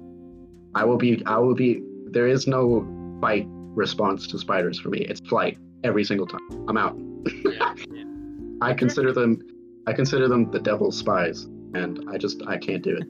I 0.75 0.85
will 0.85 0.97
be 0.97 1.23
I 1.27 1.38
will 1.38 1.55
be 1.55 1.83
there 2.07 2.27
is 2.27 2.47
no 2.47 2.87
fight 3.21 3.47
response 3.49 4.27
to 4.29 4.38
spiders 4.38 4.79
for 4.79 4.88
me. 4.88 5.01
It's 5.01 5.21
flight 5.21 5.59
every 5.85 6.05
single 6.05 6.27
time. 6.27 6.40
I'm 6.68 6.77
out. 6.77 6.97
yeah, 7.45 7.75
yeah. 7.90 8.05
I 8.62 8.75
consider 8.75 9.12
them 9.12 9.40
I 9.87 9.92
consider 9.92 10.29
them 10.29 10.51
the 10.51 10.61
devil's 10.61 10.97
spies 10.97 11.45
and 11.75 12.05
I 12.09 12.18
just 12.18 12.42
I 12.47 12.59
can't 12.59 12.83
do 12.83 12.97
it. 12.97 13.09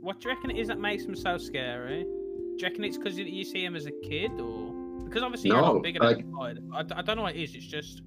What 0.00 0.20
do 0.20 0.28
you 0.28 0.34
reckon 0.34 0.50
it 0.50 0.58
is 0.58 0.68
that 0.68 0.78
makes 0.78 1.04
them 1.04 1.14
so 1.14 1.36
scary? 1.38 2.02
Do 2.02 2.08
you 2.08 2.58
reckon 2.62 2.84
it's 2.84 2.96
because 2.96 3.18
you 3.18 3.44
see 3.44 3.64
him 3.64 3.76
as 3.76 3.86
a 3.86 3.92
kid, 4.02 4.32
or 4.40 4.72
because 5.08 5.22
obviously 5.22 5.50
you're 5.50 5.60
No, 5.60 5.80
bigger 5.80 6.00
like-? 6.00 6.24
I, 6.72 6.80
I 6.80 7.02
don't 7.02 7.16
know 7.16 7.22
what 7.22 7.36
it 7.36 7.42
is. 7.42 7.54
It's 7.54 7.66
just 7.66 8.02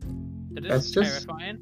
they're 0.51 0.75
It's 0.75 0.91
just 0.91 1.27
terrifying. 1.27 1.59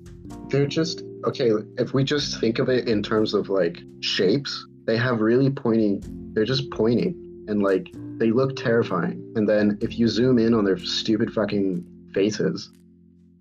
They're 0.50 0.68
just 0.68 1.04
okay, 1.26 1.52
if 1.78 1.94
we 1.94 2.04
just 2.04 2.40
think 2.40 2.60
of 2.60 2.70
it 2.70 2.88
in 2.88 3.04
terms 3.04 3.34
of 3.34 3.50
like 3.50 3.80
shapes, 4.02 4.68
they 4.86 4.98
have 4.98 5.22
really 5.22 5.50
pointy 5.50 6.02
they're 6.34 6.46
just 6.46 6.70
pointy 6.72 7.16
and 7.48 7.62
like 7.62 7.90
they 8.18 8.32
look 8.32 8.56
terrifying. 8.56 9.34
And 9.36 9.48
then 9.48 9.78
if 9.82 9.98
you 9.98 10.08
zoom 10.08 10.40
in 10.40 10.54
on 10.54 10.64
their 10.64 10.78
stupid 10.78 11.32
fucking 11.34 11.86
faces, 12.14 12.72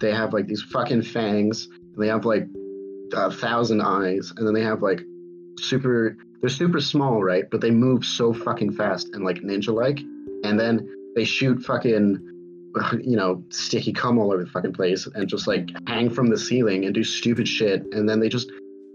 they 0.01 0.13
have 0.13 0.33
like 0.33 0.47
these 0.47 0.63
fucking 0.63 1.03
fangs 1.03 1.67
and 1.67 1.97
they 1.99 2.09
have 2.09 2.25
like 2.25 2.47
a 3.13 3.31
thousand 3.31 3.81
eyes 3.81 4.33
and 4.37 4.47
then 4.47 4.55
they 4.55 4.63
have 4.63 4.83
like 4.83 5.03
super. 5.59 6.17
They're 6.41 6.49
super 6.49 6.81
small, 6.81 7.21
right? 7.21 7.51
But 7.51 7.61
they 7.61 7.73
move 7.73 8.05
so 8.05 8.33
fucking 8.33 8.73
fast 8.75 9.09
and 9.13 9.25
like 9.25 9.39
ninja-like, 9.39 9.99
and 10.45 10.59
then 10.59 10.89
they 11.19 11.25
shoot 11.25 11.63
fucking, 11.63 12.19
you 13.03 13.17
know, 13.17 13.45
sticky 13.51 13.93
cum 13.93 14.19
all 14.19 14.33
over 14.33 14.45
the 14.45 14.51
fucking 14.51 14.73
place, 14.73 15.07
and 15.07 15.29
just 15.29 15.47
like 15.47 15.71
hang 15.87 16.11
from 16.11 16.29
the 16.29 16.39
ceiling 16.39 16.85
and 16.85 16.95
do 16.95 17.05
stupid 17.05 17.49
shit, 17.49 17.83
and 17.93 18.09
then 18.09 18.21
they 18.21 18.29
just. 18.29 18.51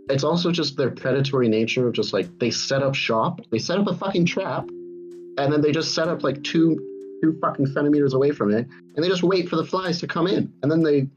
It's 0.09 0.25
also 0.25 0.51
just 0.51 0.75
their 0.75 0.91
predatory 0.91 1.47
nature 1.47 1.87
of 1.87 1.93
just 1.93 2.11
like 2.11 2.27
they 2.37 2.51
set 2.51 2.83
up 2.83 2.93
shop, 2.93 3.39
they 3.51 3.59
set 3.59 3.79
up 3.79 3.87
a 3.87 3.95
fucking 3.95 4.25
trap, 4.25 4.67
and 4.67 5.51
then 5.51 5.61
they 5.61 5.71
just 5.71 5.95
set 5.95 6.07
up 6.07 6.23
like 6.23 6.43
two 6.43 6.77
two 7.21 7.37
fucking 7.41 7.67
centimeters 7.67 8.13
away 8.13 8.31
from 8.31 8.53
it, 8.53 8.67
and 8.95 9.03
they 9.03 9.07
just 9.07 9.23
wait 9.23 9.47
for 9.47 9.55
the 9.55 9.65
flies 9.65 9.99
to 9.99 10.07
come 10.07 10.27
in, 10.27 10.51
and 10.61 10.71
then 10.71 10.83
they. 10.83 11.07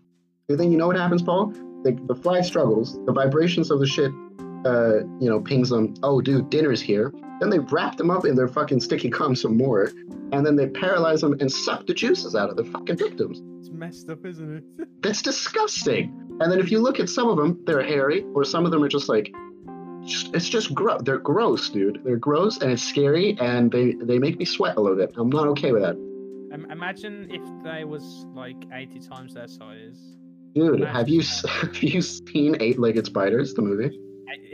Then 0.48 0.70
you 0.70 0.78
know 0.78 0.86
what 0.86 0.96
happens, 0.96 1.22
Paul? 1.22 1.52
the, 1.86 1.92
the 2.06 2.20
fly 2.20 2.40
struggles, 2.40 2.98
the 3.06 3.12
vibrations 3.12 3.70
of 3.70 3.78
the 3.78 3.86
shit, 3.86 4.10
uh, 4.64 4.98
you 5.20 5.28
know, 5.28 5.40
pings 5.40 5.70
them, 5.70 5.94
oh, 6.02 6.20
dude, 6.20 6.50
dinner's 6.50 6.80
here. 6.80 7.12
Then 7.40 7.50
they 7.50 7.58
wrap 7.58 7.96
them 7.96 8.10
up 8.10 8.24
in 8.24 8.34
their 8.34 8.48
fucking 8.48 8.80
sticky 8.80 9.10
cum 9.10 9.34
some 9.34 9.56
more, 9.56 9.92
and 10.32 10.44
then 10.46 10.56
they 10.56 10.68
paralyze 10.68 11.20
them 11.20 11.36
and 11.40 11.52
suck 11.52 11.86
the 11.86 11.92
juices 11.92 12.34
out 12.34 12.48
of 12.48 12.56
the 12.56 12.64
fucking 12.64 12.96
victims. 12.96 13.42
It's 13.60 13.70
messed 13.70 14.08
up, 14.08 14.24
isn't 14.24 14.56
it? 14.56 14.88
That's 15.02 15.20
disgusting. 15.22 16.38
And 16.40 16.50
then 16.50 16.60
if 16.60 16.70
you 16.70 16.80
look 16.80 16.98
at 16.98 17.08
some 17.08 17.28
of 17.28 17.36
them, 17.36 17.60
they're 17.66 17.82
hairy, 17.82 18.24
or 18.34 18.44
some 18.44 18.64
of 18.64 18.70
them 18.70 18.82
are 18.82 18.88
just 18.88 19.08
like, 19.08 19.32
just, 20.04 20.34
it's 20.34 20.48
just 20.48 20.72
gross. 20.74 21.02
They're 21.04 21.18
gross, 21.18 21.68
dude. 21.68 22.00
They're 22.04 22.16
gross, 22.16 22.58
and 22.58 22.70
it's 22.70 22.82
scary, 22.82 23.36
and 23.40 23.70
they 23.70 23.94
they 23.94 24.18
make 24.18 24.38
me 24.38 24.44
sweat 24.44 24.76
a 24.76 24.80
little 24.80 24.96
bit. 24.96 25.12
I'm 25.16 25.30
not 25.30 25.48
okay 25.48 25.72
with 25.72 25.82
that. 25.82 25.96
Um, 26.54 26.66
imagine 26.70 27.28
if 27.30 27.42
they 27.64 27.84
was 27.84 28.24
like 28.32 28.56
80 28.72 29.00
times 29.00 29.34
their 29.34 29.48
size. 29.48 30.16
Dude, 30.54 30.84
have 30.84 31.08
you 31.08 31.22
have 31.48 31.82
you 31.82 32.00
seen 32.00 32.56
Eight 32.60 32.78
Legged 32.78 33.06
Spiders, 33.06 33.52
the 33.54 33.62
movie? 33.62 33.98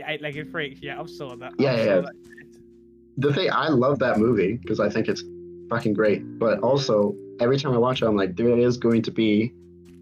Eight 0.07 0.21
legged 0.21 0.51
freaks, 0.51 0.81
yeah, 0.83 1.01
I've 1.01 1.11
saw 1.11 1.37
that. 1.37 1.53
Yeah, 1.59 1.77
yeah, 1.77 2.01
that. 2.01 2.13
the 3.19 3.33
thing 3.33 3.51
I 3.53 3.69
love 3.69 3.99
that 4.01 4.19
movie 4.19 4.55
because 4.55 4.81
I 4.81 4.89
think 4.89 5.09
it's 5.09 5.23
fucking 5.71 5.95
great. 5.95 6.39
But 6.39 6.61
also 6.61 7.15
every 7.41 7.59
time 7.59 7.73
I 7.73 7.79
watch 7.79 8.03
it, 8.03 8.07
I'm 8.07 8.17
like, 8.17 8.37
there 8.37 8.57
is 8.59 8.77
going 8.77 9.03
to 9.03 9.11
be 9.11 9.53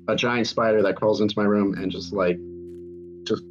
a 0.08 0.16
giant 0.16 0.46
spider 0.46 0.82
that 0.82 0.96
crawls 0.96 1.20
into 1.20 1.34
my 1.38 1.44
room 1.44 1.74
and 1.74 1.90
just 1.90 2.12
like, 2.12 2.36
just 3.24 3.42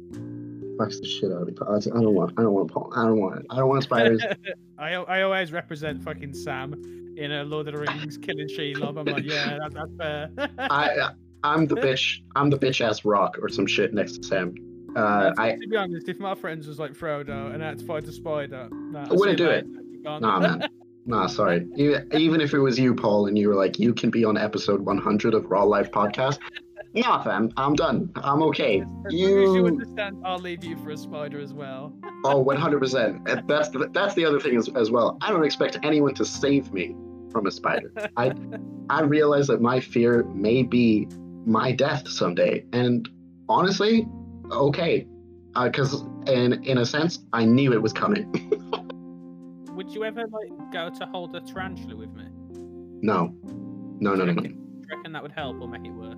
fucks 0.76 1.00
the 1.00 1.06
shit 1.06 1.32
out 1.32 1.42
of 1.42 1.48
me. 1.48 1.54
I 1.60 1.74
I 1.74 2.02
don't 2.02 2.14
want. 2.14 2.32
I 2.38 2.42
don't 2.42 2.52
want 2.52 2.70
Paul. 2.70 2.92
I 2.94 3.04
don't 3.04 3.20
want. 3.20 3.40
it. 3.40 3.46
I 3.50 3.56
don't 3.56 3.68
want 3.68 3.82
spiders. 3.82 4.22
I, 4.78 4.94
I 4.94 5.22
always 5.22 5.52
represent 5.52 6.02
fucking 6.02 6.34
Sam 6.34 6.74
in 7.16 7.32
a 7.32 7.44
Lord 7.44 7.68
of 7.68 7.74
the 7.74 7.80
Rings 7.80 8.16
killing 8.16 8.48
Shelob. 8.48 8.98
I'm 8.98 9.04
like, 9.06 9.24
yeah, 9.24 9.58
that, 9.58 9.74
that's 9.74 9.94
fair. 9.96 10.30
I 10.58 11.10
I'm 11.42 11.66
the 11.66 11.76
bitch. 11.76 12.20
I'm 12.36 12.50
the 12.50 12.58
bitch 12.58 12.86
ass 12.86 13.04
rock 13.04 13.38
or 13.40 13.48
some 13.48 13.66
shit 13.66 13.94
next 13.94 14.22
to 14.22 14.22
Sam. 14.24 14.54
Uh, 14.96 15.32
I 15.38 15.52
to 15.52 15.68
be 15.68 15.76
honest, 15.76 16.08
if 16.08 16.18
my 16.18 16.34
friends 16.34 16.66
was 16.66 16.78
like 16.78 16.92
Frodo 16.92 17.54
and 17.54 17.62
I 17.62 17.68
had 17.68 17.78
to 17.78 17.84
fight 17.84 18.04
a 18.04 18.12
spider, 18.12 18.68
nah, 18.70 19.06
I 19.08 19.12
wouldn't 19.12 19.38
do 19.38 19.48
it. 19.48 19.66
nah 20.02 20.40
man. 20.40 20.68
Nah, 21.06 21.26
sorry. 21.26 21.66
Even, 21.76 22.40
if 22.42 22.52
it 22.52 22.58
was 22.58 22.78
you, 22.78 22.94
Paul, 22.94 23.26
and 23.26 23.36
you 23.36 23.48
were 23.48 23.54
like, 23.54 23.78
you 23.78 23.94
can 23.94 24.10
be 24.10 24.22
on 24.24 24.36
episode 24.36 24.82
100 24.82 25.32
of 25.34 25.50
Raw 25.50 25.64
Life 25.64 25.90
podcast. 25.90 26.38
Nah, 26.94 27.22
fam. 27.22 27.50
I'm 27.56 27.74
done. 27.74 28.12
I'm 28.16 28.42
okay. 28.44 28.82
As 29.06 29.12
you 29.12 29.54
You 29.54 29.66
understand, 29.66 30.18
I'll 30.24 30.38
leave 30.38 30.62
you 30.62 30.76
for 30.76 30.90
a 30.90 30.96
spider 30.96 31.40
as 31.40 31.54
well. 31.54 31.94
Oh, 32.22 32.44
100%. 32.44 33.26
And 33.30 33.48
That's 33.48 33.70
the, 33.70 33.88
that's 33.94 34.14
the 34.14 34.26
other 34.26 34.38
thing 34.38 34.54
as, 34.58 34.68
as 34.76 34.90
well. 34.90 35.16
I 35.22 35.30
don't 35.30 35.42
expect 35.42 35.78
anyone 35.82 36.14
to 36.16 36.24
save 36.24 36.70
me 36.70 36.94
from 37.32 37.46
a 37.46 37.50
spider. 37.50 37.90
I 38.18 38.34
I 38.90 39.02
realize 39.02 39.46
that 39.46 39.62
my 39.62 39.80
fear 39.80 40.24
may 40.24 40.62
be 40.62 41.08
my 41.46 41.72
death 41.72 42.06
someday. 42.08 42.66
And 42.74 43.08
honestly, 43.48 44.06
okay. 44.50 45.06
Because 45.54 46.02
in 46.26 46.62
in 46.64 46.78
a 46.78 46.86
sense, 46.86 47.20
I 47.32 47.44
knew 47.44 47.72
it 47.72 47.82
was 47.82 47.92
coming. 47.92 48.30
Would 49.74 49.90
you 49.90 50.04
ever 50.04 50.26
like 50.26 50.72
go 50.72 50.90
to 50.90 51.06
hold 51.06 51.34
a 51.34 51.40
tarantula 51.40 51.96
with 51.96 52.12
me? 52.14 52.24
no, 53.02 53.34
no, 54.00 54.14
no, 54.14 54.24
no, 54.24 54.32
no. 54.32 54.42
Do 54.42 54.48
you 54.48 54.86
reckon 54.90 55.12
that 55.12 55.22
would 55.22 55.32
help 55.32 55.60
or 55.60 55.68
make 55.68 55.84
it 55.84 55.90
worse? 55.90 56.16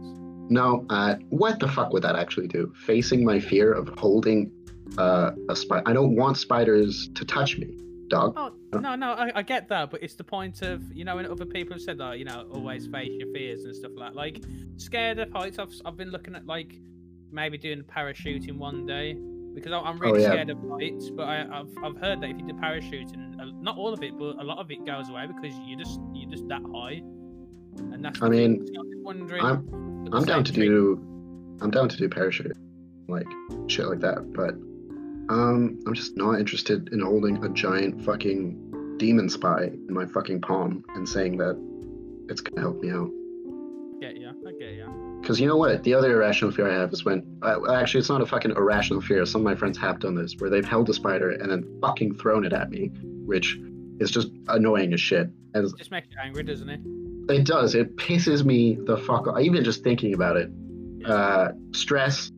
No, 0.48 0.84
uh, 0.90 1.16
what 1.30 1.60
the 1.60 1.68
fuck 1.68 1.92
would 1.92 2.02
that 2.02 2.16
actually 2.16 2.48
do? 2.48 2.72
Facing 2.84 3.24
my 3.24 3.40
fear 3.40 3.72
of 3.72 3.88
holding 3.96 4.50
uh, 4.98 5.30
a 5.48 5.56
spider. 5.56 5.82
I 5.86 5.92
don't 5.92 6.16
want 6.16 6.36
spiders 6.36 7.08
to 7.14 7.24
touch 7.24 7.56
me, 7.56 7.76
dog. 8.08 8.34
Oh 8.36 8.52
no, 8.78 8.94
no, 8.94 9.12
I, 9.12 9.30
I 9.36 9.42
get 9.42 9.68
that, 9.68 9.90
but 9.90 10.02
it's 10.02 10.14
the 10.14 10.24
point 10.24 10.62
of 10.62 10.82
you 10.92 11.04
know 11.04 11.16
when 11.16 11.26
other 11.26 11.46
people 11.46 11.74
have 11.74 11.82
said 11.82 11.98
that 11.98 12.18
you 12.18 12.24
know 12.24 12.46
always 12.52 12.86
face 12.86 13.10
your 13.12 13.32
fears 13.32 13.64
and 13.64 13.74
stuff 13.74 13.92
like 13.94 14.10
that. 14.10 14.16
Like 14.16 14.42
scared 14.76 15.18
of 15.18 15.30
heights. 15.30 15.58
I've 15.58 15.72
I've 15.84 15.96
been 15.96 16.10
looking 16.10 16.34
at 16.34 16.46
like 16.46 16.74
maybe 17.32 17.58
doing 17.58 17.82
parachuting 17.82 18.56
one 18.58 18.86
day 18.86 19.16
because 19.54 19.72
I- 19.72 19.80
I'm 19.80 19.98
really 19.98 20.20
Oh, 20.20 20.22
yeah. 20.22 20.30
scared 20.32 20.50
of 20.50 20.58
heights. 20.70 21.10
But 21.10 21.24
I, 21.24 21.60
I've 21.60 21.68
I've 21.84 21.96
heard 22.00 22.20
that 22.20 22.30
if 22.30 22.38
you 22.38 22.46
do 22.46 22.54
parachuting, 22.54 23.40
uh, 23.40 23.46
not 23.60 23.76
all 23.76 23.92
of 23.92 24.02
it, 24.02 24.16
but 24.18 24.36
a 24.40 24.44
lot 24.44 24.58
of 24.58 24.70
it 24.70 24.84
goes 24.86 25.08
away 25.08 25.26
because 25.26 25.56
you 25.66 25.76
just 25.76 26.00
you 26.14 26.26
just 26.28 26.46
that 26.48 26.62
high, 26.74 27.02
and 27.92 28.04
that's. 28.04 28.22
I 28.22 28.28
mean, 28.28 28.64
I'm 28.78 29.02
wondering. 29.02 29.42
I'm- 29.44 29.68
I'm 30.12 30.24
down 30.24 30.44
to 30.44 30.52
do 30.52 31.00
I'm 31.62 31.70
down 31.70 31.88
to 31.88 31.96
do 31.96 32.08
parachute, 32.08 32.56
like 33.08 33.26
shit 33.68 33.86
like 33.86 34.00
that. 34.00 34.32
But 34.34 34.54
um, 35.32 35.78
I'm 35.86 35.94
just 35.94 36.16
not 36.16 36.38
interested 36.38 36.88
in 36.92 37.00
holding 37.00 37.42
a 37.44 37.48
giant 37.50 38.02
fucking 38.04 38.96
demon 38.98 39.28
spy 39.30 39.64
in 39.88 39.94
my 39.94 40.04
fucking 40.06 40.40
palm 40.42 40.84
and 40.94 41.08
saying 41.08 41.36
that 41.38 41.56
it's 42.28 42.40
gonna 42.40 42.60
help 42.60 42.80
me 42.82 42.90
out. 42.90 43.08
Because 45.22 45.38
you 45.40 45.46
know 45.46 45.56
what? 45.56 45.84
The 45.84 45.94
other 45.94 46.12
irrational 46.12 46.50
fear 46.50 46.68
I 46.68 46.74
have 46.74 46.92
is 46.92 47.04
when 47.04 47.38
uh, 47.42 47.72
actually 47.72 48.00
it's 48.00 48.08
not 48.08 48.20
a 48.20 48.26
fucking 48.26 48.50
irrational 48.50 49.00
fear. 49.00 49.24
Some 49.24 49.42
of 49.42 49.44
my 49.44 49.54
friends 49.54 49.78
have 49.78 50.00
done 50.00 50.16
this 50.16 50.34
where 50.38 50.50
they've 50.50 50.64
held 50.64 50.90
a 50.90 50.94
spider 50.94 51.30
and 51.30 51.48
then 51.50 51.78
fucking 51.80 52.16
thrown 52.16 52.44
it 52.44 52.52
at 52.52 52.70
me, 52.70 52.90
which 53.24 53.56
is 54.00 54.10
just 54.10 54.30
annoying 54.48 54.92
as 54.92 55.00
shit. 55.00 55.28
And 55.54 55.64
It 55.64 55.72
just 55.78 55.92
makes 55.92 56.08
you 56.10 56.16
angry, 56.22 56.42
doesn't 56.42 56.68
it? 56.68 56.80
it 57.32 57.44
does. 57.46 57.76
It 57.76 57.96
pisses 57.96 58.44
me 58.44 58.76
the 58.84 58.96
fuck 58.96 59.28
off. 59.28 59.40
Even 59.40 59.62
just 59.62 59.84
thinking 59.84 60.12
about 60.12 60.36
it. 60.36 60.50
Uh, 61.06 61.52
stress. 61.72 62.32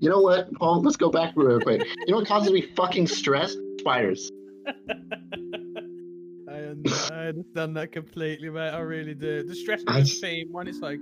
You 0.00 0.10
know 0.10 0.20
what, 0.20 0.52
Paul? 0.56 0.82
Let's 0.82 0.96
go 0.96 1.10
back 1.10 1.32
real 1.36 1.58
quick. 1.58 1.82
You 2.06 2.12
know 2.12 2.18
what 2.18 2.28
causes 2.28 2.52
me 2.52 2.60
fucking 2.76 3.06
stress? 3.06 3.56
Spiders. 3.80 4.30
I, 4.68 4.72
un- 6.52 6.82
I 7.10 7.28
understand 7.28 7.76
that 7.78 7.92
completely, 7.92 8.50
mate. 8.50 8.70
I 8.70 8.80
really 8.80 9.14
do. 9.14 9.42
The 9.42 9.54
stress 9.54 9.82
I 9.86 10.00
of 10.00 10.04
the 10.04 10.10
theme 10.10 10.48
when 10.52 10.68
it's 10.68 10.80
like, 10.80 11.00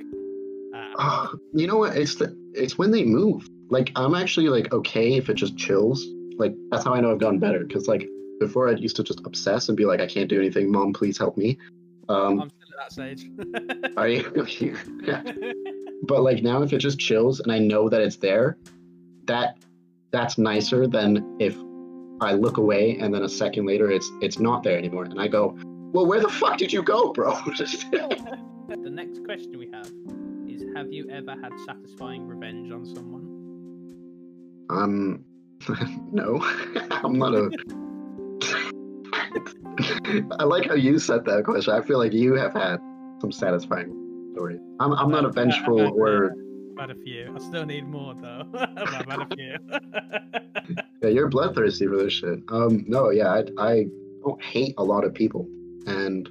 Ah, 0.98 1.30
you 1.52 1.66
know 1.66 1.76
what? 1.76 1.96
It's 1.96 2.16
the 2.16 2.36
it's 2.54 2.78
when 2.78 2.90
they 2.90 3.04
move. 3.04 3.48
Like 3.70 3.90
I'm 3.96 4.14
actually 4.14 4.48
like 4.48 4.72
okay 4.72 5.14
if 5.14 5.28
it 5.28 5.34
just 5.34 5.56
chills. 5.56 6.04
Like 6.36 6.54
that's 6.70 6.84
how 6.84 6.94
I 6.94 7.00
know 7.00 7.12
I've 7.12 7.18
gotten 7.18 7.38
better. 7.38 7.64
Because 7.64 7.88
like 7.88 8.08
before 8.40 8.68
I 8.68 8.72
used 8.72 8.96
to 8.96 9.04
just 9.04 9.20
obsess 9.24 9.68
and 9.68 9.76
be 9.76 9.84
like 9.84 10.00
I 10.00 10.06
can't 10.06 10.28
do 10.28 10.38
anything. 10.38 10.70
Mom, 10.70 10.92
please 10.92 11.18
help 11.18 11.36
me. 11.36 11.58
Um, 12.08 12.42
I'm 12.42 12.50
still 12.50 12.68
at 12.72 12.84
that 12.84 12.92
stage. 12.92 13.30
are 13.96 14.08
you? 14.08 14.76
but 16.06 16.22
like 16.22 16.42
now 16.42 16.62
if 16.62 16.72
it 16.72 16.78
just 16.78 16.98
chills 16.98 17.40
and 17.40 17.50
I 17.50 17.58
know 17.58 17.88
that 17.88 18.00
it's 18.00 18.16
there, 18.16 18.58
that 19.24 19.56
that's 20.10 20.38
nicer 20.38 20.86
than 20.86 21.36
if 21.40 21.56
I 22.20 22.32
look 22.32 22.58
away 22.58 22.98
and 22.98 23.12
then 23.12 23.22
a 23.22 23.28
second 23.28 23.66
later 23.66 23.90
it's 23.90 24.10
it's 24.20 24.38
not 24.38 24.62
there 24.62 24.78
anymore 24.78 25.04
and 25.04 25.20
I 25.20 25.28
go, 25.28 25.58
well, 25.92 26.06
where 26.06 26.20
the 26.20 26.28
fuck 26.28 26.58
did 26.58 26.72
you 26.72 26.82
go, 26.82 27.12
bro? 27.12 27.34
the 27.46 28.90
next 28.90 29.24
question 29.24 29.58
we 29.58 29.70
have 29.70 29.90
is: 30.54 30.64
Have 30.76 30.92
you 30.92 31.08
ever 31.10 31.34
had 31.42 31.52
satisfying 31.66 32.26
revenge 32.26 32.72
on 32.72 32.84
someone? 32.86 33.24
Um, 34.70 35.24
no, 36.12 36.40
I'm 36.90 37.18
not 37.18 37.34
a. 37.34 37.50
I 40.38 40.44
like 40.44 40.68
how 40.68 40.74
you 40.74 40.98
said 40.98 41.24
that 41.24 41.44
question. 41.44 41.74
I 41.74 41.80
feel 41.82 41.98
like 41.98 42.12
you 42.12 42.34
have 42.34 42.52
had 42.52 42.78
some 43.20 43.32
satisfying 43.32 44.30
stories. 44.34 44.60
I'm, 44.78 44.92
I'm 44.92 45.10
not 45.10 45.24
a 45.24 45.30
vengeful 45.30 45.80
I've 45.80 45.92
or. 45.92 46.32
I've 46.76 46.88
had 46.88 46.90
a 46.90 46.94
few. 47.02 47.34
I 47.34 47.38
still 47.38 47.64
need 47.64 47.86
more 47.86 48.14
though. 48.14 48.44
I've 48.54 49.06
had 49.06 49.20
a 49.20 49.28
few. 49.36 49.56
Yeah, 51.02 51.08
you're 51.08 51.28
bloodthirsty 51.28 51.86
for 51.86 51.96
this 51.96 52.14
shit. 52.14 52.40
Um, 52.48 52.84
no, 52.88 53.10
yeah, 53.10 53.28
I, 53.28 53.44
I 53.58 53.86
don't 54.24 54.42
hate 54.42 54.74
a 54.78 54.84
lot 54.84 55.04
of 55.04 55.14
people, 55.14 55.48
and 55.86 56.28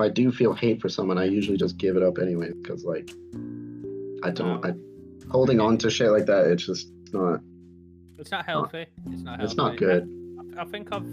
if 0.00 0.04
I 0.04 0.08
do 0.08 0.32
feel 0.32 0.54
hate 0.54 0.80
for 0.80 0.88
someone, 0.88 1.18
I 1.18 1.24
usually 1.24 1.58
just 1.58 1.76
give 1.76 1.96
it 1.96 2.02
up 2.02 2.18
anyway 2.18 2.50
because 2.52 2.84
like 2.84 3.10
I 4.22 4.30
don't. 4.30 4.64
I, 4.64 4.72
holding 5.30 5.60
on 5.60 5.78
to 5.78 5.90
shit 5.90 6.10
like 6.10 6.26
that, 6.26 6.46
it's 6.46 6.64
just 6.64 6.90
not. 7.12 7.40
it's 8.18 8.30
not 8.30 8.46
healthy. 8.46 8.86
It's 9.10 9.22
not 9.22 9.40
healthy. 9.40 9.44
It's 9.44 9.56
not 9.56 9.76
good. 9.76 10.08
I 10.58 10.64
think 10.64 10.88
I've 10.92 11.08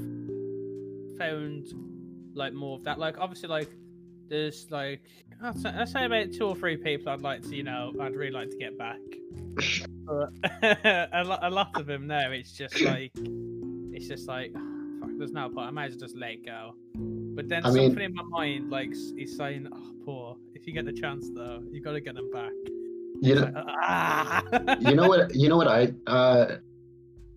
found 1.18 1.68
like 2.34 2.54
more 2.54 2.78
of 2.78 2.84
that. 2.86 2.98
Like 2.98 3.18
obviously, 3.20 3.50
like 3.50 3.70
there's 4.30 4.68
like 4.72 5.02
I'd 5.42 5.60
say, 5.60 5.70
I'd 5.70 5.90
say 5.90 6.06
about 6.06 6.32
two 6.32 6.46
or 6.46 6.56
three 6.56 6.78
people 6.78 7.12
I'd 7.12 7.22
like 7.22 7.42
to, 7.44 7.56
you 7.56 7.64
know, 7.64 7.94
I'd 8.00 8.16
really 8.16 8.32
like 8.32 8.50
to 8.52 8.58
get 8.58 8.78
back. 8.78 9.00
But 10.06 10.30
a, 11.14 11.24
lot, 11.26 11.40
a 11.44 11.50
lot 11.50 11.72
of 11.80 11.88
them 11.88 12.08
no, 12.08 12.32
it's 12.32 12.54
just 12.54 12.80
like 12.82 13.12
it's 13.92 14.08
just 14.08 14.28
like 14.30 14.54
fuck. 15.02 15.10
There's 15.18 15.34
no 15.34 15.50
point. 15.50 15.68
I 15.68 15.72
might 15.72 15.86
as 15.88 15.92
well 15.94 16.08
just 16.08 16.16
let 16.16 16.46
go. 16.46 16.76
But 17.38 17.50
then 17.50 17.64
I 17.64 17.70
mean- 17.70 17.92
something 17.92 18.04
in 18.04 18.16
my 18.16 18.24
mind 18.24 18.72
like 18.72 18.90
he's 19.16 19.38
saying, 19.38 19.68
"Oh, 19.72 19.94
poor. 20.04 20.38
If 20.56 20.66
you 20.66 20.74
get 20.74 20.86
the 20.86 20.92
chance, 20.92 21.30
though, 21.30 21.62
you 21.72 21.80
got 21.82 21.92
to 21.92 22.02
get 22.02 22.16
them 22.16 22.32
back." 22.32 22.52
You 23.22 23.36
know, 23.36 23.42
Like, 23.42 23.54
ah! 23.84 24.44
you 24.80 24.96
know 24.96 25.08
what? 25.08 25.36
You 25.42 25.48
know 25.48 25.58
what? 25.58 25.68
I 25.68 25.94
uh, 26.08 26.58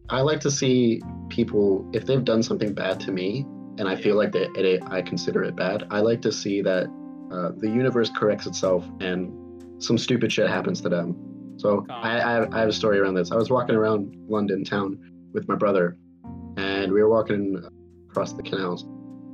I 0.09 0.23
like 0.23 0.41
to 0.41 0.51
see 0.51 1.03
people 1.29 1.87
if 1.93 2.07
they've 2.07 2.25
done 2.25 2.43
something 2.43 2.73
bad 2.73 2.99
to 3.01 3.13
me, 3.13 3.45
and 3.77 3.87
I 3.87 3.95
feel 3.95 4.17
like 4.17 4.33
that 4.33 4.57
it, 4.57 4.83
I 4.87 5.03
consider 5.03 5.45
it 5.45 5.55
bad. 5.55 5.87
I 5.91 6.01
like 6.01 6.23
to 6.23 6.33
see 6.33 6.63
that 6.63 6.87
uh, 7.31 7.53
the 7.59 7.69
universe 7.69 8.09
corrects 8.09 8.47
itself 8.47 8.85
and 9.01 9.31
some 9.83 9.99
stupid 9.99 10.33
shit 10.33 10.49
happens 10.49 10.81
to 10.81 10.89
them. 10.89 11.15
So 11.59 11.85
I, 11.91 12.21
I, 12.21 12.33
have, 12.33 12.55
I 12.55 12.61
have 12.61 12.69
a 12.71 12.73
story 12.73 12.99
around 12.99 13.15
this. 13.15 13.31
I 13.33 13.37
was 13.37 13.51
walking 13.51 13.77
around 13.77 14.17
London 14.29 14.65
town 14.65 14.99
with 15.35 15.47
my 15.47 15.57
brother, 15.57 15.99
and 16.57 16.91
we 16.91 17.03
were 17.03 17.11
walking 17.11 17.63
across 18.09 18.33
the 18.33 18.43
canals, 18.43 18.87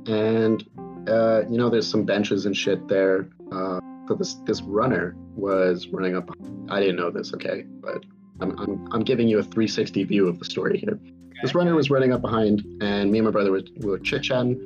and 0.07 0.63
uh, 1.07 1.43
you 1.49 1.57
know, 1.57 1.69
there's 1.69 1.89
some 1.89 2.03
benches 2.03 2.45
and 2.45 2.55
shit 2.55 2.87
there. 2.87 3.29
Uh, 3.51 3.79
so 4.07 4.15
this 4.15 4.35
this 4.45 4.61
runner 4.61 5.15
was 5.35 5.87
running 5.89 6.15
up. 6.15 6.29
I 6.69 6.79
didn't 6.79 6.95
know 6.95 7.11
this, 7.11 7.33
okay, 7.33 7.65
but 7.81 8.05
I'm 8.39 8.57
I'm, 8.59 8.87
I'm 8.93 9.03
giving 9.03 9.27
you 9.27 9.39
a 9.39 9.43
360 9.43 10.03
view 10.05 10.27
of 10.27 10.39
the 10.39 10.45
story 10.45 10.77
here. 10.77 10.93
Okay. 10.93 11.39
This 11.43 11.53
runner 11.53 11.75
was 11.75 11.89
running 11.89 12.13
up 12.13 12.21
behind, 12.21 12.61
and 12.81 13.11
me 13.11 13.19
and 13.19 13.25
my 13.25 13.31
brother 13.31 13.51
were, 13.51 13.61
were 13.81 13.99
chit 13.99 14.23
chatting, 14.23 14.59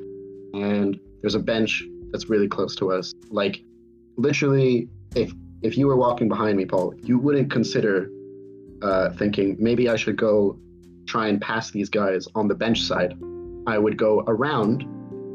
and 0.53 0.99
there's 1.21 1.35
a 1.35 1.39
bench 1.39 1.83
that's 2.11 2.29
really 2.29 2.47
close 2.47 2.75
to 2.77 2.91
us. 2.91 3.13
Like, 3.29 3.61
literally, 4.17 4.87
if 5.15 5.33
if 5.61 5.77
you 5.77 5.87
were 5.87 5.97
walking 5.97 6.27
behind 6.27 6.57
me, 6.57 6.65
Paul, 6.65 6.93
you 7.03 7.19
wouldn't 7.19 7.51
consider 7.51 8.09
uh, 8.81 9.09
thinking 9.11 9.57
maybe 9.59 9.89
I 9.89 9.95
should 9.95 10.17
go 10.17 10.57
try 11.05 11.27
and 11.27 11.41
pass 11.41 11.71
these 11.71 11.89
guys 11.89 12.27
on 12.35 12.47
the 12.47 12.55
bench 12.55 12.81
side. 12.81 13.15
I 13.67 13.77
would 13.77 13.97
go 13.97 14.23
around 14.27 14.85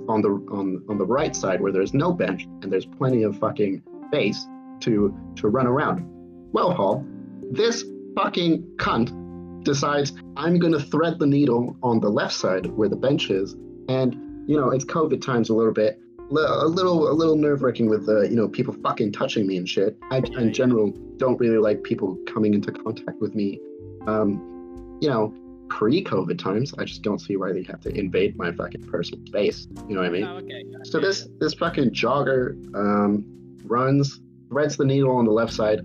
on 0.09 0.22
the 0.22 0.30
on 0.50 0.82
on 0.88 0.98
the 0.98 1.07
right 1.07 1.34
side 1.34 1.61
where 1.61 1.72
there's 1.72 1.94
no 1.94 2.12
bench 2.12 2.44
and 2.62 2.72
there's 2.72 2.86
plenty 2.86 3.22
of 3.22 3.38
fucking 3.38 3.82
space 4.09 4.46
to 4.80 5.14
to 5.36 5.48
run 5.48 5.66
around. 5.66 6.04
Well, 6.52 6.74
Paul, 6.74 7.04
this 7.50 7.84
fucking 8.16 8.62
cunt 8.76 9.64
decides 9.64 10.12
I'm 10.36 10.59
gonna 10.59 10.80
thread 10.80 11.18
the 11.18 11.26
needle 11.26 11.76
on 11.82 12.00
the 12.00 12.09
left 12.09 12.34
side 12.34 12.66
where 12.66 12.88
the 12.88 12.96
bench 12.96 13.30
is, 13.30 13.54
and 13.88 14.14
you 14.48 14.57
know 14.57 14.70
it's 14.70 14.84
COVID 14.84 15.20
times 15.20 15.50
a 15.50 15.54
little 15.54 15.72
bit, 15.72 16.00
a 16.30 16.66
little 16.66 17.11
a 17.11 17.14
little 17.14 17.36
nerve 17.36 17.62
wracking 17.62 17.88
with 17.88 18.09
uh, 18.09 18.22
you 18.22 18.36
know 18.36 18.48
people 18.48 18.74
fucking 18.82 19.12
touching 19.12 19.46
me 19.46 19.57
and 19.57 19.68
shit. 19.68 19.96
I 20.11 20.18
in 20.18 20.52
general 20.52 20.92
don't 21.16 21.38
really 21.38 21.59
like 21.59 21.82
people 21.82 22.18
coming 22.26 22.54
into 22.54 22.72
contact 22.72 23.20
with 23.20 23.34
me. 23.34 23.61
Um, 24.07 24.98
you 25.00 25.09
know, 25.09 25.34
pre-COVID 25.68 26.38
times, 26.38 26.74
I 26.78 26.84
just 26.84 27.02
don't 27.02 27.20
see 27.20 27.36
why 27.36 27.52
they 27.52 27.62
have 27.64 27.80
to 27.82 27.90
invade 27.90 28.36
my 28.36 28.52
fucking 28.52 28.82
personal 28.84 29.24
space. 29.26 29.66
You 29.88 29.94
know 29.94 30.00
what 30.00 30.08
I 30.08 30.10
mean? 30.10 30.24
Oh, 30.24 30.36
okay. 30.36 30.64
So 30.84 31.00
this 31.00 31.28
this 31.38 31.54
fucking 31.54 31.90
jogger 31.90 32.54
um, 32.74 33.24
runs, 33.64 34.20
threads 34.48 34.76
the 34.76 34.84
needle 34.84 35.16
on 35.16 35.24
the 35.24 35.32
left 35.32 35.52
side, 35.52 35.80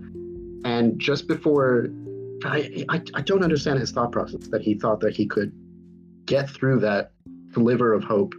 and 0.64 0.98
just 0.98 1.26
before, 1.28 1.88
I, 2.44 2.84
I 2.88 3.02
I 3.14 3.20
don't 3.22 3.42
understand 3.42 3.80
his 3.80 3.90
thought 3.90 4.12
process 4.12 4.48
that 4.48 4.62
he 4.62 4.74
thought 4.74 5.00
that 5.00 5.14
he 5.14 5.26
could 5.26 5.52
get 6.26 6.48
through 6.48 6.80
that 6.80 7.12
sliver 7.52 7.92
of 7.92 8.04
hope 8.04 8.34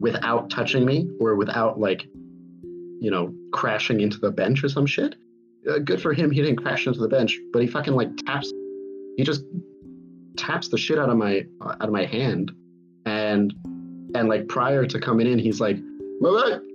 without 0.00 0.50
touching 0.50 0.84
me 0.84 1.10
or 1.20 1.34
without 1.34 1.78
like, 1.78 2.06
you 3.00 3.10
know, 3.10 3.34
crashing 3.52 4.00
into 4.00 4.18
the 4.18 4.30
bench 4.30 4.62
or 4.64 4.68
some 4.68 4.86
shit. 4.86 5.16
Uh, 5.68 5.78
good 5.78 6.00
for 6.00 6.12
him, 6.12 6.30
he 6.30 6.42
didn't 6.42 6.56
crash 6.62 6.86
into 6.86 7.00
the 7.00 7.08
bench, 7.08 7.38
but 7.52 7.62
he 7.62 7.68
fucking 7.68 7.94
like 7.94 8.14
taps. 8.18 8.52
He 9.16 9.24
just 9.24 9.44
taps 10.36 10.68
the 10.68 10.78
shit 10.78 10.98
out 10.98 11.08
of 11.08 11.16
my 11.16 11.46
out 11.62 11.82
of 11.82 11.92
my 11.92 12.04
hand, 12.04 12.52
and 13.06 13.52
and 14.14 14.28
like 14.28 14.48
prior 14.48 14.86
to 14.86 15.00
coming 15.00 15.26
in, 15.26 15.38
he's 15.38 15.60
like, 15.60 15.76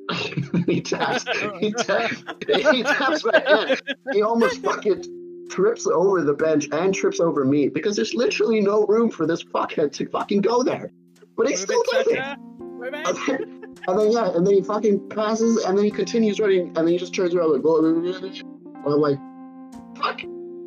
he 0.65 0.81
taps, 0.81 1.25
he 1.59 1.71
taps, 1.77 2.23
he 2.47 2.83
taps 2.83 3.25
my 3.25 3.43
hand. 3.45 3.81
He 4.11 4.21
almost 4.21 4.61
fucking 4.61 5.47
trips 5.49 5.87
over 5.87 6.23
the 6.23 6.33
bench 6.33 6.67
and 6.71 6.93
trips 6.93 7.19
over 7.19 7.45
me 7.45 7.69
because 7.69 7.95
there's 7.95 8.13
literally 8.13 8.61
no 8.61 8.85
room 8.85 9.09
for 9.09 9.25
this 9.25 9.43
fuckhead 9.43 9.91
to 9.93 10.07
fucking 10.09 10.41
go 10.41 10.63
there. 10.63 10.91
But 11.37 11.47
he 11.47 11.55
still 11.55 11.83
does 11.91 12.07
it. 12.07 12.19
And 12.19 13.17
then, 13.27 13.75
and 13.87 13.99
then 13.99 14.11
yeah, 14.11 14.35
and 14.35 14.45
then 14.45 14.53
he 14.53 14.61
fucking 14.61 15.09
passes, 15.09 15.63
and 15.63 15.77
then 15.77 15.85
he 15.85 15.91
continues 15.91 16.39
running, 16.39 16.67
and 16.67 16.75
then 16.75 16.87
he 16.87 16.97
just 16.97 17.13
turns 17.13 17.33
around 17.33 17.51
like, 17.51 17.63
and 17.63 18.93
I'm 18.93 19.01
like, 19.01 19.19
fuck, 19.97 20.21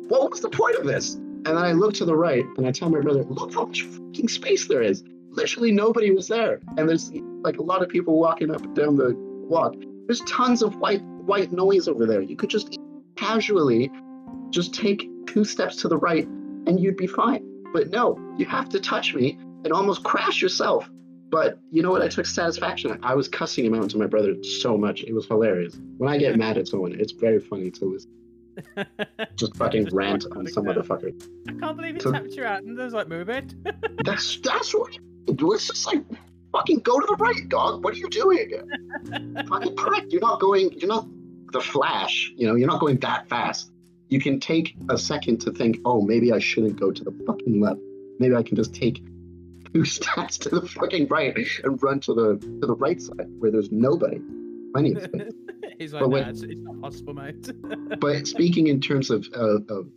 what 0.09 0.31
was 0.31 0.41
the 0.41 0.49
point 0.49 0.75
of 0.77 0.85
this? 0.85 1.17
And 1.45 1.57
then 1.57 1.65
I 1.65 1.73
look 1.73 1.93
to 1.95 2.05
the 2.05 2.15
right 2.15 2.45
and 2.57 2.65
I 2.65 2.71
tell 2.71 2.89
my 2.89 3.01
brother, 3.01 3.23
look 3.23 3.53
how 3.53 3.65
much 3.65 3.83
fucking 3.83 4.29
space 4.29 4.67
there 4.67 4.81
is. 4.81 5.03
Literally 5.29 5.71
nobody 5.71 6.11
was 6.11 6.27
there. 6.27 6.61
And 6.77 6.87
there's 6.87 7.11
like 7.41 7.57
a 7.57 7.63
lot 7.63 7.83
of 7.83 7.89
people 7.89 8.17
walking 8.17 8.49
up 8.49 8.63
and 8.63 8.75
down 8.75 8.95
the 8.95 9.13
walk. 9.15 9.75
There's 10.07 10.21
tons 10.21 10.61
of 10.61 10.77
white 10.77 11.01
white 11.03 11.51
noise 11.51 11.87
over 11.87 12.05
there. 12.05 12.21
You 12.21 12.35
could 12.35 12.49
just 12.49 12.77
casually 13.15 13.91
just 14.51 14.73
take 14.73 15.09
two 15.27 15.43
steps 15.43 15.77
to 15.77 15.87
the 15.87 15.97
right 15.97 16.25
and 16.27 16.79
you'd 16.79 16.97
be 16.97 17.07
fine. 17.07 17.43
But 17.73 17.89
no, 17.89 18.17
you 18.37 18.45
have 18.45 18.69
to 18.69 18.79
touch 18.79 19.13
me 19.13 19.37
and 19.63 19.73
almost 19.73 20.03
crash 20.03 20.41
yourself. 20.41 20.89
But 21.29 21.57
you 21.71 21.81
know 21.81 21.91
what? 21.91 22.03
I 22.03 22.07
took 22.07 22.27
satisfaction. 22.27 22.99
I 23.01 23.15
was 23.15 23.27
cussing 23.27 23.65
him 23.65 23.73
out 23.73 23.89
to 23.89 23.97
my 23.97 24.05
brother 24.05 24.35
so 24.43 24.77
much. 24.77 25.03
It 25.03 25.13
was 25.13 25.25
hilarious. 25.25 25.77
When 25.97 26.09
I 26.09 26.17
get 26.17 26.37
mad 26.37 26.57
at 26.57 26.67
someone, 26.67 26.93
it's 26.99 27.11
very 27.11 27.39
funny 27.39 27.71
to 27.71 27.85
listen. 27.85 28.11
Just 29.35 29.55
fucking 29.57 29.89
rant 29.91 30.25
on 30.35 30.47
some 30.47 30.65
motherfucker. 30.65 31.13
I 31.47 31.59
can't 31.59 31.77
believe 31.77 31.95
he 31.95 31.99
so, 31.99 32.11
tapped 32.11 32.31
you 32.31 32.43
out 32.43 32.63
and 32.63 32.77
there's 32.77 32.93
like, 32.93 33.07
move 33.07 33.29
it. 33.29 33.53
that's 34.05 34.37
that's 34.37 34.73
what 34.73 34.97
it 35.27 35.41
was 35.41 35.67
just 35.67 35.85
like 35.87 36.03
fucking 36.51 36.79
go 36.79 36.99
to 36.99 37.05
the 37.05 37.15
right, 37.15 37.47
dog. 37.49 37.83
What 37.83 37.93
are 37.93 37.97
you 37.97 38.09
doing? 38.09 38.51
fucking 39.47 39.75
prick. 39.75 40.11
You're 40.11 40.21
not 40.21 40.39
going 40.39 40.71
you're 40.73 40.89
not 40.89 41.07
the 41.53 41.61
flash, 41.61 42.33
you 42.35 42.47
know, 42.47 42.55
you're 42.55 42.67
not 42.67 42.79
going 42.79 42.97
that 42.97 43.29
fast. 43.29 43.71
You 44.09 44.19
can 44.19 44.39
take 44.39 44.75
a 44.89 44.97
second 44.97 45.39
to 45.41 45.51
think, 45.51 45.77
oh, 45.85 46.01
maybe 46.01 46.33
I 46.33 46.39
shouldn't 46.39 46.79
go 46.79 46.91
to 46.91 47.03
the 47.03 47.11
fucking 47.25 47.61
left. 47.61 47.79
Maybe 48.19 48.35
I 48.35 48.43
can 48.43 48.55
just 48.55 48.75
take 48.75 49.01
two 49.73 49.85
steps 49.85 50.37
to 50.39 50.49
the 50.49 50.67
fucking 50.67 51.07
right 51.07 51.35
and 51.63 51.81
run 51.81 51.99
to 52.01 52.13
the 52.13 52.37
to 52.61 52.67
the 52.67 52.75
right 52.75 53.01
side 53.01 53.27
where 53.39 53.51
there's 53.51 53.71
nobody. 53.71 54.19
Plenty 54.73 54.93
of 54.93 55.03
space. 55.03 55.33
He's 55.79 55.93
like, 55.93 56.01
but 56.01 56.09
when, 56.09 56.29
it's, 56.29 56.41
it's, 56.41 56.61
not 56.61 56.81
possible, 56.81 57.13
mate. 57.13 57.49
but 57.99 58.27
speaking 58.27 58.67
in 58.67 58.79
terms 58.79 59.09
of, 59.09 59.27
uh, 59.35 59.59
of 59.69 59.87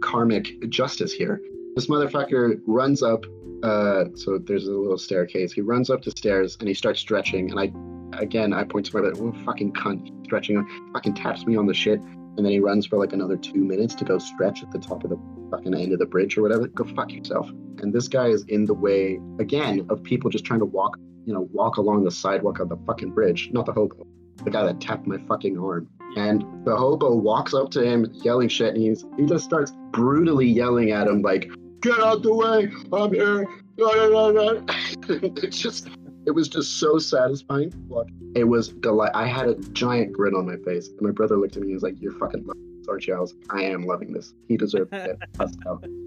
karmic 0.00 0.68
justice 0.70 1.12
here, 1.12 1.40
this 1.74 1.86
motherfucker 1.86 2.60
runs 2.66 3.02
up. 3.02 3.24
Uh, 3.62 4.04
so 4.14 4.38
there's 4.38 4.66
a 4.66 4.70
little 4.70 4.98
staircase. 4.98 5.52
He 5.52 5.60
runs 5.60 5.90
up 5.90 6.02
the 6.02 6.10
stairs 6.10 6.56
and 6.60 6.68
he 6.68 6.74
starts 6.74 7.00
stretching. 7.00 7.50
And 7.50 7.58
I, 7.58 8.20
again, 8.20 8.52
I 8.52 8.64
point 8.64 8.86
to 8.86 8.96
my 8.96 9.08
bed. 9.08 9.18
Oh, 9.20 9.32
fucking 9.44 9.72
cunt, 9.72 10.24
stretching. 10.26 10.66
Fucking 10.92 11.14
taps 11.14 11.46
me 11.46 11.56
on 11.56 11.66
the 11.66 11.74
shit. 11.74 12.00
And 12.00 12.44
then 12.44 12.52
he 12.52 12.60
runs 12.60 12.86
for 12.86 12.98
like 12.98 13.12
another 13.12 13.36
two 13.36 13.64
minutes 13.64 13.94
to 13.96 14.04
go 14.04 14.18
stretch 14.18 14.62
at 14.62 14.70
the 14.70 14.78
top 14.78 15.04
of 15.04 15.10
the 15.10 15.18
fucking 15.50 15.74
end 15.74 15.92
of 15.92 15.98
the 15.98 16.06
bridge 16.06 16.36
or 16.36 16.42
whatever. 16.42 16.66
Go 16.66 16.84
fuck 16.84 17.12
yourself. 17.12 17.48
And 17.78 17.92
this 17.92 18.08
guy 18.08 18.26
is 18.26 18.44
in 18.48 18.66
the 18.66 18.74
way 18.74 19.20
again 19.38 19.86
of 19.88 20.02
people 20.02 20.30
just 20.30 20.44
trying 20.44 20.60
to 20.60 20.66
walk, 20.66 20.98
you 21.24 21.32
know, 21.32 21.48
walk 21.52 21.76
along 21.76 22.04
the 22.04 22.10
sidewalk 22.10 22.58
of 22.58 22.68
the 22.68 22.76
fucking 22.86 23.12
bridge, 23.12 23.50
not 23.52 23.66
the 23.66 23.72
hobo 23.72 24.06
the 24.42 24.50
guy 24.50 24.64
that 24.64 24.80
tapped 24.80 25.06
my 25.06 25.18
fucking 25.28 25.58
arm. 25.58 25.88
And 26.16 26.42
the 26.64 26.76
hobo 26.76 27.14
walks 27.14 27.54
up 27.54 27.70
to 27.72 27.82
him 27.82 28.06
yelling 28.12 28.48
shit, 28.48 28.74
and 28.74 28.82
he's 28.82 29.04
he 29.16 29.26
just 29.26 29.44
starts 29.44 29.72
brutally 29.90 30.46
yelling 30.46 30.92
at 30.92 31.08
him 31.08 31.22
like, 31.22 31.50
"Get 31.80 31.98
out 31.98 32.22
the 32.22 32.32
way! 32.32 32.70
I'm 32.92 33.12
here!" 33.12 33.48
it's 33.78 35.58
just, 35.58 35.88
it 36.26 36.30
was 36.30 36.48
just 36.48 36.78
so 36.78 36.98
satisfying. 36.98 37.72
Look, 37.88 38.06
it 38.36 38.44
was 38.44 38.68
delight. 38.68 39.10
I 39.14 39.26
had 39.26 39.48
a 39.48 39.54
giant 39.56 40.12
grin 40.12 40.34
on 40.34 40.46
my 40.46 40.56
face, 40.64 40.88
and 40.88 41.00
my 41.00 41.10
brother 41.10 41.36
looked 41.36 41.56
at 41.56 41.62
me 41.62 41.68
and 41.68 41.74
was 41.74 41.82
like, 41.82 42.00
"You're 42.00 42.12
fucking 42.12 42.46
loving 42.46 42.78
this, 42.78 42.88
aren't 42.88 43.06
you?" 43.08 43.14
I 43.16 43.20
was, 43.20 43.34
"I 43.50 43.62
am 43.62 43.84
loving 43.84 44.12
this. 44.12 44.34
He 44.46 44.56
deserved 44.56 44.92
it." 44.92 45.18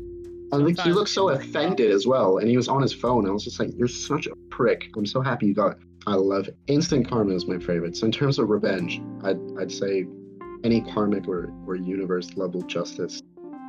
And 0.54 0.64
like, 0.64 0.80
he 0.80 0.94
looked 0.94 1.10
so 1.10 1.30
offended 1.30 1.92
as 1.92 2.08
well, 2.08 2.38
and 2.38 2.48
he 2.48 2.56
was 2.56 2.70
on 2.70 2.82
his 2.82 2.94
phone. 2.94 3.28
I 3.28 3.32
was 3.32 3.44
just 3.44 3.60
like, 3.60 3.78
"You're 3.78 3.90
such 3.90 4.28
a 4.28 4.36
prick." 4.50 4.90
I'm 4.96 5.06
so 5.06 5.20
happy 5.20 5.48
you 5.48 5.54
got 5.54 5.78
I 6.08 6.14
love. 6.14 6.49
Instant 6.68 7.10
karma 7.10 7.36
is 7.36 7.47
my 7.47 7.60
favorite. 7.60 7.97
So 7.97 8.05
in 8.05 8.14
terms 8.14 8.39
of 8.39 8.49
revenge, 8.49 9.01
I'd, 9.24 9.38
I'd 9.60 9.72
say 9.72 10.08
any 10.64 10.80
karmic 10.80 11.28
or, 11.28 11.53
or 11.68 11.76
universe 11.76 12.30
level 12.38 12.62
justice 12.62 13.22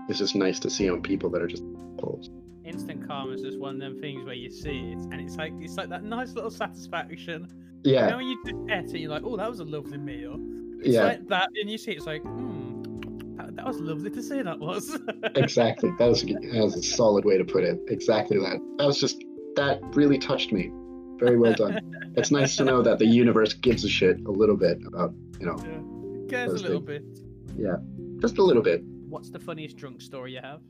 is 0.08 0.18
just 0.18 0.36
nice 0.36 0.60
to 0.60 0.70
see 0.70 0.88
on 0.88 1.02
people 1.02 1.30
that 1.30 1.42
are 1.42 1.48
just 1.48 1.64
assholes. 1.98 2.30
Instant 2.64 3.08
karma 3.08 3.32
is 3.32 3.42
just 3.42 3.58
one 3.58 3.74
of 3.74 3.80
them 3.80 4.00
things 4.00 4.24
where 4.24 4.34
you 4.34 4.50
see 4.50 4.92
it 4.92 4.98
and 4.98 5.14
it's 5.14 5.36
like 5.36 5.52
it's 5.58 5.76
like 5.76 5.88
that 5.88 6.04
nice 6.04 6.34
little 6.34 6.50
satisfaction. 6.50 7.48
Yeah. 7.82 8.04
You 8.04 8.10
know 8.10 8.16
when 8.18 8.26
you 8.26 8.44
just 8.44 8.56
eat 8.70 8.94
it, 8.94 9.00
you're 9.00 9.10
like, 9.10 9.22
oh, 9.24 9.36
that 9.36 9.50
was 9.50 9.58
a 9.58 9.64
lovely 9.64 9.98
meal. 9.98 10.36
It's 10.78 10.90
yeah. 10.90 11.04
like 11.04 11.28
that, 11.28 11.48
and 11.60 11.68
you 11.68 11.76
see 11.76 11.90
it, 11.90 11.96
it's 11.96 12.06
like, 12.06 12.22
hmm, 12.22 13.34
that, 13.36 13.56
that 13.56 13.66
was 13.66 13.80
lovely 13.80 14.10
to 14.10 14.22
see. 14.22 14.42
That 14.42 14.60
was. 14.60 14.96
exactly. 15.34 15.90
That 15.98 16.08
was 16.08 16.22
that 16.22 16.60
was 16.62 16.76
a 16.76 16.82
solid 16.82 17.24
way 17.24 17.36
to 17.36 17.44
put 17.44 17.64
it. 17.64 17.80
Exactly 17.88 18.38
that. 18.38 18.60
That 18.78 18.86
was 18.86 19.00
just 19.00 19.24
that 19.56 19.80
really 19.96 20.18
touched 20.18 20.52
me 20.52 20.70
very 21.18 21.36
well 21.36 21.54
done. 21.54 22.12
it's 22.16 22.30
nice 22.30 22.56
to 22.56 22.64
know 22.64 22.82
that 22.82 22.98
the 22.98 23.06
universe 23.06 23.54
gives 23.54 23.84
a 23.84 23.88
shit 23.88 24.20
a 24.26 24.30
little 24.30 24.56
bit 24.56 24.78
about, 24.86 25.12
you 25.40 25.46
know. 25.46 25.56
Yeah. 25.58 26.28
Cares 26.28 26.52
a 26.52 26.62
little 26.62 26.80
things. 26.80 27.20
bit. 27.20 27.58
Yeah, 27.58 27.76
just 28.20 28.38
a 28.38 28.42
little 28.42 28.62
bit. 28.62 28.82
What's 29.08 29.30
the 29.30 29.38
funniest 29.38 29.76
drunk 29.76 30.00
story 30.02 30.34
you 30.34 30.40
have? 30.42 30.60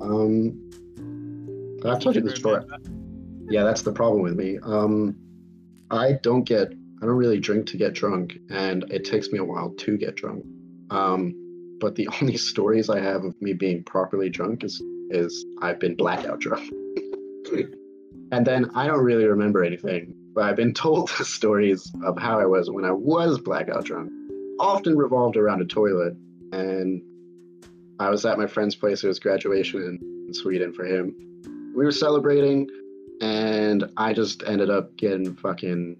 Um, 0.00 0.70
I've 1.84 2.00
told 2.00 2.14
you 2.14 2.20
this 2.20 2.34
before. 2.34 2.66
Yeah, 3.48 3.64
that's 3.64 3.82
the 3.82 3.92
problem 3.92 4.22
with 4.22 4.34
me. 4.34 4.58
Um, 4.62 5.16
I 5.90 6.12
don't 6.22 6.44
get, 6.44 6.68
I 6.68 7.06
don't 7.06 7.16
really 7.16 7.40
drink 7.40 7.66
to 7.68 7.76
get 7.76 7.94
drunk, 7.94 8.38
and 8.50 8.84
it 8.90 9.04
takes 9.04 9.30
me 9.30 9.38
a 9.38 9.44
while 9.44 9.70
to 9.70 9.96
get 9.96 10.16
drunk. 10.16 10.44
Um, 10.90 11.34
but 11.80 11.94
the 11.94 12.08
only 12.20 12.36
stories 12.36 12.88
I 12.90 13.00
have 13.00 13.24
of 13.24 13.40
me 13.40 13.52
being 13.52 13.82
properly 13.84 14.30
drunk 14.30 14.64
is 14.64 14.82
is 15.10 15.44
I've 15.60 15.78
been 15.78 15.94
blackout 15.94 16.40
drunk. 16.40 16.70
and 18.34 18.44
then 18.44 18.68
I 18.74 18.88
don't 18.88 19.04
really 19.04 19.26
remember 19.26 19.62
anything, 19.62 20.12
but 20.34 20.42
I've 20.44 20.56
been 20.56 20.74
told 20.84 21.08
the 21.18 21.24
stories 21.24 21.92
of 22.04 22.18
how 22.18 22.40
I 22.40 22.46
was 22.46 22.68
when 22.68 22.84
I 22.84 22.90
was 22.90 23.38
blackout 23.38 23.84
drunk, 23.84 24.10
often 24.58 24.96
revolved 24.96 25.36
around 25.36 25.62
a 25.62 25.64
toilet. 25.64 26.16
And 26.52 27.00
I 28.00 28.10
was 28.10 28.24
at 28.24 28.36
my 28.36 28.48
friend's 28.48 28.74
place. 28.74 29.04
It 29.04 29.08
was 29.08 29.20
graduation 29.20 30.00
in, 30.00 30.34
Sweden 30.34 30.72
for 30.72 30.84
him. 30.84 31.14
We 31.76 31.84
were 31.84 31.92
celebrating, 31.92 32.68
and 33.20 33.84
I 33.96 34.12
just 34.14 34.42
ended 34.44 34.68
up 34.68 34.96
getting 34.96 35.36
fucking 35.36 35.96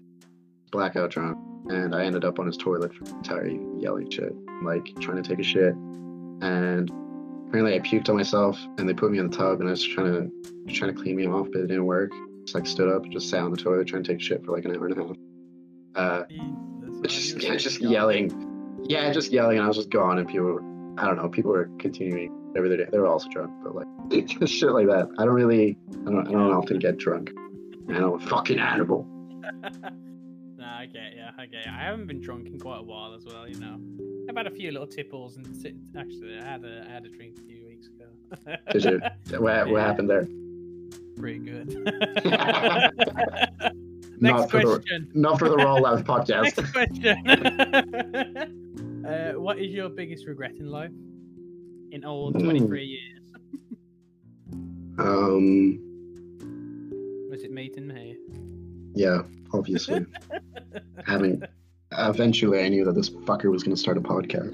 blackout 0.71 1.11
drunk. 1.11 1.37
And 1.69 1.95
I 1.95 2.03
ended 2.03 2.25
up 2.25 2.37
on 2.37 2.47
his 2.47 2.57
toilet 2.57 2.93
for 2.93 3.05
the 3.05 3.15
entire 3.15 3.47
yelling 3.79 4.09
shit, 4.09 4.35
like 4.61 4.83
trying 4.99 5.23
to 5.23 5.29
take 5.29 5.39
a 5.39 5.43
shit. 5.43 5.73
And 5.73 6.91
apparently 7.55 7.75
I 7.75 7.79
puked 7.79 8.09
on 8.09 8.17
myself 8.17 8.59
and 8.77 8.89
they 8.89 8.93
put 8.93 9.11
me 9.11 9.19
in 9.19 9.29
the 9.29 9.37
tub 9.37 9.61
and 9.61 9.69
I 9.69 9.71
was 9.71 9.83
trying 9.83 10.07
to 10.07 10.73
trying 10.73 10.93
to 10.93 11.01
clean 11.01 11.15
me 11.15 11.25
off, 11.25 11.47
but 11.53 11.61
it 11.61 11.67
didn't 11.67 11.85
work. 11.85 12.11
Just 12.41 12.53
like 12.53 12.67
stood 12.67 12.93
up, 12.93 13.07
just 13.09 13.29
sat 13.29 13.41
on 13.41 13.51
the 13.51 13.57
toilet 13.57 13.87
trying 13.87 14.03
to 14.03 14.11
take 14.11 14.21
shit 14.21 14.43
for 14.43 14.51
like 14.51 14.65
an 14.65 14.75
hour 14.75 14.87
and 14.87 14.97
a 14.97 15.07
half. 15.07 15.15
Uh, 15.95 16.23
just 17.03 17.41
yeah, 17.41 17.55
just 17.55 17.79
yelling, 17.79 18.83
yeah, 18.89 19.11
just 19.13 19.31
yelling. 19.31 19.57
And 19.57 19.63
I 19.63 19.67
was 19.69 19.77
just 19.77 19.89
gone, 19.89 20.17
and 20.17 20.27
people, 20.27 20.47
were, 20.47 20.61
I 20.99 21.05
don't 21.05 21.15
know, 21.15 21.29
people 21.29 21.51
were 21.51 21.69
continuing 21.79 22.51
every 22.57 22.75
day. 22.75 22.85
They 22.91 22.99
were 22.99 23.07
also 23.07 23.29
drunk, 23.29 23.51
but 23.63 23.73
like 23.73 23.87
shit 24.49 24.71
like 24.71 24.87
that. 24.87 25.07
I 25.17 25.23
don't 25.23 25.33
really, 25.33 25.77
I 26.01 26.11
don't, 26.11 26.27
I 26.27 26.31
don't 26.31 26.53
often 26.53 26.77
get 26.77 26.97
drunk. 26.97 27.31
I'm 27.87 28.13
a 28.13 28.19
fucking 28.19 28.59
animal. 28.59 29.07
nah, 30.57 30.79
I 30.79 30.87
get 30.87 31.15
yeah, 31.15 31.31
I 31.37 31.45
get. 31.45 31.67
I 31.67 31.83
haven't 31.83 32.07
been 32.07 32.19
drunk 32.19 32.47
in 32.47 32.59
quite 32.59 32.79
a 32.79 32.83
while 32.83 33.13
as 33.13 33.25
well. 33.25 33.47
You 33.47 33.59
know, 33.59 33.79
I've 34.29 34.35
had 34.35 34.47
a 34.47 34.51
few 34.51 34.71
little 34.71 34.87
tipples, 34.87 35.37
and 35.37 35.45
actually, 35.97 36.37
I 36.37 36.43
had 36.43 36.63
a 36.63 36.85
I 36.87 36.91
had 36.91 37.05
a 37.05 37.09
drink 37.09 37.37
a 37.37 37.41
few 37.41 37.67
weeks 37.67 37.87
ago. 37.87 38.05
Did 38.71 38.83
you? 38.83 38.99
What, 39.39 39.53
yeah. 39.53 39.63
what 39.65 39.81
happened 39.81 40.09
there? 40.09 40.27
Pretty 41.17 41.39
good. 41.39 41.69
Next 44.19 44.41
not 44.41 44.49
question. 44.49 44.71
For 44.71 44.79
the, 44.79 45.07
not 45.13 45.37
for 45.39 45.47
the 45.49 45.57
Raw 45.57 45.75
Life 45.75 46.03
podcast. 46.05 46.57
Next 46.57 46.71
question. 46.71 47.27
uh, 49.05 49.33
what 49.33 49.59
is 49.59 49.71
your 49.71 49.89
biggest 49.89 50.25
regret 50.25 50.55
in 50.57 50.71
life? 50.71 50.89
In 51.91 52.05
all 52.05 52.31
23 52.31 52.67
mm. 52.67 52.89
years. 52.89 53.19
Um. 54.97 55.77
Was 57.29 57.43
it 57.43 57.51
meeting 57.51 57.85
me? 57.87 58.17
Yeah, 58.93 59.23
obviously. 59.53 60.05
Having 61.05 61.43
eventually, 61.97 62.63
I 62.63 62.69
knew 62.69 62.85
that 62.85 62.93
this 62.93 63.09
fucker 63.09 63.51
was 63.51 63.63
going 63.63 63.75
to 63.75 63.81
start 63.81 63.97
a 63.97 64.01
podcast. 64.01 64.53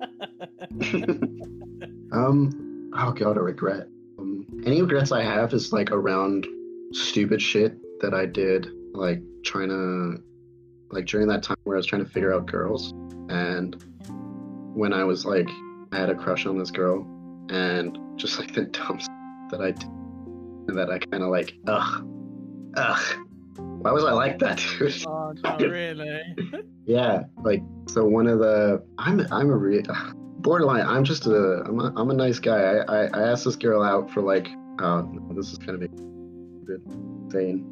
um. 2.12 2.90
Oh 2.96 3.12
god, 3.12 3.36
a 3.36 3.42
regret. 3.42 3.88
Um, 4.18 4.46
any 4.64 4.80
regrets 4.80 5.10
I 5.10 5.22
have 5.22 5.52
is 5.52 5.72
like 5.72 5.90
around 5.90 6.46
stupid 6.92 7.42
shit 7.42 7.76
that 8.00 8.14
I 8.14 8.26
did, 8.26 8.68
like 8.92 9.20
trying 9.44 9.68
to, 9.68 10.22
like 10.90 11.06
during 11.06 11.26
that 11.28 11.42
time 11.42 11.56
where 11.64 11.76
I 11.76 11.78
was 11.78 11.86
trying 11.86 12.04
to 12.04 12.10
figure 12.10 12.32
out 12.32 12.46
girls, 12.46 12.92
and 13.28 13.76
when 14.74 14.92
I 14.92 15.04
was 15.04 15.26
like, 15.26 15.48
I 15.92 15.98
had 15.98 16.10
a 16.10 16.14
crush 16.14 16.46
on 16.46 16.56
this 16.56 16.70
girl, 16.70 17.06
and 17.50 17.98
just 18.16 18.38
like 18.38 18.54
the 18.54 18.64
dumb 18.64 18.98
that 19.50 19.60
I 19.60 19.72
did, 19.72 19.88
that 20.68 20.90
I 20.90 20.98
kind 20.98 21.22
of 21.22 21.30
like, 21.30 21.54
ugh, 21.66 22.06
ugh. 22.76 23.23
Why 23.84 23.92
was 23.92 24.02
I 24.02 24.12
like 24.12 24.38
that, 24.38 24.64
dude? 24.78 24.94
Oh, 25.06 25.34
no, 25.44 25.56
really? 25.58 26.22
yeah, 26.86 27.24
like 27.42 27.62
so. 27.86 28.06
One 28.06 28.26
of 28.26 28.38
the 28.38 28.82
I'm 28.96 29.20
I'm 29.30 29.50
a 29.50 29.56
real 29.56 29.82
borderline. 30.38 30.86
I'm 30.86 31.04
just 31.04 31.26
a 31.26 31.62
I'm 31.66 31.78
a 31.78 31.92
I'm 31.94 32.08
a 32.08 32.14
nice 32.14 32.38
guy. 32.38 32.60
I 32.60 32.78
I, 32.78 33.04
I 33.08 33.30
asked 33.30 33.44
this 33.44 33.56
girl 33.56 33.82
out 33.82 34.10
for 34.10 34.22
like 34.22 34.48
oh 34.80 35.06
this 35.32 35.52
is 35.52 35.58
kind 35.58 35.72
of 35.72 35.82
a 35.82 37.30
thing, 37.30 37.66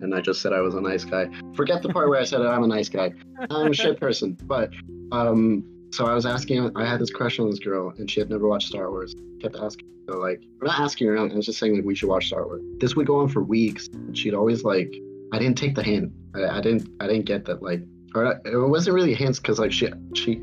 and 0.00 0.12
I 0.12 0.20
just 0.20 0.42
said 0.42 0.52
I 0.52 0.60
was 0.62 0.74
a 0.74 0.80
nice 0.80 1.04
guy. 1.04 1.28
Forget 1.54 1.80
the 1.82 1.90
part 1.90 2.08
where 2.08 2.18
I 2.18 2.24
said 2.24 2.40
I'm 2.40 2.64
a 2.64 2.66
nice 2.66 2.88
guy. 2.88 3.12
I'm 3.48 3.70
a 3.70 3.74
shit 3.74 4.00
person. 4.00 4.36
But 4.46 4.72
um, 5.12 5.62
so 5.92 6.06
I 6.06 6.14
was 6.14 6.26
asking. 6.26 6.76
I 6.76 6.84
had 6.84 7.00
this 7.00 7.10
crush 7.10 7.38
on 7.38 7.48
this 7.48 7.60
girl, 7.60 7.94
and 7.98 8.10
she 8.10 8.18
had 8.18 8.28
never 8.28 8.48
watched 8.48 8.66
Star 8.66 8.90
Wars. 8.90 9.14
Kept 9.40 9.54
asking. 9.54 9.86
So 10.08 10.18
like, 10.18 10.42
I'm 10.60 10.66
not 10.66 10.80
asking 10.80 11.06
her 11.06 11.16
out. 11.16 11.30
I 11.30 11.36
was 11.36 11.46
just 11.46 11.60
saying 11.60 11.76
like 11.76 11.84
we 11.84 11.94
should 11.94 12.08
watch 12.08 12.26
Star 12.26 12.44
Wars. 12.46 12.62
This 12.78 12.96
would 12.96 13.06
go 13.06 13.20
on 13.20 13.28
for 13.28 13.44
weeks. 13.44 13.86
And 13.86 14.18
she'd 14.18 14.34
always 14.34 14.64
like 14.64 14.92
I 15.32 15.38
didn't 15.38 15.56
take 15.56 15.74
the 15.74 15.82
hint. 15.82 16.12
I, 16.34 16.58
I 16.58 16.60
didn't. 16.60 16.88
I 17.00 17.06
didn't 17.06 17.24
get 17.24 17.46
that. 17.46 17.62
Like, 17.62 17.82
or 18.14 18.40
it 18.44 18.68
wasn't 18.68 18.94
really 18.94 19.14
hints 19.14 19.40
because 19.40 19.58
like 19.58 19.72
she 19.72 19.88
she 20.14 20.40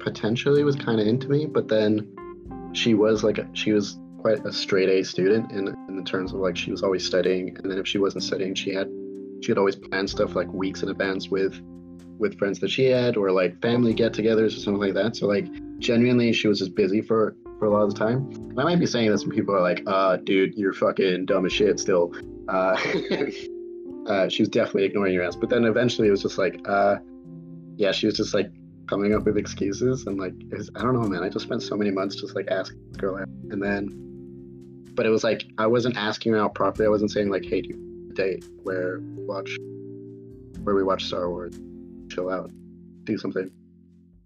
potentially 0.00 0.64
was 0.64 0.76
kind 0.76 1.00
of 1.00 1.06
into 1.06 1.28
me, 1.28 1.46
but 1.46 1.68
then 1.68 2.70
she 2.72 2.94
was 2.94 3.22
like 3.22 3.38
she 3.52 3.72
was 3.72 3.98
quite 4.18 4.44
a 4.44 4.52
straight 4.52 4.88
A 4.88 5.04
student 5.04 5.52
in 5.52 5.68
in 5.88 5.96
the 5.96 6.02
terms 6.02 6.32
of 6.32 6.40
like 6.40 6.56
she 6.56 6.72
was 6.72 6.82
always 6.82 7.06
studying, 7.06 7.56
and 7.56 7.70
then 7.70 7.78
if 7.78 7.86
she 7.86 7.98
wasn't 7.98 8.24
studying, 8.24 8.54
she 8.54 8.74
had 8.74 8.90
she 9.40 9.50
had 9.50 9.58
always 9.58 9.76
planned 9.76 10.10
stuff 10.10 10.34
like 10.34 10.52
weeks 10.52 10.82
in 10.82 10.88
advance 10.88 11.28
with 11.28 11.60
with 12.18 12.36
friends 12.38 12.58
that 12.60 12.70
she 12.70 12.86
had 12.86 13.16
or 13.16 13.30
like 13.30 13.60
family 13.60 13.92
get-togethers 13.92 14.56
or 14.56 14.60
something 14.60 14.80
like 14.80 14.94
that. 14.94 15.16
So 15.16 15.26
like 15.26 15.46
genuinely, 15.78 16.32
she 16.32 16.48
was 16.48 16.58
just 16.58 16.74
busy 16.74 17.00
for 17.00 17.36
for 17.60 17.66
a 17.66 17.70
lot 17.70 17.82
of 17.82 17.94
the 17.94 17.98
time. 17.98 18.28
And 18.32 18.60
I 18.60 18.64
might 18.64 18.80
be 18.80 18.86
saying 18.86 19.10
this 19.10 19.24
when 19.24 19.36
people 19.36 19.54
are 19.54 19.62
like, 19.62 19.82
"Uh, 19.86 20.16
dude, 20.16 20.54
you're 20.56 20.72
fucking 20.72 21.26
dumb 21.26 21.46
as 21.46 21.52
shit 21.52 21.78
still." 21.78 22.12
Uh, 22.48 22.76
uh, 24.06 24.28
she 24.28 24.42
was 24.42 24.48
definitely 24.48 24.84
ignoring 24.84 25.14
your 25.14 25.24
ass. 25.24 25.36
But 25.36 25.50
then 25.50 25.64
eventually 25.64 26.08
it 26.08 26.10
was 26.10 26.22
just 26.22 26.38
like, 26.38 26.60
uh, 26.68 26.96
yeah, 27.76 27.92
she 27.92 28.06
was 28.06 28.16
just 28.16 28.34
like 28.34 28.50
coming 28.88 29.14
up 29.14 29.24
with 29.24 29.36
excuses 29.36 30.06
and 30.06 30.18
like, 30.18 30.34
was, 30.50 30.70
I 30.76 30.82
don't 30.82 30.94
know, 30.94 31.08
man. 31.08 31.22
I 31.22 31.28
just 31.28 31.46
spent 31.46 31.62
so 31.62 31.76
many 31.76 31.90
months 31.90 32.16
just 32.16 32.34
like 32.34 32.48
asking 32.50 32.80
this 32.88 32.96
girl 32.96 33.16
out, 33.16 33.28
and 33.50 33.62
then, 33.62 33.88
but 34.94 35.06
it 35.06 35.10
was 35.10 35.24
like 35.24 35.44
I 35.58 35.66
wasn't 35.66 35.96
asking 35.96 36.32
her 36.32 36.38
out 36.38 36.54
properly. 36.54 36.86
I 36.86 36.90
wasn't 36.90 37.10
saying 37.10 37.30
like, 37.30 37.44
hey, 37.44 37.62
do 37.62 38.08
a 38.10 38.14
date 38.14 38.44
where 38.62 38.98
watch, 39.02 39.56
where 40.62 40.74
we 40.74 40.82
watch 40.82 41.04
Star 41.04 41.30
Wars, 41.30 41.58
chill 42.10 42.30
out, 42.30 42.50
do 43.04 43.18
something. 43.18 43.50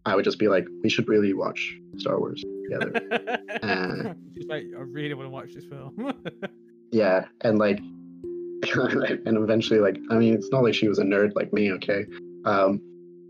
I 0.04 0.14
would 0.14 0.24
just 0.24 0.38
be 0.38 0.48
like, 0.48 0.66
we 0.82 0.88
should 0.88 1.06
really 1.06 1.34
watch 1.34 1.78
Star 1.98 2.18
Wars 2.18 2.42
together. 2.64 2.92
uh, 3.62 4.14
She's 4.34 4.46
like, 4.46 4.64
I 4.76 4.80
really 4.80 5.12
want 5.14 5.26
to 5.26 5.30
watch 5.30 5.52
this 5.52 5.66
film. 5.66 6.14
yeah, 6.92 7.26
and 7.42 7.58
like 7.58 7.80
and 8.74 9.36
eventually, 9.36 9.80
like, 9.80 9.98
I 10.10 10.14
mean, 10.14 10.34
it's 10.34 10.50
not 10.50 10.62
like 10.62 10.74
she 10.74 10.88
was 10.88 10.98
a 10.98 11.04
nerd 11.04 11.34
like 11.34 11.52
me, 11.52 11.72
okay? 11.72 12.04
Um, 12.44 12.80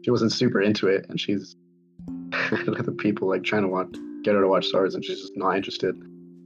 she 0.05 0.11
wasn't 0.11 0.33
super 0.33 0.63
into 0.63 0.89
it, 0.89 1.07
and 1.09 1.21
she's 1.21 1.57
the 2.31 2.97
people 2.99 3.29
like 3.29 3.43
trying 3.43 3.63
to 3.63 3.69
want 3.69 3.97
get 4.23 4.35
her 4.35 4.41
to 4.41 4.49
watch 4.49 4.67
Star 4.67 4.83
Wars, 4.83 4.95
and 4.95 5.05
she's 5.05 5.21
just 5.21 5.37
not 5.37 5.57
interested. 5.57 5.95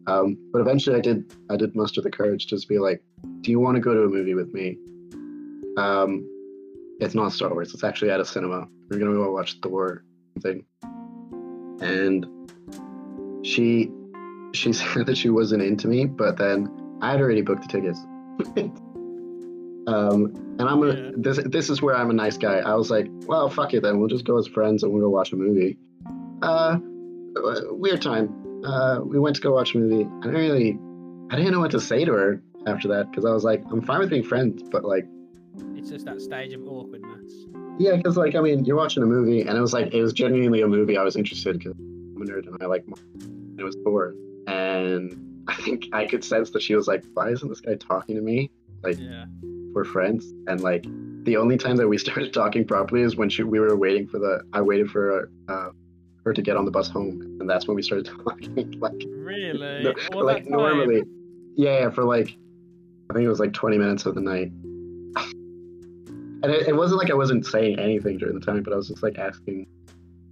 Um, 0.06 0.36
but 0.52 0.60
eventually, 0.60 0.96
I 0.96 1.00
did 1.00 1.32
I 1.50 1.56
did 1.56 1.76
muster 1.76 2.00
the 2.00 2.10
courage 2.10 2.46
to 2.46 2.56
just 2.56 2.68
be 2.68 2.78
like, 2.78 3.02
"Do 3.42 3.50
you 3.50 3.60
want 3.60 3.76
to 3.76 3.80
go 3.80 3.94
to 3.94 4.02
a 4.02 4.08
movie 4.08 4.34
with 4.34 4.52
me?" 4.52 4.78
Um, 5.76 6.28
it's 7.00 7.14
not 7.14 7.32
Star 7.32 7.50
Wars. 7.50 7.72
It's 7.74 7.84
actually 7.84 8.10
at 8.10 8.20
a 8.20 8.24
cinema. 8.24 8.66
We're 8.90 8.98
gonna 8.98 9.12
go 9.12 9.32
watch 9.32 9.58
Thor 9.62 10.02
thing, 10.40 10.64
and 11.80 12.26
she 13.44 13.90
she 14.52 14.72
said 14.72 15.06
that 15.06 15.16
she 15.16 15.30
wasn't 15.30 15.62
into 15.62 15.88
me, 15.88 16.06
but 16.06 16.36
then 16.36 16.68
I 17.00 17.12
had 17.12 17.20
already 17.20 17.42
booked 17.42 17.62
the 17.62 17.68
tickets 17.68 18.00
um, 19.86 20.32
and 20.58 20.62
I'm 20.62 20.82
a, 20.82 20.94
yeah. 20.94 21.10
this 21.16 21.40
this 21.46 21.70
is 21.70 21.82
where 21.82 21.96
I'm 21.96 22.10
a 22.10 22.14
nice 22.14 22.36
guy. 22.36 22.58
I 22.58 22.74
was 22.74 22.90
like, 22.90 23.08
well, 23.26 23.48
fuck 23.48 23.74
it 23.74 23.82
then. 23.82 23.98
We'll 23.98 24.08
just 24.08 24.24
go 24.24 24.38
as 24.38 24.46
friends 24.46 24.82
and 24.82 24.92
we'll 24.92 25.02
go 25.02 25.10
watch 25.10 25.32
a 25.32 25.36
movie. 25.36 25.76
Uh, 26.42 26.78
weird 27.70 28.02
time. 28.02 28.62
Uh, 28.64 29.00
we 29.00 29.18
went 29.18 29.36
to 29.36 29.42
go 29.42 29.52
watch 29.52 29.74
a 29.74 29.78
movie. 29.78 30.04
I 30.04 30.26
didn't 30.26 30.40
really, 30.40 30.78
I 31.30 31.36
didn't 31.36 31.52
know 31.52 31.60
what 31.60 31.72
to 31.72 31.80
say 31.80 32.04
to 32.04 32.12
her 32.12 32.42
after 32.66 32.88
that 32.88 33.10
because 33.10 33.24
I 33.24 33.30
was 33.30 33.44
like, 33.44 33.62
I'm 33.70 33.82
fine 33.82 33.98
with 34.00 34.10
being 34.10 34.22
friends, 34.22 34.62
but 34.70 34.84
like, 34.84 35.06
it's 35.74 35.90
just 35.90 36.06
that 36.06 36.20
stage 36.20 36.52
of 36.52 36.62
awkwardness. 36.66 37.32
Yeah, 37.78 37.96
because 37.96 38.16
like 38.16 38.34
I 38.34 38.40
mean, 38.40 38.64
you're 38.64 38.76
watching 38.76 39.02
a 39.02 39.06
movie, 39.06 39.42
and 39.42 39.56
it 39.56 39.60
was 39.60 39.72
like 39.72 39.92
it 39.92 40.02
was 40.02 40.12
genuinely 40.12 40.62
a 40.62 40.68
movie 40.68 40.96
I 40.96 41.02
was 41.02 41.16
interested 41.16 41.58
because 41.58 41.74
I'm 41.78 42.22
a 42.22 42.24
nerd 42.24 42.46
and 42.46 42.62
I 42.62 42.66
like. 42.66 42.84
It 43.58 43.62
was 43.64 43.76
Thor, 43.84 44.14
and 44.46 45.31
I 45.48 45.54
think 45.56 45.88
I 45.92 46.06
could 46.06 46.24
sense 46.24 46.50
that 46.50 46.62
she 46.62 46.74
was 46.74 46.86
like, 46.86 47.04
why 47.14 47.30
isn't 47.30 47.48
this 47.48 47.60
guy 47.60 47.74
talking 47.74 48.16
to 48.16 48.22
me? 48.22 48.50
Like, 48.82 48.98
yeah. 48.98 49.24
we're 49.72 49.84
friends. 49.84 50.32
And 50.46 50.60
like, 50.60 50.84
the 51.24 51.36
only 51.36 51.56
time 51.56 51.76
that 51.76 51.88
we 51.88 51.98
started 52.06 52.32
talking 52.32 52.64
properly 52.64 53.02
is 53.02 53.16
when 53.16 53.28
she, 53.28 53.42
we 53.42 53.60
were 53.60 53.76
waiting 53.76 54.06
for 54.06 54.18
the, 54.18 54.42
I 54.52 54.60
waited 54.60 54.90
for 54.90 55.30
uh, 55.48 55.70
her 56.24 56.32
to 56.32 56.42
get 56.42 56.56
on 56.56 56.64
the 56.64 56.70
bus 56.70 56.88
home. 56.88 57.38
And 57.40 57.48
that's 57.48 57.66
when 57.66 57.74
we 57.74 57.82
started 57.82 58.06
talking. 58.24 58.78
like, 58.78 59.02
really? 59.08 59.82
No, 59.82 59.94
well, 60.12 60.24
like, 60.24 60.48
normally, 60.48 61.02
yeah, 61.56 61.80
yeah, 61.80 61.90
for 61.90 62.04
like, 62.04 62.36
I 63.10 63.14
think 63.14 63.24
it 63.24 63.28
was 63.28 63.40
like 63.40 63.52
20 63.52 63.78
minutes 63.78 64.06
of 64.06 64.14
the 64.14 64.20
night. 64.20 64.52
and 66.42 66.44
it, 66.44 66.68
it 66.68 66.76
wasn't 66.76 66.98
like 66.98 67.10
I 67.10 67.14
wasn't 67.14 67.46
saying 67.46 67.78
anything 67.78 68.18
during 68.18 68.38
the 68.38 68.44
time, 68.44 68.62
but 68.62 68.72
I 68.72 68.76
was 68.76 68.88
just 68.88 69.02
like 69.02 69.18
asking, 69.18 69.66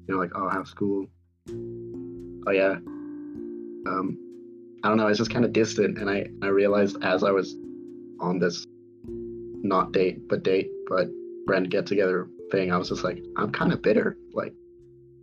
you 0.07 0.15
know, 0.15 0.19
like, 0.19 0.31
oh, 0.35 0.49
how's 0.49 0.71
school? 0.71 1.07
Oh, 1.49 2.53
yeah. 2.53 2.77
Um, 3.87 4.30
I 4.83 4.89
don't 4.89 4.97
know, 4.97 5.09
it's 5.09 5.19
just 5.19 5.33
kind 5.33 5.45
of 5.45 5.53
distant. 5.53 5.99
And 5.99 6.09
I, 6.09 6.27
I 6.43 6.49
realized 6.49 6.97
as 7.03 7.23
I 7.23 7.31
was 7.31 7.57
on 8.21 8.39
this 8.39 8.67
not 9.63 9.93
date, 9.93 10.29
but 10.29 10.43
date, 10.43 10.71
but 10.89 11.09
friend 11.47 11.71
get 11.71 11.87
together 11.87 12.29
thing, 12.51 12.73
I 12.73 12.77
was 12.77 12.89
just 12.89 13.05
like, 13.05 13.23
I'm 13.37 13.53
kind 13.53 13.73
of 13.73 13.83
bitter. 13.83 14.17
Like, 14.33 14.55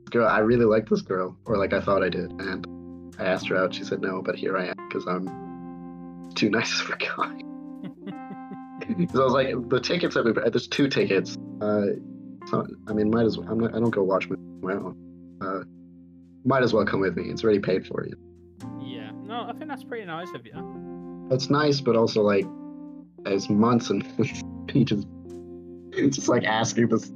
girl, 0.09 0.27
I 0.27 0.39
really 0.39 0.65
like 0.65 0.89
this 0.89 1.01
girl, 1.01 1.37
or 1.45 1.57
like 1.57 1.73
I 1.73 1.81
thought 1.81 2.03
I 2.03 2.09
did. 2.09 2.31
And 2.31 3.15
I 3.19 3.25
asked 3.25 3.47
her 3.49 3.57
out. 3.57 3.73
She 3.73 3.83
said 3.83 4.01
no, 4.01 4.21
but 4.21 4.35
here 4.35 4.57
I 4.57 4.67
am 4.67 4.75
because 4.87 5.07
I'm 5.07 6.31
too 6.35 6.49
nice 6.57 6.79
of 6.81 6.89
a 6.89 6.97
guy. 6.97 7.41
so 9.13 9.21
I 9.21 9.23
was 9.23 9.33
like, 9.33 9.69
the 9.69 9.79
tickets 9.79 10.15
have 10.15 10.25
been. 10.25 10.35
There's 10.35 10.67
two 10.67 10.87
tickets. 10.87 11.37
Uh, 11.61 11.87
so, 12.47 12.65
I 12.87 12.93
mean, 12.93 13.09
might 13.09 13.25
as 13.25 13.37
well. 13.37 13.47
I'm 13.49 13.59
not. 13.59 13.75
I 13.75 13.79
don't 13.79 13.89
go 13.89 14.03
watch 14.03 14.29
my 14.29 14.73
own. 14.73 14.95
Uh, 15.41 15.63
might 16.45 16.63
as 16.63 16.73
well 16.73 16.85
come 16.85 17.01
with 17.01 17.15
me. 17.15 17.29
It's 17.29 17.43
already 17.43 17.59
paid 17.59 17.85
for 17.85 18.05
you. 18.05 18.13
No, 19.27 19.45
I 19.47 19.53
think 19.53 19.69
that's 19.69 19.83
pretty 19.83 20.05
nice 20.05 20.29
of 20.33 20.45
you. 20.45 21.27
It's 21.31 21.49
nice, 21.49 21.81
but 21.81 21.95
also 21.97 22.21
like, 22.21 22.45
as 23.25 23.49
months 23.49 23.89
and 23.89 24.03
he 24.71 24.85
just, 24.85 25.05
it's 25.91 26.15
just 26.15 26.29
like 26.29 26.45
asking 26.45 26.87
this 26.87 27.11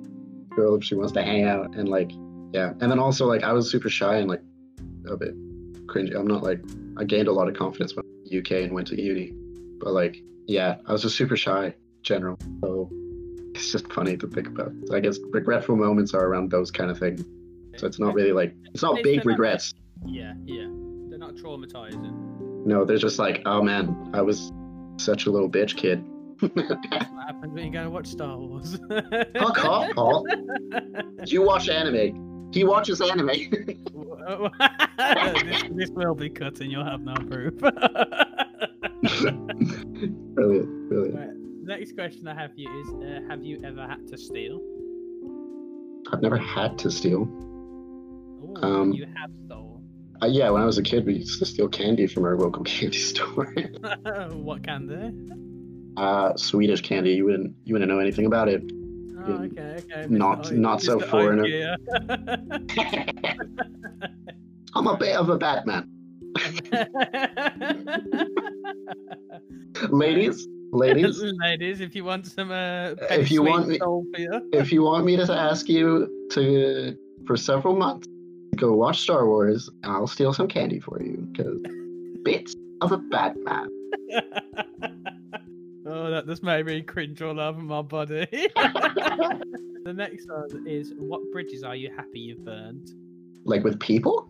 girl 0.49 0.75
if 0.75 0.83
she 0.83 0.95
wants 0.95 1.13
to 1.13 1.23
hang 1.23 1.45
out 1.45 1.73
and 1.75 1.87
like, 1.87 2.11
yeah. 2.51 2.73
And 2.81 2.91
then 2.91 2.99
also 2.99 3.25
like, 3.25 3.43
I 3.43 3.53
was 3.53 3.71
super 3.71 3.89
shy 3.89 4.17
and 4.17 4.29
like 4.29 4.41
a 5.07 5.15
bit 5.15 5.33
cringy. 5.87 6.13
I'm 6.13 6.27
not 6.27 6.43
like, 6.43 6.61
I 6.97 7.05
gained 7.05 7.29
a 7.29 7.31
lot 7.31 7.47
of 7.47 7.55
confidence 7.55 7.95
when 7.95 8.05
I 8.05 8.37
UK 8.37 8.63
and 8.63 8.73
went 8.73 8.87
to 8.87 9.01
uni, 9.01 9.33
but 9.79 9.93
like, 9.93 10.21
yeah, 10.47 10.77
I 10.85 10.91
was 10.91 11.03
just 11.03 11.15
super 11.15 11.37
shy 11.37 11.73
general. 12.03 12.37
So 12.61 12.89
it's 13.55 13.71
just 13.71 13.91
funny 13.93 14.17
to 14.17 14.27
think 14.27 14.47
about. 14.47 14.73
So 14.87 14.95
I 14.95 14.99
guess 14.99 15.17
regretful 15.31 15.77
moments 15.77 16.13
are 16.13 16.25
around 16.25 16.51
those 16.51 16.71
kind 16.71 16.91
of 16.91 16.99
things. 16.99 17.23
So 17.77 17.87
it's 17.87 17.99
not 17.99 18.13
really 18.13 18.33
like 18.33 18.53
it's 18.73 18.83
not 18.83 19.01
big 19.01 19.25
regrets. 19.25 19.73
Yeah, 20.05 20.33
yeah. 20.45 20.67
They're 21.31 21.43
traumatizing. 21.43 22.65
No, 22.65 22.85
they're 22.85 22.97
just 22.97 23.19
like, 23.19 23.41
oh 23.45 23.61
man, 23.61 24.09
I 24.13 24.21
was 24.21 24.51
such 24.97 25.25
a 25.25 25.31
little 25.31 25.49
bitch 25.49 25.75
kid. 25.75 26.03
That's 26.41 26.55
what 26.55 27.25
happens 27.27 27.53
when 27.53 27.65
you 27.65 27.71
go 27.71 27.83
to 27.83 27.89
watch 27.89 28.07
Star 28.07 28.37
Wars. 28.37 28.77
Fuck 28.89 29.63
off, 29.65 29.91
Paul. 29.95 30.25
You 31.25 31.43
watch 31.43 31.69
anime. 31.69 32.49
He 32.51 32.63
watches 32.63 32.99
anime. 32.99 33.27
this, 33.27 33.47
this 35.71 35.89
will 35.91 36.15
be 36.15 36.29
cut 36.31 36.59
and 36.59 36.71
you'll 36.71 36.83
have 36.83 37.01
no 37.01 37.13
proof. 37.13 37.55
brilliant, 40.33 40.89
brilliant. 40.89 41.15
Right, 41.15 41.29
Next 41.63 41.93
question 41.93 42.27
I 42.27 42.33
have 42.33 42.53
for 42.53 42.59
you 42.59 42.81
is 42.81 42.89
uh, 43.05 43.19
Have 43.29 43.43
you 43.43 43.61
ever 43.63 43.87
had 43.87 44.07
to 44.07 44.17
steal? 44.17 44.59
I've 46.11 46.21
never 46.23 46.37
had 46.37 46.77
to 46.79 46.89
steal. 46.89 47.21
Ooh, 47.21 48.55
Um, 48.63 48.91
you 48.93 49.05
have 49.15 49.29
stolen. 49.45 49.70
Uh, 50.21 50.27
yeah, 50.27 50.49
when 50.51 50.61
I 50.61 50.65
was 50.65 50.77
a 50.77 50.83
kid, 50.83 51.05
we 51.05 51.15
used 51.15 51.39
to 51.39 51.45
steal 51.45 51.67
candy 51.67 52.05
from 52.05 52.25
our 52.25 52.37
local 52.37 52.63
candy 52.73 52.97
store. 52.97 53.45
what 54.31 54.63
candy? 54.63 55.11
uh, 55.97 56.35
Swedish 56.37 56.81
candy. 56.81 57.11
You 57.11 57.25
wouldn't, 57.25 57.53
you 57.65 57.73
wouldn't 57.73 57.91
know 57.91 57.99
anything 57.99 58.25
about 58.25 58.47
it. 58.47 58.63
Oh, 59.23 59.33
okay, 59.33 59.77
okay. 59.91 60.05
Not- 60.09 60.45
Mr. 60.45 60.51
not 60.53 60.81
so 60.81 60.97
Mr. 60.99 61.09
foreigner. 61.09 61.45
I'm 64.73 64.87
a 64.87 64.95
bit 64.97 65.15
of 65.17 65.29
a 65.29 65.37
Batman. 65.37 65.89
Ladies, 69.89 70.47
ladies, 70.71 71.21
Ladies, 71.41 71.81
if 71.81 71.93
you 71.95 72.03
want 72.05 72.25
some 72.25 72.51
uh, 72.51 72.93
If 73.09 73.29
you 73.31 73.43
want 73.43 73.67
me- 73.67 73.79
if 74.53 74.71
you 74.71 74.83
want 74.83 75.05
me 75.05 75.17
to 75.17 75.33
ask 75.33 75.67
you 75.67 76.07
to, 76.31 76.95
for 77.27 77.35
several 77.35 77.75
months, 77.75 78.07
go 78.55 78.73
watch 78.73 79.01
Star 79.01 79.25
Wars, 79.25 79.69
I'll 79.83 80.07
steal 80.07 80.33
some 80.33 80.47
candy 80.47 80.79
for 80.79 81.01
you. 81.01 81.27
Because 81.31 81.61
bits 82.23 82.55
of 82.81 82.91
a 82.91 82.97
Batman. 82.97 83.69
oh, 85.85 86.09
that 86.11 86.25
this 86.27 86.43
made 86.43 86.65
me 86.65 86.81
cringe 86.81 87.21
all 87.21 87.39
over 87.39 87.61
my 87.61 87.81
body. 87.81 88.27
the 88.55 89.93
next 89.95 90.27
one 90.29 90.67
is 90.67 90.93
What 90.97 91.21
bridges 91.31 91.63
are 91.63 91.75
you 91.75 91.91
happy 91.95 92.19
you've 92.19 92.45
burned? 92.45 92.91
Like 93.45 93.63
with 93.63 93.79
people? 93.79 94.29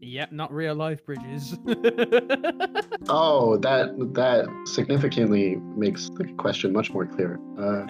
Yep, 0.00 0.32
not 0.32 0.52
real 0.52 0.74
life 0.74 1.04
bridges. 1.04 1.56
Oh, 3.08 3.56
that 3.58 3.94
that 4.14 4.48
significantly 4.66 5.56
makes 5.76 6.10
the 6.16 6.24
question 6.38 6.72
much 6.72 6.90
more 6.90 7.06
clear. 7.06 7.38
Uh, 7.56 7.86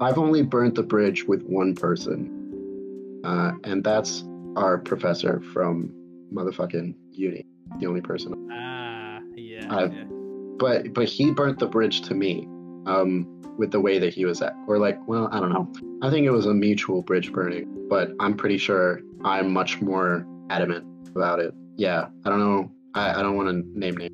I've 0.00 0.18
only 0.18 0.42
burnt 0.42 0.76
the 0.76 0.84
bridge 0.84 1.24
with 1.24 1.42
one 1.42 1.74
person, 1.74 3.20
uh, 3.24 3.52
and 3.64 3.82
that's 3.82 4.22
our 4.56 4.78
professor 4.78 5.40
from 5.52 5.92
motherfucking 6.32 6.94
uni. 7.12 7.46
The 7.80 7.86
only 7.86 8.00
person, 8.00 8.48
ah, 8.52 9.20
yeah. 9.36 9.66
I've- 9.70 9.94
yeah. 9.94 10.04
but 10.58 10.92
but 10.94 11.08
he 11.08 11.30
burnt 11.30 11.58
the 11.58 11.66
bridge 11.66 12.02
to 12.02 12.14
me, 12.14 12.46
um, 12.86 13.26
with 13.58 13.70
the 13.72 13.80
way 13.80 13.98
that 13.98 14.14
he 14.14 14.24
was 14.24 14.40
at, 14.40 14.54
or 14.66 14.78
like, 14.78 14.98
well, 15.06 15.28
I 15.32 15.40
don't 15.40 15.52
know. 15.52 15.70
I 16.02 16.10
think 16.10 16.26
it 16.26 16.30
was 16.30 16.46
a 16.46 16.54
mutual 16.54 17.02
bridge 17.02 17.32
burning, 17.32 17.86
but 17.88 18.12
I'm 18.20 18.36
pretty 18.36 18.58
sure 18.58 19.00
I'm 19.24 19.52
much 19.52 19.80
more 19.80 20.26
adamant 20.48 20.86
about 21.14 21.40
it. 21.40 21.52
Yeah, 21.76 22.06
I 22.24 22.30
don't 22.30 22.38
know. 22.40 22.70
I, 22.94 23.20
I 23.20 23.22
don't 23.22 23.36
want 23.36 23.48
to 23.48 23.78
name 23.78 23.96
names, 23.96 24.12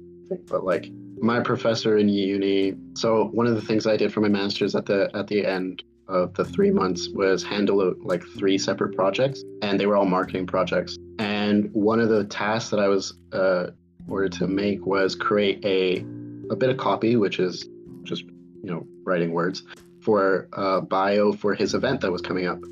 but 0.49 0.65
like 0.65 0.91
my 1.21 1.41
professor 1.41 1.97
in 1.97 2.09
uni. 2.09 2.75
So 2.95 3.27
one 3.33 3.47
of 3.47 3.55
the 3.55 3.63
things 3.63 3.87
I 3.87 3.97
did 3.97 4.13
for 4.13 4.21
my 4.21 4.29
master's 4.29 4.75
at 4.75 4.87
the 4.87 5.11
at 5.15 5.29
the 5.29 5.47
end 5.47 5.83
of 6.09 6.35
the 6.35 6.45
three 6.45 6.71
months 6.71 7.09
was 7.09 7.43
handle 7.43 7.81
uh, 7.81 7.93
like 8.03 8.23
three 8.23 8.59
separate 8.59 8.95
projects, 8.95 9.43
and 9.63 9.79
they 9.79 9.87
were 9.87 9.97
all 9.97 10.07
marketing 10.07 10.47
projects. 10.47 10.97
And 11.19 11.73
one 11.73 12.01
of 12.01 12.09
the 12.09 12.25
tasks 12.25 12.71
that 12.71 12.81
I 12.81 12.89
was 12.89 13.15
uh, 13.33 13.69
ordered 14.09 14.33
to 14.33 14.47
make 14.47 14.85
was 14.87 15.15
create 15.15 15.65
a 15.65 16.05
a 16.51 16.57
bit 16.57 16.71
of 16.71 16.77
copy, 16.77 17.17
which 17.17 17.39
is 17.39 17.69
just 18.03 18.25
you 18.25 18.71
know 18.71 18.87
writing 19.05 19.33
words 19.33 19.63
for 20.03 20.49
a 20.53 20.83
bio 20.83 21.33
for 21.33 21.55
his 21.55 21.75
event 21.75 22.01
that 22.03 22.13
was 22.13 22.21
coming 22.21 22.47
up, 22.47 22.63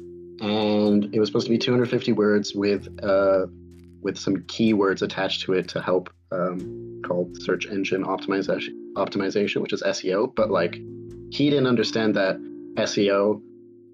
and 0.41 1.15
it 1.15 1.19
was 1.19 1.29
supposed 1.29 1.47
to 1.47 1.51
be 1.51 1.59
250 1.59 2.13
words 2.13 2.55
with 2.55 2.89
uh, 3.03 3.47
with 4.03 4.19
some 4.19 4.39
keywords 4.43 5.03
attached 5.03 5.43
to 5.43 5.53
it 5.55 5.69
to 5.69 5.81
help 5.81 6.11
um, 6.33 7.01
called 7.05 7.41
search 7.43 7.67
engine 7.67 8.05
optimization 8.05 8.75
optimization, 8.97 9.63
which 9.63 9.73
is 9.73 9.83
SEO. 9.83 10.35
But 10.35 10.51
like 10.51 10.75
he 11.31 11.49
didn't 11.49 11.67
understand 11.67 12.15
that 12.17 12.37
SEO 12.77 13.41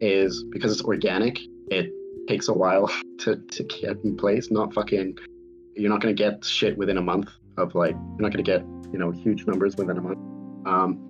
is 0.00 0.44
because 0.50 0.72
it's 0.72 0.82
organic. 0.82 1.38
It 1.70 1.92
takes 2.28 2.48
a 2.48 2.52
while 2.52 2.90
to 3.20 3.36
to 3.36 3.62
get 3.64 3.96
in 4.04 4.16
place. 4.16 4.50
Not 4.50 4.74
fucking. 4.74 5.18
You're 5.74 5.90
not 5.90 6.00
gonna 6.00 6.14
get 6.14 6.44
shit 6.44 6.76
within 6.76 6.98
a 6.98 7.02
month 7.02 7.30
of 7.56 7.74
like. 7.74 7.94
You're 7.94 8.20
not 8.20 8.32
gonna 8.32 8.42
get 8.42 8.62
you 8.92 8.98
know 8.98 9.10
huge 9.10 9.46
numbers 9.46 9.76
within 9.76 9.98
a 9.98 10.00
month. 10.00 10.18
Um, 10.66 11.04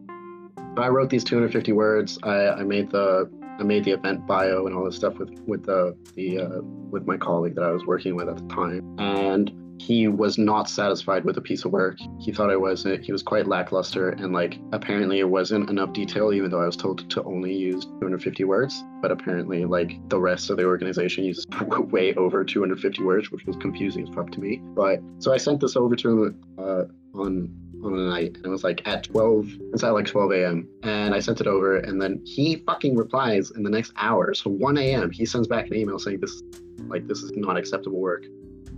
but 0.74 0.84
I 0.84 0.88
wrote 0.88 1.10
these 1.10 1.24
250 1.24 1.72
words. 1.72 2.18
I, 2.22 2.48
I 2.50 2.62
made 2.62 2.90
the 2.90 3.30
I 3.58 3.64
made 3.64 3.84
the 3.84 3.92
event 3.92 4.26
bio 4.26 4.66
and 4.66 4.74
all 4.74 4.84
this 4.84 4.96
stuff 4.96 5.18
with 5.18 5.30
with 5.46 5.64
the 5.64 5.96
the 6.14 6.38
uh, 6.38 6.60
with 6.62 7.06
my 7.06 7.16
colleague 7.16 7.54
that 7.56 7.64
I 7.64 7.70
was 7.70 7.84
working 7.86 8.14
with 8.14 8.28
at 8.28 8.36
the 8.36 8.54
time, 8.54 8.96
and 8.98 9.50
he 9.78 10.08
was 10.08 10.38
not 10.38 10.68
satisfied 10.68 11.24
with 11.24 11.36
a 11.38 11.40
piece 11.40 11.64
of 11.64 11.72
work. 11.72 11.98
He 12.18 12.32
thought 12.32 12.50
I 12.50 12.56
wasn't. 12.56 13.04
He 13.04 13.12
was 13.12 13.22
quite 13.22 13.46
lackluster, 13.46 14.10
and 14.10 14.32
like 14.32 14.58
apparently 14.72 15.20
it 15.20 15.28
wasn't 15.28 15.70
enough 15.70 15.92
detail, 15.92 16.32
even 16.32 16.50
though 16.50 16.60
I 16.60 16.66
was 16.66 16.76
told 16.76 17.08
to 17.10 17.22
only 17.24 17.54
use 17.54 17.84
250 17.84 18.44
words. 18.44 18.84
But 19.00 19.12
apparently, 19.12 19.64
like 19.64 19.96
the 20.08 20.20
rest 20.20 20.50
of 20.50 20.56
the 20.56 20.64
organization 20.64 21.24
uses 21.24 21.46
way 21.90 22.14
over 22.14 22.44
250 22.44 23.02
words, 23.02 23.30
which 23.30 23.46
was 23.46 23.56
confusing 23.56 24.06
as 24.08 24.14
fuck 24.14 24.30
to 24.32 24.40
me. 24.40 24.60
But 24.74 25.00
so 25.18 25.32
I 25.32 25.36
sent 25.36 25.60
this 25.60 25.76
over 25.76 25.96
to 25.96 26.08
him 26.24 26.44
uh, 26.58 26.84
on 27.14 27.54
on 27.84 27.94
a 27.94 28.10
night 28.10 28.36
and 28.36 28.46
it 28.46 28.48
was 28.48 28.64
like 28.64 28.86
at 28.88 29.04
12 29.04 29.46
it's 29.72 29.84
at 29.84 29.90
like 29.90 30.04
12 30.04 30.32
a.m 30.32 30.68
and 30.82 31.14
i 31.14 31.20
sent 31.20 31.40
it 31.40 31.46
over 31.46 31.76
and 31.76 32.02
then 32.02 32.20
he 32.24 32.56
fucking 32.66 32.96
replies 32.96 33.52
in 33.52 33.62
the 33.62 33.70
next 33.70 33.92
hour 33.96 34.34
so 34.34 34.50
1 34.50 34.76
a.m 34.78 35.12
he 35.12 35.24
sends 35.24 35.46
back 35.46 35.68
an 35.68 35.76
email 35.76 35.96
saying 35.96 36.18
this 36.18 36.42
like 36.88 37.06
this 37.06 37.22
is 37.22 37.30
not 37.36 37.56
acceptable 37.56 38.00
work 38.00 38.24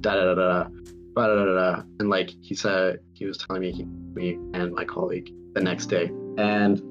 da 0.01 0.14
da 0.14 0.34
da 0.34 0.34
da 0.34 0.68
da 1.16 1.26
da 1.26 1.44
da 1.44 1.55
da. 1.55 1.82
And 1.98 2.09
like 2.09 2.30
he 2.40 2.55
said, 2.55 3.01
he 3.12 3.24
was 3.24 3.38
telling 3.38 3.62
me, 3.62 3.72
he, 3.72 3.84
me 3.84 4.38
and 4.55 4.72
my 4.72 4.84
colleague 4.84 5.32
the 5.55 5.61
next 5.61 5.86
day, 5.86 6.11
and 6.38 6.82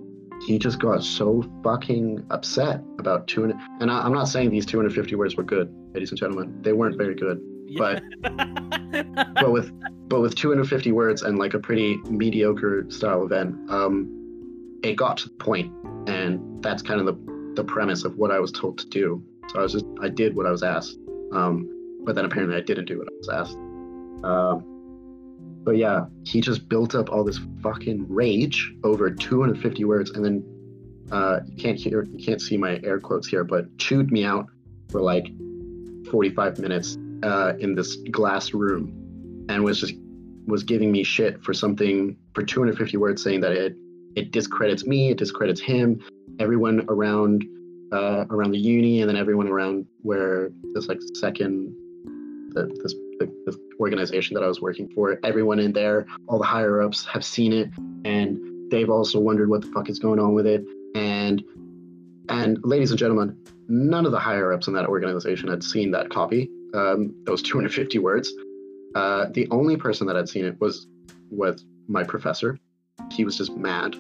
he 0.45 0.57
just 0.57 0.80
got 0.80 1.03
so 1.03 1.43
fucking 1.64 2.26
upset 2.30 2.82
about 2.97 3.28
two 3.28 3.43
and, 3.43 3.53
and 3.82 3.91
I, 3.91 4.05
am 4.05 4.14
not 4.14 4.26
saying 4.26 4.51
these 4.51 4.66
250 4.66 5.16
words 5.16 5.36
were 5.36 5.43
good, 5.43 5.74
ladies 5.93 6.12
and 6.12 6.20
gentlemen. 6.20 6.62
They 6.62 6.74
weren't 6.74 6.97
very 6.97 7.16
good, 7.16 7.41
but 7.78 8.01
but 9.36 9.51
with 9.51 9.72
but 10.07 10.22
with 10.22 10.36
250 10.36 10.91
words 10.91 11.22
and 11.22 11.38
like 11.38 11.53
a 11.53 11.60
pretty 11.60 11.97
mediocre 12.10 12.86
style 12.89 13.24
event, 13.26 13.55
um, 13.70 14.80
it 14.84 14.95
got 14.95 15.18
to 15.18 15.30
the 15.30 15.36
point, 15.36 15.74
and 16.07 16.64
that's 16.64 16.82
kind 16.82 16.99
of 16.99 17.05
the 17.05 17.53
the 17.55 17.64
premise 17.64 18.05
of 18.05 18.16
what 18.18 18.32
I 18.32 18.39
was 18.39 18.51
told 18.51 18.78
to 18.80 18.88
do. 18.88 19.24
So 19.49 19.60
I 19.60 19.64
was 19.64 19.74
just 19.74 19.86
I 20.01 20.10
did 20.10 20.36
what 20.36 20.45
I 20.45 20.51
was 20.51 20.64
asked. 20.64 20.97
Um, 21.34 21.70
but 22.06 22.16
then 22.16 22.26
apparently 22.26 22.56
i 22.56 22.62
didn't 22.62 22.86
do 22.86 22.97
what 22.97 23.08
i 23.08 23.16
was 23.18 23.30
asked. 23.30 23.58
Um 24.24 24.66
but 25.64 25.78
yeah 25.78 26.06
he 26.24 26.41
just 26.41 26.68
built 26.70 26.95
up 26.95 27.10
all 27.12 27.24
this 27.24 27.39
fucking 27.62 28.06
rage 28.08 28.74
over 28.84 29.12
250 29.12 29.86
words 29.86 30.12
and 30.12 30.24
then 30.24 30.43
uh 31.12 31.39
you 31.45 31.56
can't 31.58 31.78
hear 31.78 32.04
you 32.04 32.24
can't 32.24 32.41
see 32.41 32.58
my 32.58 32.80
air 32.84 33.00
quotes 33.00 33.28
here 33.28 33.43
but 33.43 33.66
chewed 33.78 34.12
me 34.12 34.24
out 34.24 34.47
for 34.89 35.02
like 35.02 35.32
45 36.10 36.60
minutes 36.60 36.97
uh, 37.24 37.54
in 37.60 37.76
this 37.76 37.97
glass 38.12 38.54
room 38.54 39.45
and 39.50 39.64
was 39.64 39.80
just 39.80 39.93
was 40.47 40.64
giving 40.64 40.91
me 40.91 41.04
shit 41.04 41.43
for 41.43 41.54
something 41.54 42.16
for 42.34 42.43
250 42.43 42.97
words 42.97 43.22
saying 43.22 43.41
that 43.41 43.52
it 43.52 43.76
it 44.16 44.32
discredits 44.32 44.86
me 44.86 45.12
it 45.12 45.18
discredits 45.18 45.62
him 45.62 46.02
everyone 46.39 46.86
around 46.89 47.45
uh, 47.91 48.26
around 48.30 48.52
the 48.52 48.58
uni 48.58 49.02
and 49.02 49.10
then 49.10 49.18
everyone 49.18 49.47
around 49.47 49.86
where 50.02 50.50
this 50.74 50.88
like 50.88 51.00
second 51.16 51.76
the, 52.54 52.68
this 52.82 52.93
the, 53.20 53.32
this 53.45 53.58
organization 53.80 54.34
that 54.36 54.43
I 54.43 54.47
was 54.47 54.62
working 54.62 54.89
for. 54.89 55.20
Everyone 55.24 55.60
in 55.60 55.74
there, 55.74 56.06
all 56.28 56.39
the 56.39 56.45
higher 56.45 56.82
ups 56.82 57.06
have 57.06 57.24
seen 57.24 57.54
it, 57.54 57.70
and 58.06 58.72
they've 58.72 58.89
also 58.89 59.20
wondered 59.20 59.50
what 59.50 59.62
the 59.62 59.68
fuck 59.68 59.89
is 59.89 60.00
going 60.00 60.20
on 60.20 60.34
with 60.34 60.47
it. 60.47 60.64
And 60.95 61.43
and 62.30 62.60
ladies 62.64 62.91
and 62.91 63.00
gentlemen, 63.00 63.38
none 63.68 64.06
of 64.06 64.12
the 64.12 64.20
higher 64.20 64.54
ups 64.54 64.68
in 64.68 64.74
that 64.74 64.86
organization 64.86 65.50
had 65.50 65.64
seen 65.64 65.91
that 65.91 66.10
copy, 66.10 66.50
um, 66.74 67.14
those 67.26 67.41
250 67.41 68.00
words. 68.00 68.32
Uh, 68.95 69.28
the 69.32 69.47
only 69.52 69.78
person 69.78 70.08
that 70.08 70.16
had 70.16 70.28
seen 70.30 70.45
it 70.45 70.60
was 70.60 70.88
was 71.30 71.66
my 71.88 72.04
professor. 72.04 72.58
He 73.12 73.24
was 73.26 73.38
just 73.38 73.56
mad, 73.56 73.95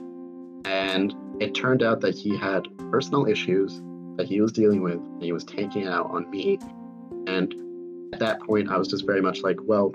and 0.65 1.13
it 1.39 1.53
turned 1.53 1.83
out 1.83 2.01
that 2.01 2.15
he 2.15 2.35
had 2.35 2.67
personal 2.91 3.25
issues 3.25 3.81
that 4.17 4.27
he 4.27 4.41
was 4.41 4.51
dealing 4.51 4.81
with, 4.81 4.95
and 4.95 5.23
he 5.23 5.31
was 5.31 5.43
taking 5.43 5.83
it 5.83 5.87
out 5.87 6.09
on 6.11 6.29
me. 6.29 6.59
And 7.27 7.53
at 8.13 8.19
that 8.19 8.41
point, 8.41 8.69
I 8.69 8.77
was 8.77 8.87
just 8.87 9.05
very 9.05 9.21
much 9.21 9.41
like, 9.41 9.57
well, 9.61 9.91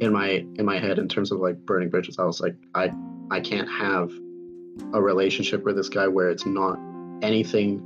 in 0.00 0.12
my 0.12 0.44
in 0.56 0.64
my 0.64 0.78
head, 0.78 0.98
in 0.98 1.08
terms 1.08 1.32
of 1.32 1.38
like 1.38 1.56
burning 1.64 1.88
bridges, 1.90 2.18
I 2.18 2.24
was 2.24 2.40
like, 2.40 2.56
I 2.74 2.92
I 3.30 3.40
can't 3.40 3.68
have 3.68 4.10
a 4.92 5.00
relationship 5.00 5.64
with 5.64 5.76
this 5.76 5.88
guy 5.88 6.06
where 6.06 6.28
it's 6.28 6.46
not 6.46 6.78
anything 7.22 7.82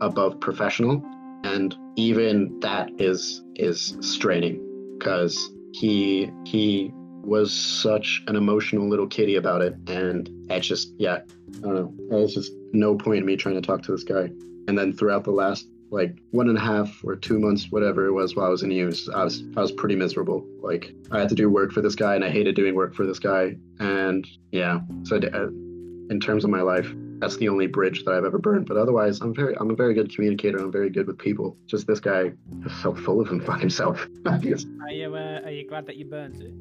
above 0.00 0.40
professional. 0.40 1.02
And 1.44 1.76
even 1.96 2.58
that 2.60 2.90
is 2.98 3.42
is 3.54 3.96
straining 4.00 4.96
because 4.98 5.52
he 5.72 6.30
he 6.44 6.92
was 7.22 7.52
such 7.52 8.22
an 8.28 8.36
emotional 8.36 8.88
little 8.88 9.06
kitty 9.06 9.36
about 9.36 9.62
it. 9.62 9.76
And 9.86 10.28
it's 10.50 10.66
just 10.66 10.94
yeah 10.98 11.20
i 11.58 11.60
don't 11.60 11.74
know. 11.74 11.94
There's 12.10 12.34
just 12.34 12.52
no 12.72 12.96
point 12.96 13.20
in 13.20 13.26
me 13.26 13.36
trying 13.36 13.54
to 13.54 13.60
talk 13.60 13.82
to 13.82 13.92
this 13.92 14.04
guy. 14.04 14.30
And 14.68 14.76
then 14.76 14.92
throughout 14.92 15.22
the 15.22 15.30
last 15.30 15.68
like 15.90 16.18
one 16.30 16.48
and 16.48 16.58
a 16.58 16.60
half 16.60 17.00
or 17.04 17.16
two 17.16 17.38
months 17.38 17.70
whatever 17.70 18.06
it 18.06 18.12
was 18.12 18.34
while 18.34 18.46
i 18.46 18.48
was 18.48 18.62
in 18.62 18.70
use 18.70 19.08
i 19.14 19.22
was 19.22 19.44
i 19.56 19.60
was 19.60 19.72
pretty 19.72 19.94
miserable 19.94 20.44
like 20.60 20.92
i 21.12 21.18
had 21.18 21.28
to 21.28 21.34
do 21.34 21.48
work 21.48 21.72
for 21.72 21.80
this 21.80 21.94
guy 21.94 22.14
and 22.14 22.24
i 22.24 22.30
hated 22.30 22.56
doing 22.56 22.74
work 22.74 22.94
for 22.94 23.06
this 23.06 23.18
guy 23.18 23.56
and 23.78 24.26
yeah 24.52 24.80
so 25.04 25.16
uh, 25.16 25.46
in 26.10 26.20
terms 26.20 26.44
of 26.44 26.50
my 26.50 26.60
life 26.60 26.92
that's 27.18 27.36
the 27.38 27.48
only 27.48 27.66
bridge 27.66 28.04
that 28.04 28.12
I've 28.12 28.24
ever 28.24 28.38
burned. 28.38 28.66
But 28.66 28.76
otherwise, 28.76 29.20
I'm 29.20 29.34
very, 29.34 29.56
I'm 29.58 29.70
a 29.70 29.74
very 29.74 29.94
good 29.94 30.14
communicator. 30.14 30.58
I'm 30.58 30.70
very 30.70 30.90
good 30.90 31.06
with 31.06 31.18
people. 31.18 31.56
Just 31.66 31.86
this 31.86 32.00
guy 32.00 32.32
is 32.64 32.82
so 32.82 32.94
full 32.94 33.20
of 33.20 33.28
him 33.28 33.38
by 33.38 33.58
himself. 33.58 34.06
are 34.26 34.38
you, 34.38 35.16
uh, 35.16 35.40
are 35.44 35.50
you 35.50 35.66
glad 35.68 35.86
that 35.86 35.96
you 35.96 36.04
burned 36.04 36.42
it? 36.42 36.52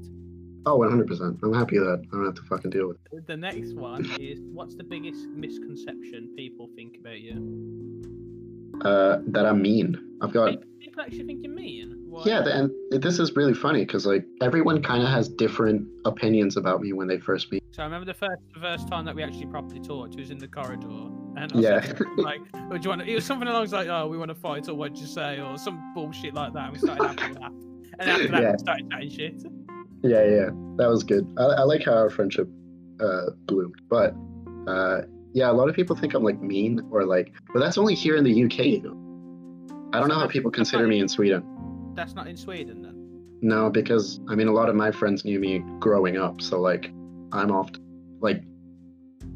Oh, 0.67 0.80
100%. 0.80 1.43
I'm 1.43 1.53
happy 1.53 1.78
that 1.78 2.01
I 2.01 2.15
don't 2.15 2.26
have 2.26 2.36
to 2.36 2.41
fucking 2.43 2.71
deal 2.71 2.88
with 2.88 2.97
it. 3.11 3.28
The 3.28 3.38
next 3.38 3.76
one 3.76 4.09
is 4.19 4.39
what's 4.51 4.76
the 4.76 4.84
biggest 4.84 5.28
misconception 5.28 6.34
people 6.36 6.69
think 6.76 6.97
about 6.99 7.19
you? 7.19 8.14
Uh, 8.82 9.17
that 9.28 9.45
I'm 9.45 9.61
mean. 9.61 10.17
I've 10.21 10.34
got. 10.34 10.59
People, 10.80 11.01
actually 11.01 11.23
think 11.26 11.43
you're 11.43 11.53
mean. 11.53 12.05
Why? 12.07 12.23
Yeah, 12.26 12.43
and 12.47 12.71
this 12.91 13.19
is 13.19 13.36
really 13.36 13.53
funny 13.53 13.86
because 13.86 14.05
like 14.05 14.26
everyone 14.41 14.82
kind 14.82 15.03
of 15.03 15.09
has 15.09 15.28
different 15.28 15.88
opinions 16.05 16.55
about 16.55 16.82
me 16.82 16.93
when 16.93 17.07
they 17.07 17.19
first 17.19 17.51
meet. 17.51 17.63
So 17.71 17.82
I 17.82 17.86
remember 17.86 18.05
the 18.05 18.13
first 18.13 18.41
the 18.53 18.59
first 18.61 18.88
time 18.88 19.03
that 19.05 19.15
we 19.15 19.23
actually 19.23 19.47
properly 19.47 19.82
talked. 19.82 20.15
Was 20.15 20.32
in 20.32 20.38
the 20.38 20.47
corridor, 20.47 20.88
and 21.36 21.51
I 21.53 21.59
yeah, 21.59 21.93
like, 22.17 22.39
"Do 22.53 22.80
you 22.82 22.89
want?" 22.89 23.01
To, 23.01 23.07
it 23.07 23.15
was 23.15 23.26
something 23.26 23.47
along 23.47 23.69
like, 23.71 23.88
"Oh, 23.88 24.07
we 24.07 24.17
want 24.17 24.30
to 24.30 24.36
fight," 24.36 24.69
or 24.69 24.76
"What'd 24.76 24.97
you 24.97 25.07
say?" 25.07 25.41
or 25.41 25.57
some 25.57 25.93
bullshit 25.93 26.34
like 26.34 26.53
that. 26.53 26.65
And 26.65 26.73
we 26.73 26.80
started 26.80 27.19
having 27.19 27.38
a 27.38 27.39
laugh, 27.41 27.51
and 27.99 28.09
after 28.09 28.28
that, 28.30 28.41
yeah. 28.41 28.51
we 28.53 28.57
started 28.59 28.91
chatting 28.91 29.09
shit. 29.09 29.43
Yeah, 30.03 30.23
yeah, 30.23 30.49
that 30.78 30.88
was 30.88 31.03
good. 31.03 31.28
I, 31.38 31.43
I 31.43 31.61
like 31.63 31.84
how 31.84 31.93
our 31.93 32.09
friendship 32.09 32.47
uh, 33.01 33.32
bloomed, 33.47 33.82
but 33.89 34.15
uh, 34.67 35.01
yeah, 35.36 35.51
a 35.51 35.53
lot 35.53 35.67
of 35.67 35.75
people 35.75 35.97
think 35.97 36.13
I'm 36.13 36.23
like 36.23 36.41
mean 36.41 36.88
or 36.91 37.03
like, 37.03 37.33
but 37.53 37.59
that's 37.59 37.77
only 37.77 37.93
here 37.93 38.15
in 38.15 38.23
the 38.23 38.45
UK. 38.45 38.59
You 38.59 38.81
know, 38.81 39.89
I 39.91 39.99
don't 39.99 40.07
know 40.07 40.17
how 40.17 40.27
people 40.27 40.49
consider 40.49 40.88
me 40.88 41.01
in 41.01 41.09
Sweden. 41.09 41.91
That's 41.93 42.15
not 42.15 42.27
in 42.27 42.38
Sweden 42.38 42.81
then. 42.81 42.95
No, 43.41 43.69
because 43.69 44.21
I 44.29 44.36
mean, 44.36 44.47
a 44.47 44.53
lot 44.53 44.69
of 44.69 44.75
my 44.75 44.91
friends 44.91 45.25
knew 45.25 45.38
me 45.38 45.61
growing 45.79 46.15
up, 46.15 46.41
so 46.41 46.61
like, 46.61 46.89
I'm 47.33 47.51
often 47.51 47.83
like, 48.21 48.43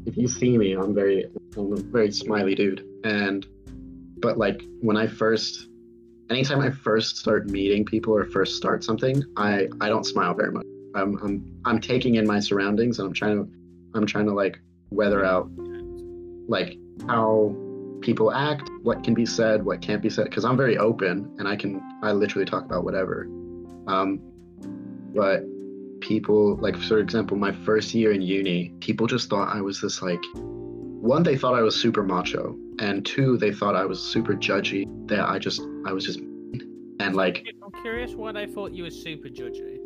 if 0.06 0.16
you 0.16 0.26
see 0.26 0.56
me, 0.56 0.72
I'm 0.72 0.94
very, 0.94 1.26
I'm 1.54 1.74
a 1.74 1.76
very 1.76 2.10
smiley 2.12 2.54
dude, 2.54 2.82
and 3.04 3.46
but 4.20 4.38
like 4.38 4.62
when 4.80 4.96
I 4.96 5.06
first, 5.06 5.68
anytime 6.30 6.60
I 6.60 6.70
first 6.70 7.18
start 7.18 7.50
meeting 7.50 7.84
people 7.84 8.16
or 8.16 8.24
first 8.24 8.56
start 8.56 8.82
something, 8.82 9.22
I 9.36 9.68
I 9.82 9.90
don't 9.90 10.04
smile 10.04 10.32
very 10.32 10.50
much. 10.50 10.64
I'm 10.94 11.18
I'm 11.22 11.60
I'm 11.66 11.78
taking 11.78 12.14
in 12.14 12.26
my 12.26 12.40
surroundings 12.40 12.98
and 12.98 13.06
I'm 13.06 13.12
trying 13.12 13.44
to 13.44 13.52
I'm 13.94 14.06
trying 14.06 14.24
to 14.26 14.32
like 14.32 14.58
weather 14.90 15.24
out 15.24 15.50
like 16.50 16.76
how 17.06 17.54
people 18.02 18.32
act, 18.32 18.68
what 18.82 19.04
can 19.04 19.14
be 19.14 19.24
said, 19.24 19.64
what 19.64 19.80
can't 19.80 20.02
be 20.02 20.10
said, 20.10 20.24
because 20.24 20.44
I'm 20.44 20.56
very 20.56 20.76
open 20.76 21.32
and 21.38 21.46
I 21.46 21.56
can 21.56 21.80
I 22.02 22.12
literally 22.12 22.44
talk 22.44 22.64
about 22.64 22.84
whatever. 22.84 23.26
Um, 23.86 24.20
but 25.14 25.44
people 26.00 26.56
like 26.56 26.76
for 26.76 26.98
example, 26.98 27.36
my 27.36 27.52
first 27.52 27.94
year 27.94 28.12
in 28.12 28.20
uni, 28.20 28.74
people 28.80 29.06
just 29.06 29.30
thought 29.30 29.54
I 29.54 29.60
was 29.60 29.80
this 29.80 30.02
like 30.02 30.20
one 30.34 31.22
they 31.22 31.36
thought 31.36 31.54
I 31.54 31.62
was 31.62 31.80
super 31.80 32.02
macho, 32.02 32.58
and 32.80 33.06
two 33.06 33.38
they 33.38 33.52
thought 33.52 33.76
I 33.76 33.86
was 33.86 34.02
super 34.02 34.34
judgy. 34.34 34.84
That 35.08 35.28
I 35.28 35.38
just 35.38 35.62
I 35.86 35.92
was 35.92 36.04
just 36.04 36.18
and 36.18 37.14
like 37.14 37.46
I'm 37.62 37.82
curious 37.82 38.12
why 38.12 38.32
they 38.32 38.46
thought 38.46 38.72
you 38.72 38.82
were 38.82 38.90
super 38.90 39.28
judgy. 39.28 39.78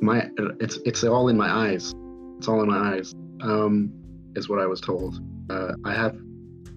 My 0.00 0.28
it's 0.58 0.78
it's 0.86 1.04
all 1.04 1.28
in 1.28 1.36
my 1.36 1.50
eyes. 1.50 1.94
It's 2.38 2.48
all 2.48 2.62
in 2.62 2.68
my 2.68 2.94
eyes. 2.94 3.14
Um, 3.42 3.92
is 4.34 4.48
what 4.48 4.58
I 4.58 4.66
was 4.66 4.80
told. 4.80 5.20
Uh, 5.52 5.74
I 5.84 5.92
have 5.92 6.16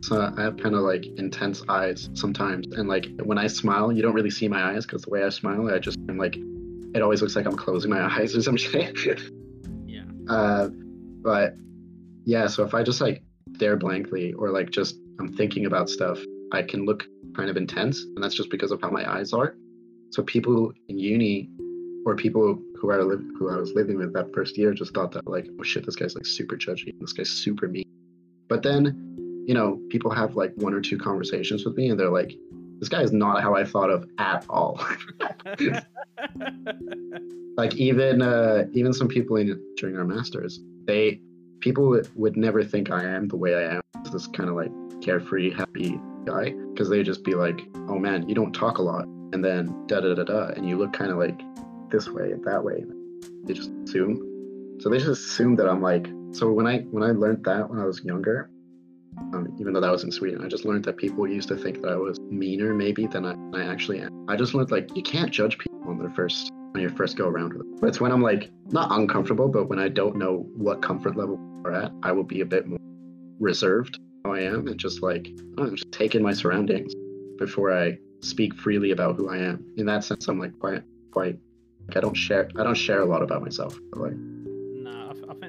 so 0.01 0.21
I 0.37 0.41
have 0.41 0.57
kind 0.57 0.75
of 0.75 0.81
like 0.81 1.05
intense 1.17 1.63
eyes 1.67 2.09
sometimes, 2.13 2.67
and 2.75 2.87
like 2.87 3.07
when 3.23 3.37
I 3.37 3.47
smile, 3.47 3.91
you 3.91 4.01
don't 4.01 4.13
really 4.13 4.29
see 4.29 4.47
my 4.47 4.71
eyes 4.71 4.85
because 4.85 5.03
the 5.03 5.09
way 5.09 5.23
I 5.23 5.29
smile, 5.29 5.67
I 5.73 5.79
just 5.79 5.97
am 6.09 6.17
like, 6.17 6.35
it 6.93 7.01
always 7.01 7.21
looks 7.21 7.35
like 7.35 7.45
I'm 7.45 7.55
closing 7.55 7.89
my 7.89 8.01
eyes 8.15 8.35
or 8.35 8.41
something. 8.41 8.95
yeah. 9.87 10.03
Uh, 10.29 10.69
but 11.23 11.55
yeah, 12.25 12.47
so 12.47 12.63
if 12.63 12.73
I 12.73 12.83
just 12.83 13.01
like 13.01 13.23
stare 13.55 13.77
blankly 13.77 14.33
or 14.33 14.51
like 14.51 14.69
just 14.69 14.97
I'm 15.19 15.33
thinking 15.33 15.65
about 15.65 15.89
stuff, 15.89 16.19
I 16.51 16.61
can 16.61 16.85
look 16.85 17.03
kind 17.35 17.49
of 17.49 17.57
intense, 17.57 18.03
and 18.03 18.23
that's 18.23 18.35
just 18.35 18.51
because 18.51 18.71
of 18.71 18.81
how 18.81 18.89
my 18.89 19.09
eyes 19.09 19.31
are. 19.31 19.55
So 20.11 20.21
people 20.23 20.71
in 20.89 20.99
uni 20.99 21.49
or 22.05 22.15
people 22.15 22.61
who 22.79 22.91
I 22.91 22.97
live 22.97 23.23
who 23.39 23.49
I 23.49 23.57
was 23.57 23.71
living 23.73 23.97
with 23.97 24.13
that 24.13 24.33
first 24.33 24.57
year 24.57 24.73
just 24.73 24.93
thought 24.93 25.13
that 25.13 25.27
like, 25.27 25.47
oh 25.59 25.63
shit, 25.63 25.85
this 25.85 25.95
guy's 25.95 26.13
like 26.13 26.25
super 26.25 26.57
judgy, 26.57 26.93
this 26.99 27.13
guy's 27.13 27.31
super 27.31 27.67
mean. 27.67 27.85
But 28.47 28.63
then 28.63 29.05
you 29.45 29.53
know, 29.53 29.79
people 29.89 30.11
have 30.11 30.35
like 30.35 30.53
one 30.55 30.73
or 30.73 30.81
two 30.81 30.97
conversations 30.97 31.63
with 31.65 31.77
me 31.77 31.89
and 31.89 31.99
they're 31.99 32.09
like, 32.09 32.35
this 32.79 32.89
guy 32.89 33.01
is 33.01 33.13
not 33.13 33.41
how 33.41 33.55
I 33.55 33.63
thought 33.63 33.89
of 33.91 34.09
at 34.17 34.45
all. 34.49 34.83
like 37.57 37.75
even 37.75 38.21
uh, 38.21 38.65
even 38.73 38.91
some 38.91 39.07
people 39.07 39.37
in 39.37 39.61
during 39.77 39.95
our 39.95 40.03
masters, 40.03 40.59
they 40.85 41.21
people 41.61 41.87
would, 41.87 42.09
would 42.17 42.35
never 42.35 42.63
think 42.63 42.91
I 42.91 43.03
am 43.03 43.27
the 43.27 43.37
way 43.37 43.55
I 43.55 43.75
am. 43.75 43.81
This 44.11 44.27
kind 44.27 44.49
of 44.49 44.55
like 44.55 44.71
carefree, 45.01 45.53
happy 45.53 45.99
guy, 46.25 46.53
because 46.73 46.89
they 46.89 47.01
just 47.01 47.23
be 47.23 47.33
like, 47.33 47.61
"Oh 47.87 47.97
man, 47.97 48.27
you 48.27 48.35
don't 48.35 48.51
talk 48.51 48.77
a 48.77 48.81
lot," 48.81 49.05
and 49.05 49.43
then 49.43 49.87
da 49.87 50.01
da 50.01 50.13
da 50.15 50.23
da, 50.23 50.47
and 50.47 50.67
you 50.67 50.77
look 50.77 50.91
kind 50.91 51.11
of 51.11 51.17
like 51.17 51.39
this 51.91 52.09
way 52.09 52.31
and 52.31 52.43
that 52.43 52.63
way. 52.63 52.83
They 53.45 53.53
just 53.53 53.71
assume. 53.85 54.34
So 54.79 54.89
they 54.89 54.97
just 54.97 55.09
assume 55.09 55.55
that 55.57 55.69
I'm 55.69 55.81
like. 55.81 56.07
So 56.31 56.51
when 56.51 56.67
I 56.67 56.79
when 56.79 57.03
I 57.03 57.11
learned 57.11 57.45
that 57.45 57.69
when 57.69 57.79
I 57.79 57.85
was 57.85 58.03
younger, 58.03 58.49
um, 59.17 59.55
even 59.59 59.73
though 59.73 59.81
that 59.81 59.91
was 59.91 60.03
in 60.03 60.11
Sweden. 60.11 60.43
I 60.43 60.47
just 60.47 60.65
learned 60.65 60.85
that 60.85 60.97
people 60.97 61.27
used 61.27 61.47
to 61.49 61.57
think 61.57 61.81
that 61.81 61.91
I 61.91 61.95
was 61.95 62.19
meaner 62.19 62.73
maybe 62.73 63.07
than 63.07 63.25
I, 63.25 63.35
I 63.57 63.63
actually 63.63 63.99
am. 64.01 64.25
I 64.29 64.35
just 64.35 64.53
learned 64.53 64.71
like 64.71 64.95
you 64.95 65.03
can't 65.03 65.31
judge 65.31 65.57
people 65.57 65.81
on 65.87 65.99
their 65.99 66.09
first 66.11 66.51
on 66.73 66.81
your 66.81 66.89
first 66.91 67.17
go 67.17 67.27
around 67.27 67.53
with 67.53 67.59
them. 67.59 67.77
But 67.79 67.87
it's 67.87 68.01
when 68.01 68.11
I'm 68.11 68.21
like 68.21 68.51
not 68.67 68.91
uncomfortable, 68.91 69.47
but 69.47 69.69
when 69.69 69.79
I 69.79 69.87
don't 69.87 70.17
know 70.17 70.47
what 70.55 70.81
comfort 70.81 71.15
level 71.15 71.37
we're 71.63 71.71
at, 71.71 71.91
I 72.03 72.11
will 72.11 72.23
be 72.23 72.41
a 72.41 72.45
bit 72.45 72.67
more 72.67 72.79
reserved 73.39 73.99
how 74.23 74.33
I 74.33 74.41
am 74.41 74.67
and 74.67 74.77
just 74.77 75.01
like 75.01 75.29
I'm 75.57 75.75
just 75.75 75.91
taking 75.91 76.21
my 76.21 76.33
surroundings 76.33 76.93
before 77.37 77.71
I 77.77 77.97
speak 78.21 78.55
freely 78.55 78.91
about 78.91 79.15
who 79.15 79.29
I 79.29 79.37
am. 79.37 79.65
In 79.77 79.85
that 79.85 80.03
sense, 80.03 80.27
I'm 80.27 80.39
like 80.39 80.57
quite 80.59 80.83
quite 81.11 81.37
like 81.87 81.97
I 81.97 81.99
don't 82.01 82.15
share 82.15 82.49
I 82.57 82.63
don't 82.63 82.75
share 82.75 83.01
a 83.01 83.05
lot 83.05 83.21
about 83.21 83.41
myself. 83.41 83.77
Like 83.93 84.13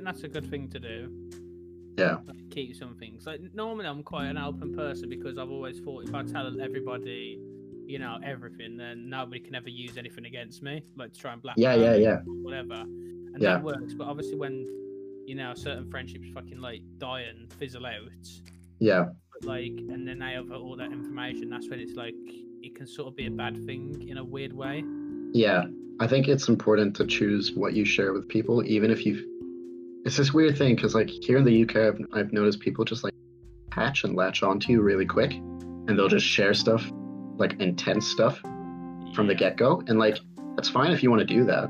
that's 0.06 0.22
a 0.22 0.28
good 0.28 0.48
thing 0.48 0.68
to 0.70 0.78
do. 0.78 1.10
Yeah. 1.98 2.18
Like, 2.26 2.50
keep 2.50 2.76
some 2.76 2.94
things. 2.94 3.26
Like 3.26 3.40
normally 3.54 3.86
i'm 3.86 4.02
quite 4.02 4.26
an 4.26 4.38
open 4.38 4.74
person 4.74 5.08
because 5.08 5.36
i've 5.38 5.50
always 5.50 5.80
thought 5.80 6.04
if 6.08 6.14
i 6.14 6.22
tell 6.22 6.60
everybody 6.60 7.40
you 7.86 7.98
know 7.98 8.18
everything 8.24 8.76
then 8.76 9.08
nobody 9.08 9.40
can 9.40 9.54
ever 9.54 9.68
use 9.68 9.96
anything 9.96 10.26
against 10.26 10.62
me 10.62 10.82
like 10.96 11.12
to 11.12 11.20
try 11.20 11.32
and 11.32 11.42
black 11.42 11.56
yeah 11.58 11.74
yeah 11.74 11.94
yeah. 11.94 12.16
whatever. 12.42 12.74
And 12.74 13.42
yeah. 13.42 13.54
that 13.54 13.62
works 13.62 13.94
but 13.94 14.06
obviously 14.06 14.36
when 14.36 14.64
you 15.26 15.34
know 15.34 15.54
certain 15.54 15.90
friendships 15.90 16.28
fucking 16.32 16.60
like 16.60 16.82
die 16.98 17.22
and 17.22 17.52
fizzle 17.54 17.86
out 17.86 18.28
yeah. 18.78 19.06
like 19.42 19.76
and 19.88 20.06
then 20.06 20.18
they 20.18 20.32
have 20.32 20.50
all 20.52 20.76
that 20.76 20.92
information 20.92 21.50
that's 21.50 21.68
when 21.68 21.80
it's 21.80 21.94
like 21.94 22.14
it 22.62 22.74
can 22.74 22.86
sort 22.86 23.08
of 23.08 23.16
be 23.16 23.26
a 23.26 23.30
bad 23.30 23.64
thing 23.66 24.08
in 24.08 24.18
a 24.18 24.24
weird 24.24 24.52
way. 24.52 24.82
Yeah. 25.32 25.64
I 26.00 26.06
think 26.06 26.26
it's 26.26 26.48
important 26.48 26.96
to 26.96 27.06
choose 27.06 27.52
what 27.54 27.74
you 27.74 27.84
share 27.84 28.12
with 28.12 28.28
people 28.28 28.64
even 28.64 28.90
if 28.90 29.06
you 29.06 29.35
it's 30.06 30.16
this 30.16 30.32
weird 30.32 30.56
thing 30.56 30.76
because 30.76 30.94
like 30.94 31.10
here 31.10 31.36
in 31.36 31.44
the 31.44 31.62
UK, 31.64 31.76
I've, 31.76 32.00
I've 32.12 32.32
noticed 32.32 32.60
people 32.60 32.84
just 32.84 33.02
like 33.02 33.12
hatch 33.72 34.04
and 34.04 34.14
latch 34.14 34.44
onto 34.44 34.72
you 34.72 34.80
really 34.80 35.04
quick, 35.04 35.32
and 35.32 35.98
they'll 35.98 36.08
just 36.08 36.24
share 36.24 36.54
stuff, 36.54 36.88
like 37.36 37.60
intense 37.60 38.06
stuff, 38.06 38.38
from 39.14 39.26
the 39.26 39.34
get 39.34 39.56
go, 39.56 39.82
and 39.88 39.98
like 39.98 40.18
that's 40.54 40.68
fine 40.68 40.92
if 40.92 41.02
you 41.02 41.10
want 41.10 41.20
to 41.20 41.26
do 41.26 41.44
that, 41.44 41.68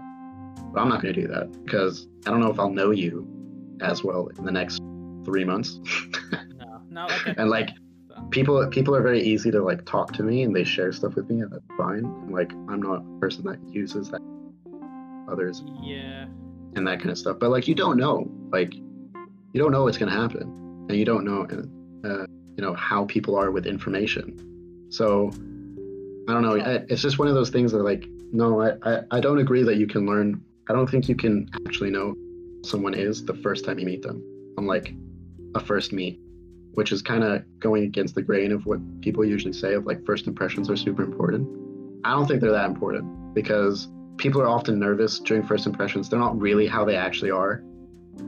but 0.72 0.80
I'm 0.80 0.89
not 0.91 1.01
going 1.01 1.14
to 1.14 1.20
do 1.20 1.26
that 1.28 1.51
because 1.64 2.09
I 2.26 2.30
don't 2.30 2.41
know 2.41 2.51
if 2.51 2.61
I'll 2.61 2.70
know 2.70 2.91
you 2.91 3.26
as 3.80 4.05
well 4.05 4.28
in 4.39 4.45
the 4.45 4.53
next 4.53 4.82
three 5.24 5.45
months. 5.45 5.80
No, 6.59 6.80
no, 6.91 7.07
I 7.07 7.24
get 7.24 7.39
and 7.39 7.51
like 7.51 7.70
people 8.30 8.66
people 8.68 8.95
are 8.95 9.03
very 9.03 9.22
easy 9.22 9.51
to 9.51 9.62
like 9.62 9.84
talk 9.87 10.12
to 10.14 10.22
me 10.22 10.43
and 10.43 10.55
they 10.55 10.64
share 10.64 10.93
stuff 10.93 11.14
with 11.14 11.30
me 11.30 11.41
and 11.41 11.53
that's 11.53 11.64
fine. 11.78 12.05
And, 12.05 12.32
like 12.32 12.53
I'm 12.68 12.82
not 12.82 13.03
a 13.03 13.20
person 13.20 13.45
that 13.45 13.59
uses 13.68 14.11
that 14.11 14.20
others 15.30 15.62
yeah, 15.82 16.26
and 16.77 16.87
that 16.87 16.99
kind 16.99 17.11
of 17.11 17.18
stuff. 17.18 17.39
But 17.41 17.51
like 17.51 17.66
you 17.66 17.74
don't 17.74 17.97
know, 17.97 18.31
like 18.53 18.74
you 18.74 19.62
don't 19.62 19.72
know 19.72 19.85
what's 19.85 19.99
gonna 19.99 20.12
happen, 20.12 20.43
and 20.89 20.93
you 20.93 21.05
don't 21.05 21.24
know, 21.24 21.47
uh, 22.05 22.27
you 22.57 22.62
know 22.62 22.74
how 22.74 23.05
people 23.07 23.37
are 23.37 23.51
with 23.51 23.66
information. 23.66 24.87
So 24.91 25.31
I 26.29 26.33
don't 26.33 26.43
know. 26.43 26.57
I, 26.57 26.85
it's 26.89 27.03
just 27.03 27.18
one 27.18 27.29
of 27.29 27.35
those 27.35 27.51
things 27.51 27.72
that 27.72 27.83
like 27.83 28.07
no, 28.33 28.61
I, 28.61 28.72
I 28.83 29.03
I 29.11 29.20
don't 29.20 29.39
agree 29.39 29.62
that 29.62 29.77
you 29.77 29.87
can 29.87 30.07
learn. 30.07 30.43
I 30.68 30.72
don't 30.72 30.89
think 30.89 31.09
you 31.09 31.16
can 31.16 31.49
actually 31.66 31.91
know 31.91 32.14
someone 32.64 32.95
is 32.95 33.24
the 33.24 33.35
first 33.35 33.64
time 33.64 33.79
you 33.79 33.87
meet 33.87 34.03
them. 34.03 34.22
On 34.59 34.66
like 34.66 34.95
a 35.55 35.61
first 35.61 35.93
meet, 35.93 36.18
which 36.72 36.93
is 36.93 37.03
kind 37.03 37.24
of 37.24 37.43
going 37.61 37.85
against 37.85 38.14
the 38.14 38.22
grain 38.22 38.53
of 38.53 38.64
what 38.66 38.79
people 39.01 39.24
usually 39.24 39.53
say 39.53 39.74
of 39.74 39.87
like 39.87 40.05
first 40.05 40.27
impressions 40.27 40.70
are 40.70 40.77
super 40.77 41.03
important. 41.03 41.47
I 42.05 42.11
don't 42.11 42.27
think 42.27 42.41
they're 42.41 42.53
that 42.53 42.70
important 42.70 43.35
because 43.35 43.89
people 44.19 44.41
are 44.41 44.49
often 44.49 44.79
nervous 44.79 45.19
during 45.21 45.43
first 45.43 45.67
impressions. 45.67 46.09
They're 46.09 46.19
not 46.19 46.39
really 46.39 46.67
how 46.67 46.85
they 46.85 46.97
actually 46.97 47.31
are. 47.31 47.62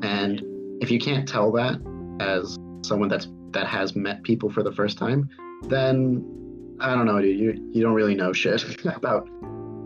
And 0.02 0.42
if 0.80 0.90
you 0.90 0.98
can't 0.98 1.26
tell 1.26 1.50
that 1.52 1.80
as 2.20 2.58
someone 2.82 3.08
that's 3.08 3.28
that 3.50 3.66
has 3.66 3.96
met 3.96 4.22
people 4.22 4.50
for 4.50 4.62
the 4.62 4.72
first 4.72 4.98
time, 4.98 5.28
then 5.62 6.76
I 6.80 6.94
don't 6.94 7.06
know, 7.06 7.20
dude. 7.20 7.38
You 7.38 7.70
you 7.72 7.82
don't 7.82 7.94
really 7.94 8.14
know 8.14 8.32
shit 8.32 8.84
about 8.84 9.28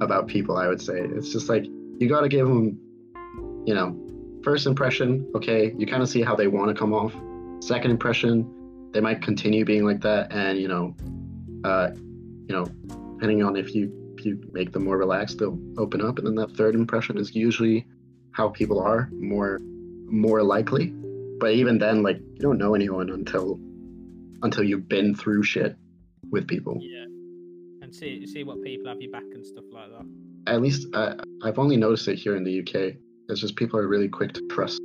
about 0.00 0.26
people. 0.26 0.56
I 0.56 0.68
would 0.68 0.80
say 0.80 1.00
it's 1.00 1.32
just 1.32 1.48
like 1.48 1.64
you 1.98 2.08
got 2.08 2.22
to 2.22 2.28
give 2.28 2.46
them, 2.46 2.78
you 3.66 3.74
know, 3.74 3.96
first 4.42 4.66
impression. 4.66 5.30
Okay, 5.36 5.74
you 5.78 5.86
kind 5.86 6.02
of 6.02 6.08
see 6.08 6.22
how 6.22 6.34
they 6.34 6.48
want 6.48 6.68
to 6.68 6.74
come 6.74 6.92
off. 6.92 7.14
Second 7.62 7.92
impression, 7.92 8.90
they 8.92 9.00
might 9.00 9.22
continue 9.22 9.64
being 9.64 9.84
like 9.84 10.00
that, 10.00 10.32
and 10.32 10.58
you 10.58 10.68
know, 10.68 10.94
uh, 11.64 11.90
you 11.94 12.54
know, 12.54 12.66
depending 13.14 13.42
on 13.42 13.56
if 13.56 13.74
you 13.74 14.01
if 14.22 14.26
you 14.26 14.50
make 14.52 14.72
them 14.72 14.84
more 14.84 14.96
relaxed, 14.96 15.38
they'll 15.38 15.58
open 15.78 16.00
up, 16.00 16.18
and 16.18 16.26
then 16.26 16.36
that 16.36 16.56
third 16.56 16.74
impression 16.74 17.18
is 17.18 17.34
usually 17.34 17.86
how 18.32 18.48
people 18.48 18.80
are 18.80 19.08
more 19.12 19.58
more 20.06 20.42
likely. 20.42 20.94
But 21.40 21.52
even 21.52 21.78
then, 21.78 22.02
like 22.02 22.18
you 22.18 22.40
don't 22.40 22.58
know 22.58 22.74
anyone 22.74 23.10
until 23.10 23.58
until 24.42 24.62
you've 24.62 24.88
been 24.88 25.14
through 25.14 25.42
shit 25.42 25.76
with 26.30 26.46
people. 26.46 26.78
yeah, 26.80 27.04
and 27.82 27.94
see 27.94 28.26
see 28.26 28.44
what 28.44 28.62
people 28.62 28.88
have 28.88 29.00
your 29.00 29.10
back 29.10 29.24
and 29.34 29.44
stuff 29.44 29.64
like 29.72 29.90
that. 29.90 30.52
At 30.52 30.62
least 30.62 30.86
uh, 30.94 31.14
I've 31.42 31.58
only 31.58 31.76
noticed 31.76 32.06
it 32.08 32.16
here 32.16 32.36
in 32.36 32.44
the 32.44 32.60
UK. 32.60 32.96
It's 33.28 33.40
just 33.40 33.56
people 33.56 33.78
are 33.78 33.88
really 33.88 34.08
quick 34.08 34.32
to 34.34 34.46
trust 34.48 34.80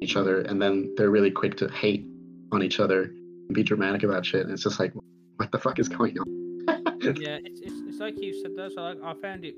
each 0.00 0.16
other, 0.16 0.42
and 0.42 0.62
then 0.62 0.94
they're 0.96 1.10
really 1.10 1.30
quick 1.30 1.56
to 1.56 1.68
hate 1.68 2.06
on 2.52 2.62
each 2.62 2.78
other 2.78 3.02
and 3.02 3.54
be 3.54 3.64
dramatic 3.64 4.04
about 4.04 4.24
shit. 4.24 4.42
And 4.42 4.52
it's 4.52 4.62
just 4.62 4.78
like, 4.78 4.92
what 5.36 5.50
the 5.50 5.58
fuck 5.58 5.78
is 5.78 5.88
going 5.88 6.18
on? 6.18 6.26
yeah, 7.02 7.38
it's, 7.42 7.60
it's, 7.60 7.83
it's 7.94 8.00
like 8.00 8.20
you 8.20 8.34
said 8.42 8.52
though. 8.56 8.68
So 8.68 8.82
like, 8.82 8.98
I 9.04 9.14
found 9.20 9.44
it. 9.44 9.54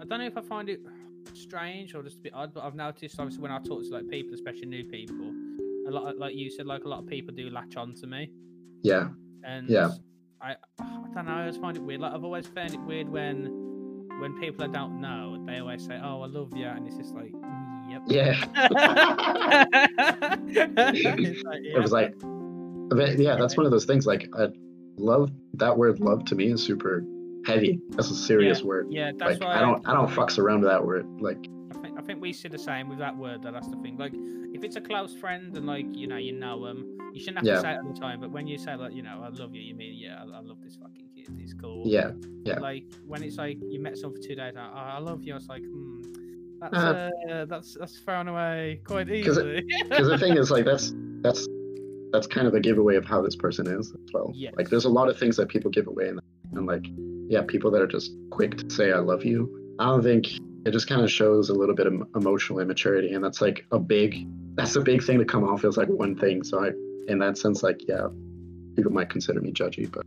I 0.00 0.04
don't 0.04 0.18
know 0.18 0.26
if 0.26 0.36
I 0.36 0.40
find 0.42 0.68
it 0.68 0.80
strange 1.34 1.94
or 1.94 2.02
just 2.02 2.18
a 2.18 2.20
bit 2.22 2.32
odd, 2.34 2.52
but 2.52 2.64
I've 2.64 2.74
noticed 2.74 3.14
obviously 3.18 3.42
when 3.42 3.52
I 3.52 3.58
talk 3.58 3.82
to 3.82 3.90
like 3.90 4.08
people, 4.08 4.34
especially 4.34 4.66
new 4.66 4.84
people, 4.84 5.32
a 5.86 5.90
lot 5.90 6.10
of- 6.12 6.18
like 6.18 6.34
you 6.34 6.50
said, 6.50 6.66
like 6.66 6.84
a 6.84 6.88
lot 6.88 6.98
of 7.00 7.06
people 7.06 7.32
do 7.34 7.48
latch 7.50 7.76
on 7.76 7.94
to 7.96 8.06
me, 8.06 8.30
yeah, 8.82 9.08
and 9.44 9.68
Yeah. 9.68 9.90
I 10.40 10.56
I 10.80 11.12
don't 11.14 11.26
know. 11.26 11.32
I 11.32 11.40
always 11.40 11.56
find 11.58 11.76
it 11.76 11.82
weird. 11.82 12.00
Like 12.00 12.12
I've 12.12 12.24
always 12.24 12.46
found 12.46 12.72
it 12.74 12.80
weird 12.80 13.08
when 13.08 13.46
when 14.20 14.38
people 14.40 14.64
I 14.64 14.68
don't 14.68 15.00
know, 15.00 15.42
they 15.46 15.58
always 15.58 15.84
say, 15.84 15.98
"Oh, 16.02 16.22
I 16.22 16.26
love 16.26 16.54
you," 16.56 16.66
and 16.66 16.86
it's 16.86 16.96
just 16.96 17.14
like, 17.14 17.32
"Yep." 17.88 18.02
yeah. 18.06 18.44
It's 20.48 21.44
like, 21.44 21.60
It 21.62 21.78
was 21.80 21.92
like, 21.92 22.14
yeah, 23.18 23.36
that's 23.36 23.56
one 23.56 23.66
of 23.66 23.72
those 23.72 23.84
things. 23.84 24.06
Like, 24.06 24.28
uh, 24.36 24.48
love. 24.96 25.30
That 25.54 25.76
word 25.76 26.00
"love" 26.00 26.24
to 26.26 26.34
me 26.34 26.52
is 26.52 26.62
super 26.62 27.04
heavy. 27.46 27.80
That's 27.90 28.10
a 28.10 28.14
serious 28.14 28.62
word. 28.62 28.86
yeah, 28.90 29.12
that's 29.16 29.40
Like, 29.40 29.48
why 29.48 29.56
I 29.56 29.60
don't, 29.60 29.86
I 29.88 29.92
don't 29.94 30.08
fucks 30.10 30.38
around 30.38 30.60
with 30.62 30.70
that 30.70 30.84
word. 30.84 31.06
Like, 31.20 31.38
I 31.74 31.78
think 31.82 31.98
I 31.98 32.02
think 32.02 32.20
we 32.20 32.32
see 32.32 32.48
the 32.48 32.58
same 32.58 32.88
with 32.88 32.98
that 32.98 33.16
word. 33.16 33.42
Though 33.42 33.52
that's 33.52 33.68
the 33.68 33.76
thing. 33.76 33.96
Like, 33.96 34.12
if 34.52 34.64
it's 34.64 34.76
a 34.76 34.80
close 34.80 35.14
friend 35.14 35.56
and 35.56 35.66
like 35.66 35.86
you 35.96 36.06
know 36.06 36.16
you 36.16 36.32
know 36.32 36.64
them, 36.66 36.98
you 37.12 37.20
shouldn't 37.20 37.38
have 37.38 37.46
Yeah. 37.46 37.54
to 37.56 37.60
say 37.60 37.72
it 37.74 37.78
all 37.84 37.92
the 37.92 37.98
time. 38.00 38.20
But 38.20 38.30
when 38.32 38.46
you 38.46 38.58
say 38.58 38.74
like 38.76 38.92
you 38.94 39.02
know 39.02 39.22
I 39.22 39.28
love 39.28 39.54
you, 39.54 39.62
you 39.62 39.74
mean 39.74 39.94
yeah 39.96 40.18
I, 40.18 40.22
I 40.22 40.40
love 40.40 40.58
this 40.62 40.76
fucking 40.76 41.08
kid. 41.16 41.28
He's 41.38 41.54
cool. 41.54 41.82
yeah, 41.86 42.10
yeah. 42.44 42.58
Like 42.58 42.84
when 43.06 43.22
it's 43.22 43.36
like 43.36 43.58
you 43.68 43.80
met 43.80 43.96
someone 43.96 44.20
for 44.20 44.28
two 44.28 44.34
days, 44.34 44.54
like, 44.54 44.70
oh, 44.72 44.76
I 44.76 44.98
love 44.98 45.22
you. 45.22 45.36
It's 45.36 45.48
like 45.48 45.62
hmm, 45.62 46.02
that's 46.60 46.74
Uh, 46.76 47.10
uh, 47.30 47.44
that's 47.46 47.76
that's 47.78 47.98
thrown 48.00 48.28
away 48.28 48.80
quite 48.84 49.08
easily. 49.18 49.64
because 49.88 50.08
the 50.08 50.18
thing 50.18 50.36
is 50.36 50.50
like 50.50 50.64
that's 50.64 50.92
that's 51.22 51.46
that's 52.12 52.26
kind 52.26 52.48
of 52.48 52.54
a 52.54 52.60
giveaway 52.60 52.96
of 52.96 53.04
how 53.04 53.22
this 53.22 53.36
person 53.36 53.68
is 53.68 53.92
as 53.92 54.12
well 54.12 54.32
Yes. 54.34 54.52
like 54.56 54.68
there's 54.68 54.84
a 54.86 54.88
lot 54.90 55.08
of 55.08 55.16
things 55.16 55.36
that 55.36 55.48
people 55.48 55.70
give 55.70 55.86
away 55.86 56.08
and, 56.08 56.18
and 56.54 56.66
like 56.66 56.84
yeah 57.30 57.42
people 57.46 57.70
that 57.70 57.80
are 57.80 57.86
just 57.86 58.12
quick 58.30 58.58
to 58.58 58.68
say 58.68 58.92
i 58.92 58.98
love 58.98 59.24
you 59.24 59.74
i 59.78 59.84
don't 59.84 60.02
think 60.02 60.26
it 60.66 60.72
just 60.72 60.88
kind 60.88 61.00
of 61.00 61.10
shows 61.10 61.48
a 61.48 61.54
little 61.54 61.74
bit 61.74 61.86
of 61.86 61.94
emotional 62.16 62.58
immaturity 62.58 63.14
and 63.14 63.24
that's 63.24 63.40
like 63.40 63.64
a 63.70 63.78
big 63.78 64.26
that's 64.56 64.76
a 64.76 64.80
big 64.80 65.02
thing 65.02 65.18
to 65.18 65.24
come 65.24 65.44
off 65.44 65.64
as 65.64 65.76
like 65.76 65.88
one 65.88 66.14
thing 66.16 66.42
so 66.42 66.62
i 66.62 66.70
in 67.06 67.18
that 67.18 67.38
sense 67.38 67.62
like 67.62 67.80
yeah 67.88 68.08
people 68.74 68.92
might 68.92 69.08
consider 69.08 69.40
me 69.40 69.52
judgy 69.52 69.90
but 69.90 70.04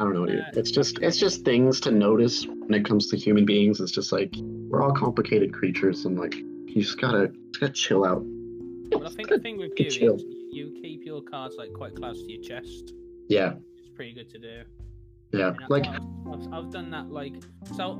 i 0.00 0.04
don't 0.04 0.14
know 0.14 0.26
dude. 0.26 0.42
It's 0.54 0.70
just 0.70 0.98
it's 1.00 1.18
just 1.18 1.44
things 1.44 1.78
to 1.80 1.90
notice 1.90 2.46
when 2.46 2.72
it 2.72 2.86
comes 2.86 3.08
to 3.08 3.16
human 3.16 3.44
beings 3.44 3.78
it's 3.78 3.92
just 3.92 4.10
like 4.10 4.34
we're 4.68 4.82
all 4.82 4.94
complicated 4.94 5.52
creatures 5.52 6.06
and 6.06 6.18
like 6.18 6.34
you 6.34 6.82
just 6.82 6.98
gotta 6.98 7.28
just 7.28 7.60
gotta 7.60 7.72
chill 7.72 8.04
out 8.04 8.24
but 8.90 9.04
I 9.04 9.10
think 9.10 9.28
the 9.28 9.38
thing 9.38 9.58
with 9.58 9.78
you 9.78 9.90
chill. 9.90 10.16
is 10.16 10.22
you 10.50 10.74
keep 10.80 11.04
your 11.04 11.20
cards 11.20 11.56
like 11.58 11.74
quite 11.74 11.94
close 11.94 12.22
to 12.22 12.32
your 12.32 12.42
chest. 12.42 12.94
yeah 13.28 13.52
It's 13.76 13.90
pretty 13.94 14.14
good 14.14 14.30
to 14.30 14.38
do. 14.38 14.62
Yeah 15.32 15.48
And 15.48 15.70
like 15.70 15.86
I've, 15.86 16.02
I've, 16.32 16.52
I've 16.52 16.70
done 16.70 16.90
that 16.90 17.10
like 17.10 17.34
so. 17.74 17.98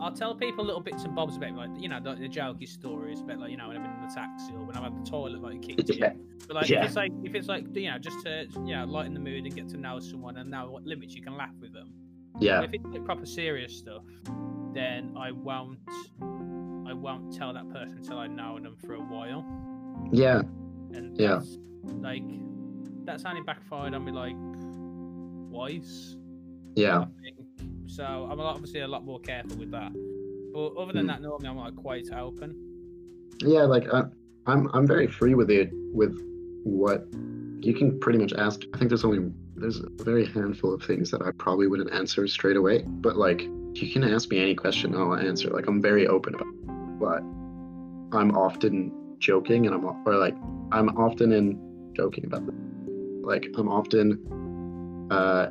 I'll 0.00 0.12
tell 0.12 0.34
people 0.34 0.64
little 0.64 0.80
bits 0.80 1.04
and 1.04 1.14
bobs 1.14 1.36
about 1.36 1.52
like 1.54 1.70
you 1.78 1.88
know 1.88 2.00
the, 2.02 2.14
the 2.16 2.28
jokey 2.28 2.66
stories 2.68 3.20
about 3.20 3.38
like 3.38 3.50
you 3.52 3.56
know 3.56 3.68
when 3.68 3.76
I've 3.76 3.82
been 3.84 3.92
in 3.92 4.08
the 4.08 4.12
taxi 4.14 4.52
or 4.52 4.64
when 4.64 4.76
I'm 4.76 4.84
at 4.84 5.04
the 5.04 5.08
toilet 5.08 5.40
like 5.40 5.62
kicked 5.62 5.88
Yeah. 5.88 6.10
in. 6.10 6.20
But 6.48 6.56
like 6.56 6.68
Yeah. 6.68 6.80
if 6.80 6.86
it's 6.86 6.96
like 6.96 7.12
if 7.22 7.34
it's 7.34 7.46
like 7.48 7.64
you 7.76 7.90
know 7.90 7.98
just 7.98 8.20
to 8.26 8.46
you 8.66 8.74
know 8.76 8.84
lighten 8.86 9.14
the 9.14 9.20
mood 9.20 9.44
and 9.44 9.54
get 9.54 9.68
to 9.70 9.76
know 9.76 10.00
someone 10.00 10.36
and 10.36 10.50
know 10.50 10.70
what 10.70 10.82
limits 10.84 11.14
you 11.14 11.22
can 11.22 11.36
laugh 11.36 11.54
with 11.60 11.72
them. 11.72 11.92
yeah 12.40 12.62
If 12.62 12.70
it's 12.74 12.84
like 12.86 13.04
proper 13.04 13.24
serious 13.24 13.76
stuff, 13.76 14.02
then 14.74 15.14
I 15.16 15.30
won't 15.30 15.78
I 16.20 16.92
won't 16.92 17.32
tell 17.32 17.54
that 17.54 17.70
person 17.72 17.98
until 17.98 18.18
I 18.18 18.26
know 18.26 18.58
them 18.58 18.76
for 18.84 18.94
a 18.94 19.00
while. 19.00 19.44
yeah 20.12 20.40
And 20.92 21.18
Yeah. 21.18 21.40
like 22.00 22.24
that's 23.04 23.24
only 23.24 23.42
backfired 23.42 23.94
on 23.94 24.04
me 24.04 24.10
like 24.12 24.36
twice. 25.50 26.16
Yeah 26.76 27.04
So 27.86 28.04
I'm 28.30 28.40
obviously 28.40 28.80
a 28.80 28.88
lot 28.88 29.04
more 29.04 29.20
careful 29.20 29.56
with 29.56 29.70
that. 29.72 29.92
But 30.52 30.68
other 30.76 30.92
than 30.92 31.02
Hmm. 31.02 31.08
that, 31.08 31.22
normally 31.22 31.48
I'm 31.48 31.56
like 31.58 31.76
quite 31.76 32.10
open. 32.12 32.50
yeah 33.40 33.62
like 33.64 33.86
I, 33.92 34.04
i'm 34.46 34.68
i'm 34.74 34.86
very 34.86 35.08
free 35.08 35.34
with 35.34 35.50
it 35.50 35.68
with 35.92 36.14
what 36.62 37.00
you 37.66 37.74
can 37.74 37.98
pretty 37.98 38.18
much 38.18 38.32
ask 38.34 38.60
i 38.72 38.78
think 38.78 38.88
there's 38.90 39.04
only 39.04 39.20
there's 39.56 39.80
a 39.80 39.88
very 40.04 40.24
handful 40.26 40.72
of 40.72 40.82
things 40.84 41.10
that 41.10 41.20
i 41.22 41.30
probably 41.32 41.66
wouldn't 41.66 41.92
answer 41.92 42.26
straight 42.28 42.56
away 42.56 42.76
but 43.06 43.16
like 43.16 43.40
you 43.80 43.86
can 43.92 44.04
ask 44.04 44.30
me 44.30 44.38
any 44.40 44.54
question 44.54 44.94
i'll 44.94 45.14
answer 45.16 45.48
like 45.50 45.66
i'm 45.66 45.82
very 45.82 46.06
open 46.06 46.34
about 46.36 46.46
it. 46.46 46.98
but 47.04 47.20
i'm 48.18 48.30
often 48.46 48.92
joking 49.18 49.66
and 49.66 49.74
i'm 49.74 49.84
or 49.84 50.14
like 50.26 50.36
i'm 50.70 50.88
often 51.06 51.32
in 51.32 51.46
joking 51.96 52.24
about 52.26 52.42
it 52.48 52.54
like 53.32 53.44
i'm 53.58 53.68
often 53.68 54.04
uh 55.10 55.46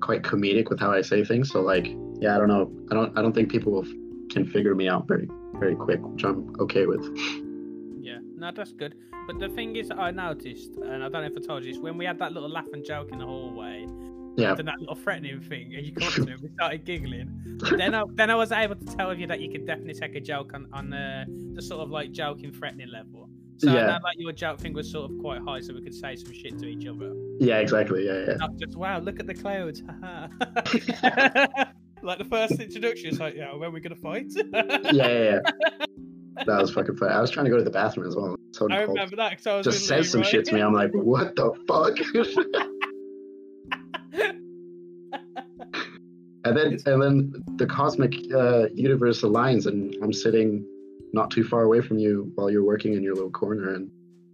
quite 0.00 0.22
comedic 0.22 0.68
with 0.70 0.80
how 0.80 0.90
i 0.90 1.00
say 1.00 1.24
things 1.24 1.50
so 1.50 1.60
like 1.60 1.86
yeah 2.20 2.34
i 2.34 2.38
don't 2.38 2.48
know 2.48 2.70
i 2.90 2.94
don't 2.94 3.16
i 3.18 3.22
don't 3.22 3.34
think 3.34 3.50
people 3.50 3.72
will, 3.72 3.86
can 4.30 4.46
figure 4.46 4.74
me 4.74 4.88
out 4.88 5.06
very 5.08 5.28
very 5.54 5.74
quick 5.74 6.00
which 6.02 6.24
i'm 6.24 6.54
okay 6.60 6.86
with 6.86 7.04
Yeah, 8.02 8.18
no, 8.34 8.50
that's 8.50 8.72
good. 8.72 8.94
But 9.26 9.38
the 9.38 9.48
thing 9.50 9.76
is, 9.76 9.90
I 9.90 10.10
noticed, 10.10 10.72
and 10.76 11.04
I 11.04 11.08
don't 11.10 11.20
know 11.22 11.30
if 11.32 11.36
I 11.36 11.46
told 11.46 11.64
you, 11.64 11.70
is 11.70 11.78
when 11.78 11.98
we 11.98 12.04
had 12.06 12.18
that 12.18 12.32
little 12.32 12.48
laugh 12.48 12.66
and 12.72 12.82
joke 12.84 13.12
in 13.12 13.18
the 13.18 13.26
hallway, 13.26 13.86
Yeah. 14.38 14.54
and 14.58 14.66
that 14.66 14.80
little 14.80 14.94
threatening 14.96 15.40
thing, 15.42 15.74
and 15.76 15.84
you 15.86 15.92
up 16.06 16.12
to 16.26 16.36
we 16.42 16.48
started 16.54 16.84
giggling. 16.86 17.28
then 17.76 17.94
I 17.94 18.02
then 18.14 18.30
I 18.30 18.34
was 18.36 18.50
able 18.52 18.76
to 18.76 18.86
tell 18.96 19.12
you 19.14 19.26
that 19.26 19.40
you 19.42 19.50
could 19.52 19.66
definitely 19.66 19.94
take 19.94 20.14
a 20.16 20.20
joke 20.32 20.54
on 20.54 20.66
on 20.72 20.88
the, 20.90 21.26
the 21.56 21.62
sort 21.62 21.82
of 21.82 21.90
like 21.90 22.10
joking, 22.12 22.50
threatening 22.52 22.88
level. 22.88 23.28
So 23.60 23.70
Yeah. 23.72 23.98
that 24.02 24.14
your 24.16 24.32
joke 24.32 24.58
thing 24.58 24.72
was 24.72 24.90
sort 24.90 25.10
of 25.10 25.18
quite 25.18 25.40
high, 25.42 25.60
so 25.60 25.74
we 25.74 25.82
could 25.82 25.94
say 25.94 26.16
some 26.16 26.32
shit 26.32 26.58
to 26.58 26.66
each 26.66 26.86
other. 26.86 27.12
Yeah, 27.38 27.58
exactly. 27.58 28.06
Yeah, 28.06 28.24
yeah. 28.28 28.34
Not 28.36 28.56
just 28.56 28.74
wow, 28.76 28.98
look 29.00 29.20
at 29.20 29.26
the 29.26 29.34
clouds. 29.34 29.82
like 32.02 32.18
the 32.18 32.24
first 32.24 32.58
introduction, 32.58 33.10
it's 33.10 33.18
like, 33.20 33.34
yeah, 33.34 33.54
when 33.54 33.68
are 33.68 33.72
we 33.72 33.80
gonna 33.80 33.96
fight? 33.96 34.26
Yeah, 34.34 34.90
yeah, 34.92 35.40
yeah. 35.44 35.84
That 36.46 36.58
was 36.60 36.72
fucking 36.72 36.96
funny. 36.96 37.12
I 37.12 37.20
was 37.20 37.30
trying 37.30 37.44
to 37.44 37.50
go 37.50 37.58
to 37.58 37.64
the 37.64 37.70
bathroom 37.70 38.08
as 38.08 38.16
well. 38.16 38.34
So 38.52 38.66
I 38.70 38.86
cold. 38.86 38.96
remember 38.96 39.16
that 39.16 39.30
because 39.30 39.46
I 39.46 39.56
was 39.56 39.64
Just 39.66 39.86
says 39.86 40.10
some 40.10 40.22
Leroy. 40.22 40.30
shit 40.30 40.44
to 40.46 40.54
me. 40.54 40.62
I'm 40.62 40.72
like, 40.72 40.90
what 40.94 41.36
the 41.36 41.52
fuck? 41.68 41.98
and 44.14 44.14
And 46.44 46.56
then 46.56 46.78
and 46.86 47.02
then 47.02 47.32
the 47.56 47.66
cosmic 47.66 48.14
uh, 48.34 48.68
universe 48.74 49.20
aligns, 49.20 49.66
and 49.66 49.94
I'm 50.02 50.14
sitting 50.14 50.64
not 51.12 51.30
too 51.30 51.44
far 51.44 51.62
away 51.62 51.80
from 51.80 51.98
you 51.98 52.32
while 52.34 52.50
you're 52.50 52.64
working 52.64 52.94
in 52.94 53.02
your 53.02 53.14
little 53.14 53.30
corner, 53.30 53.74
and 53.74 53.90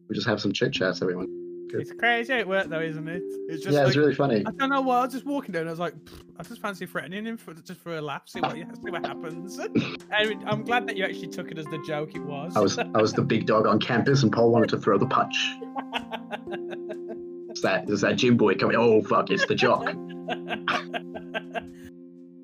we 0.09 0.15
just 0.15 0.27
have 0.27 0.41
some 0.41 0.53
chit 0.53 0.73
chats, 0.73 1.03
everyone. 1.03 1.29
It's 1.75 1.93
crazy 1.93 2.33
it 2.33 2.47
worked 2.47 2.71
though, 2.71 2.81
isn't 2.81 3.09
it? 3.09 3.23
It's 3.49 3.63
just 3.63 3.75
yeah, 3.75 3.81
like, 3.81 3.89
it's 3.89 3.97
really 3.97 4.15
funny. 4.15 4.45
I 4.47 4.51
don't 4.53 4.71
know 4.71 4.81
what. 4.81 4.97
I 4.97 5.05
was 5.05 5.13
just 5.13 5.27
walking 5.27 5.53
down. 5.53 5.63
and 5.63 5.71
I 5.71 5.73
was 5.73 5.81
like, 5.81 5.95
I 6.39 6.43
just 6.43 6.61
fancy 6.61 6.87
threatening 6.87 7.27
him 7.27 7.37
for 7.37 7.55
just 7.55 7.81
for 7.81 7.97
a 7.97 8.01
laugh, 8.01 8.23
see 8.27 8.41
what 8.41 8.55
see 8.55 8.91
what 8.91 9.05
happens. 9.05 9.59
And 10.13 10.49
I'm 10.49 10.63
glad 10.63 10.87
that 10.87 10.97
you 10.97 11.05
actually 11.05 11.29
took 11.29 11.51
it 11.51 11.59
as 11.59 11.67
the 11.67 11.83
joke 11.87 12.15
it 12.15 12.23
was. 12.23 12.57
I 12.57 12.61
was 12.61 12.79
I 12.79 12.87
was 13.01 13.13
the 13.13 13.23
big 13.23 13.47
dog 13.47 13.67
on 13.67 13.81
campus, 13.81 14.23
and 14.23 14.33
Paul 14.33 14.53
wanted 14.53 14.71
to 14.71 14.79
throw 14.79 14.99
the 14.99 15.07
punch. 15.07 15.37
It's 17.57 17.63
that 17.63 17.89
it's 17.89 18.03
that 18.03 18.17
gym 18.17 18.37
boy 18.37 18.55
coming. 18.57 18.77
Oh 18.77 19.01
fuck! 19.01 19.31
It's 19.31 19.47
the 19.47 19.55
jock. 19.55 19.87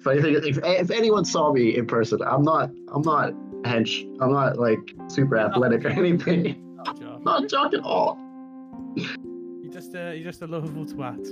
Funny 0.03 0.22
thing, 0.22 0.37
if, 0.43 0.59
if 0.64 0.91
anyone 0.91 1.26
saw 1.26 1.53
me 1.53 1.76
in 1.76 1.87
person, 1.87 2.22
I'm 2.22 2.43
not 2.43 2.70
I'm 2.89 3.03
not 3.03 3.35
hench. 3.65 4.03
I'm 4.21 4.33
not 4.33 4.59
like 4.59 4.81
super 5.09 5.37
athletic 5.39 5.85
or 5.85 5.89
anything. 5.91 6.59
Not 6.85 6.99
joke. 7.01 7.23
Not 7.25 7.49
jock 7.49 7.75
at 7.75 7.81
all. 7.81 8.19
You're 8.97 9.73
just 9.73 9.95
a 9.95 10.15
you're 10.17 10.25
just 10.25 10.43
a 10.43 10.47
lovable 10.47 10.85
twat. 10.85 11.25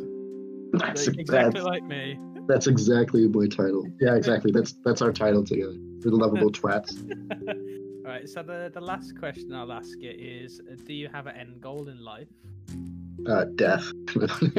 That's 0.72 1.08
Like, 1.08 1.18
exactly 1.18 1.60
that's, 1.60 1.64
like 1.66 1.82
me. 1.84 2.16
that's 2.46 2.68
exactly 2.68 3.26
my 3.26 3.48
title. 3.48 3.84
Yeah, 4.00 4.14
exactly. 4.14 4.52
That's 4.52 4.74
that's 4.84 5.02
our 5.02 5.12
title 5.12 5.42
together. 5.44 5.74
We're 6.04 6.12
the 6.12 6.16
lovable 6.16 6.52
twats. 6.52 6.94
Right. 8.10 8.28
So 8.28 8.42
the 8.42 8.68
the 8.74 8.80
last 8.80 9.16
question 9.16 9.54
I'll 9.54 9.70
ask 9.70 9.96
you 10.00 10.10
is: 10.10 10.60
Do 10.84 10.92
you 10.92 11.08
have 11.12 11.28
an 11.28 11.36
end 11.36 11.60
goal 11.60 11.88
in 11.88 12.04
life? 12.04 12.26
Uh, 13.24 13.44
death. 13.54 13.86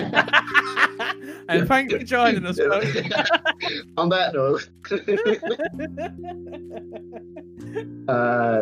and 1.49 1.67
thanks 1.67 1.93
for 1.93 1.99
joining 1.99 2.45
us, 2.45 2.57
folks. 2.57 2.85
On 3.97 4.07
that 4.07 4.33
note, 4.33 4.69
uh, 8.07 8.61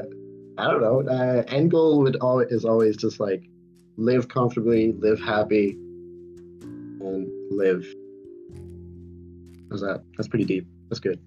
I 0.57 0.71
don't 0.71 0.81
know. 0.81 1.07
Uh, 1.07 1.43
end 1.49 1.69
goal 1.69 1.99
would 1.99 2.15
always 2.15 2.49
is 2.49 2.65
always 2.65 2.97
just 2.97 3.19
like 3.19 3.47
live 3.97 4.27
comfortably, 4.27 4.93
live 4.93 5.19
happy, 5.19 5.77
and 6.63 7.29
live. 7.51 7.85
How's 9.69 9.81
that? 9.81 10.01
That's 10.17 10.27
pretty 10.27 10.45
deep. 10.45 10.65
That's 10.89 10.99
good. 10.99 11.19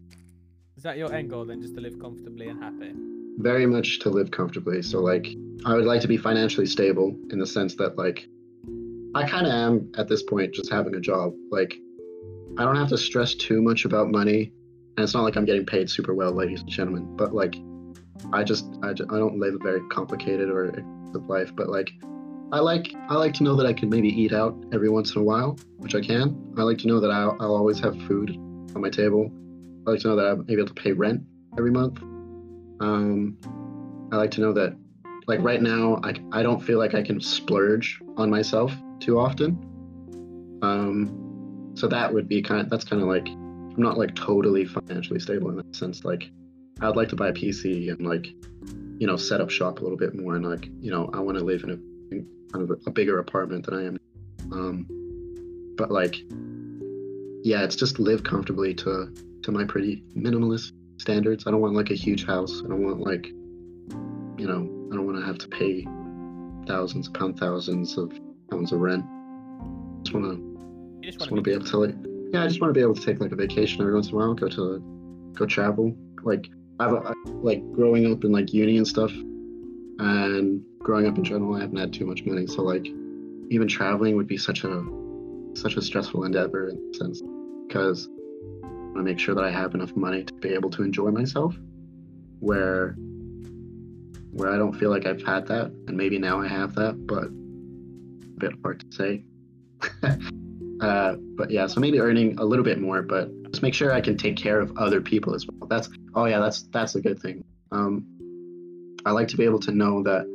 Is 0.76 0.82
that 0.82 0.98
your 0.98 1.12
end 1.12 1.30
goal 1.30 1.44
then, 1.44 1.62
just 1.62 1.76
to 1.76 1.80
live 1.80 2.00
comfortably 2.00 2.48
and 2.48 2.60
happy? 2.60 3.11
Very 3.38 3.66
much 3.66 3.98
to 4.00 4.10
live 4.10 4.30
comfortably. 4.30 4.82
So 4.82 5.00
like, 5.00 5.26
I 5.64 5.74
would 5.74 5.84
like 5.84 6.00
to 6.02 6.08
be 6.08 6.16
financially 6.16 6.66
stable 6.66 7.16
in 7.30 7.38
the 7.38 7.46
sense 7.46 7.74
that 7.76 7.96
like, 7.96 8.26
I 9.14 9.28
kind 9.28 9.46
of 9.46 9.52
am 9.52 9.92
at 9.96 10.08
this 10.08 10.22
point, 10.22 10.54
just 10.54 10.70
having 10.70 10.94
a 10.94 11.00
job. 11.00 11.34
Like, 11.50 11.74
I 12.58 12.64
don't 12.64 12.76
have 12.76 12.88
to 12.88 12.98
stress 12.98 13.34
too 13.34 13.62
much 13.62 13.84
about 13.84 14.10
money, 14.10 14.52
and 14.96 15.04
it's 15.04 15.14
not 15.14 15.22
like 15.22 15.36
I'm 15.36 15.44
getting 15.44 15.66
paid 15.66 15.90
super 15.90 16.14
well, 16.14 16.32
ladies 16.32 16.60
and 16.60 16.68
gentlemen. 16.68 17.16
But 17.16 17.34
like, 17.34 17.56
I 18.32 18.42
just 18.42 18.66
I, 18.82 18.92
ju- 18.92 19.06
I 19.10 19.18
don't 19.18 19.38
live 19.38 19.54
a 19.54 19.58
very 19.58 19.80
complicated 19.90 20.48
or 20.48 20.66
expensive 20.66 21.28
life. 21.28 21.54
But 21.54 21.68
like, 21.68 21.92
I 22.52 22.58
like 22.60 22.94
I 23.08 23.14
like 23.16 23.34
to 23.34 23.42
know 23.42 23.56
that 23.56 23.66
I 23.66 23.72
can 23.72 23.88
maybe 23.88 24.08
eat 24.08 24.32
out 24.32 24.56
every 24.72 24.88
once 24.88 25.14
in 25.14 25.20
a 25.20 25.24
while, 25.24 25.58
which 25.78 25.94
I 25.94 26.00
can. 26.00 26.54
I 26.58 26.62
like 26.62 26.78
to 26.78 26.86
know 26.86 27.00
that 27.00 27.10
I'll, 27.10 27.36
I'll 27.40 27.56
always 27.56 27.80
have 27.80 27.94
food 28.02 28.30
on 28.74 28.80
my 28.80 28.90
table. 28.90 29.30
I 29.86 29.90
like 29.90 30.00
to 30.00 30.08
know 30.08 30.16
that 30.16 30.26
I'm 30.26 30.46
able 30.48 30.66
to 30.66 30.74
pay 30.74 30.92
rent 30.92 31.22
every 31.58 31.70
month. 31.70 32.02
Um, 32.82 33.38
I 34.10 34.16
like 34.16 34.32
to 34.32 34.40
know 34.40 34.52
that, 34.52 34.76
like 35.28 35.40
right 35.40 35.62
now, 35.62 36.00
I, 36.02 36.14
I 36.32 36.42
don't 36.42 36.60
feel 36.60 36.78
like 36.78 36.94
I 36.94 37.02
can 37.02 37.20
splurge 37.20 38.00
on 38.16 38.28
myself 38.28 38.74
too 38.98 39.18
often. 39.18 39.56
Um, 40.62 41.72
so 41.74 41.86
that 41.86 42.12
would 42.12 42.28
be 42.28 42.42
kind. 42.42 42.60
of, 42.60 42.70
that's 42.70 42.84
kind 42.84 43.00
of 43.00 43.08
like 43.08 43.28
I'm 43.28 43.82
not 43.82 43.98
like 43.98 44.14
totally 44.16 44.64
financially 44.64 45.20
stable 45.20 45.50
in 45.50 45.56
that 45.56 45.76
sense. 45.76 46.04
Like 46.04 46.30
I'd 46.80 46.96
like 46.96 47.08
to 47.10 47.16
buy 47.16 47.28
a 47.28 47.32
PC 47.32 47.90
and 47.90 48.06
like 48.06 48.26
you 48.98 49.06
know 49.06 49.16
set 49.16 49.40
up 49.40 49.48
shop 49.48 49.78
a 49.78 49.82
little 49.82 49.96
bit 49.96 50.14
more 50.14 50.34
and 50.34 50.44
like 50.44 50.68
you 50.80 50.90
know 50.90 51.08
I 51.14 51.20
want 51.20 51.38
to 51.38 51.44
live 51.44 51.62
in 51.62 51.70
a 51.70 52.14
in 52.14 52.26
kind 52.52 52.68
of 52.68 52.70
a, 52.70 52.80
a 52.86 52.90
bigger 52.90 53.18
apartment 53.20 53.66
than 53.66 53.74
I 53.74 53.84
am. 53.86 53.98
Um, 54.52 55.74
but 55.76 55.90
like 55.92 56.16
yeah, 57.44 57.62
it's 57.62 57.76
just 57.76 58.00
live 58.00 58.24
comfortably 58.24 58.74
to 58.74 59.14
to 59.42 59.52
my 59.52 59.64
pretty 59.64 60.02
minimalist 60.16 60.72
standards. 61.02 61.46
I 61.46 61.50
don't 61.50 61.60
want 61.60 61.74
like 61.74 61.90
a 61.90 61.94
huge 61.94 62.24
house. 62.24 62.62
I 62.64 62.68
don't 62.68 62.82
want 62.82 63.00
like, 63.00 63.26
you 63.26 64.46
know, 64.48 64.62
I 64.90 64.96
don't 64.96 65.06
want 65.06 65.18
to 65.18 65.26
have 65.26 65.38
to 65.38 65.48
pay 65.48 65.86
thousands 66.66 67.08
upon 67.08 67.34
thousands 67.34 67.98
of 67.98 68.12
pounds 68.50 68.72
of 68.72 68.80
rent. 68.80 69.04
I 69.04 70.02
just 70.04 70.14
want 70.14 70.26
to, 70.26 71.00
just 71.02 71.20
want 71.20 71.36
to 71.36 71.42
be 71.42 71.52
able 71.52 71.66
to 71.66 71.76
like, 71.78 71.94
yeah, 72.32 72.44
I 72.44 72.46
just 72.46 72.60
want 72.60 72.70
to 72.72 72.78
be 72.78 72.80
able 72.80 72.94
to 72.94 73.04
take 73.04 73.20
like 73.20 73.32
a 73.32 73.36
vacation 73.36 73.80
every 73.80 73.92
once 73.92 74.08
in 74.08 74.14
a 74.14 74.16
while, 74.16 74.32
go 74.32 74.48
to, 74.48 74.82
go 75.34 75.44
travel. 75.44 75.94
Like 76.22 76.48
I've 76.80 76.94
I- 76.94 77.12
like 77.26 77.60
growing 77.72 78.10
up 78.10 78.24
in 78.24 78.32
like 78.32 78.54
uni 78.54 78.78
and 78.78 78.86
stuff, 78.86 79.10
and 79.98 80.64
growing 80.78 81.06
up 81.06 81.18
in 81.18 81.24
general, 81.24 81.54
I 81.56 81.60
haven't 81.60 81.76
had 81.76 81.92
too 81.92 82.06
much 82.06 82.24
money. 82.24 82.46
So 82.46 82.62
like, 82.62 82.86
even 83.50 83.68
traveling 83.68 84.16
would 84.16 84.28
be 84.28 84.38
such 84.38 84.64
a, 84.64 84.82
such 85.54 85.76
a 85.76 85.82
stressful 85.82 86.24
endeavor 86.24 86.68
in 86.70 86.90
a 86.94 86.96
sense, 86.96 87.22
because 87.66 88.08
want 88.92 89.06
to 89.06 89.10
make 89.10 89.18
sure 89.18 89.34
that 89.34 89.44
I 89.44 89.50
have 89.50 89.74
enough 89.74 89.96
money 89.96 90.24
to 90.24 90.34
be 90.34 90.50
able 90.50 90.70
to 90.70 90.82
enjoy 90.82 91.10
myself. 91.10 91.56
Where 92.40 92.94
where 94.32 94.50
I 94.50 94.56
don't 94.56 94.72
feel 94.72 94.90
like 94.90 95.06
I've 95.06 95.22
had 95.22 95.46
that, 95.48 95.66
and 95.86 95.96
maybe 95.96 96.18
now 96.18 96.40
I 96.40 96.48
have 96.48 96.74
that, 96.74 97.06
but 97.06 97.24
a 97.24 98.38
bit 98.38 98.52
hard 98.62 98.80
to 98.80 98.96
say. 98.96 99.24
uh, 100.80 101.16
but 101.36 101.50
yeah, 101.50 101.66
so 101.66 101.80
maybe 101.80 102.00
earning 102.00 102.38
a 102.38 102.44
little 102.44 102.64
bit 102.64 102.80
more, 102.80 103.02
but 103.02 103.30
just 103.50 103.62
make 103.62 103.74
sure 103.74 103.92
I 103.92 104.00
can 104.00 104.16
take 104.16 104.36
care 104.36 104.58
of 104.58 104.76
other 104.78 105.00
people 105.00 105.34
as 105.34 105.46
well. 105.46 105.68
That's 105.68 105.88
oh 106.14 106.24
yeah, 106.24 106.38
that's 106.38 106.62
that's 106.72 106.94
a 106.94 107.00
good 107.00 107.20
thing. 107.20 107.44
Um, 107.70 108.06
I 109.04 109.10
like 109.10 109.28
to 109.28 109.36
be 109.36 109.44
able 109.44 109.60
to 109.60 109.72
know 109.72 110.02
that 110.02 110.26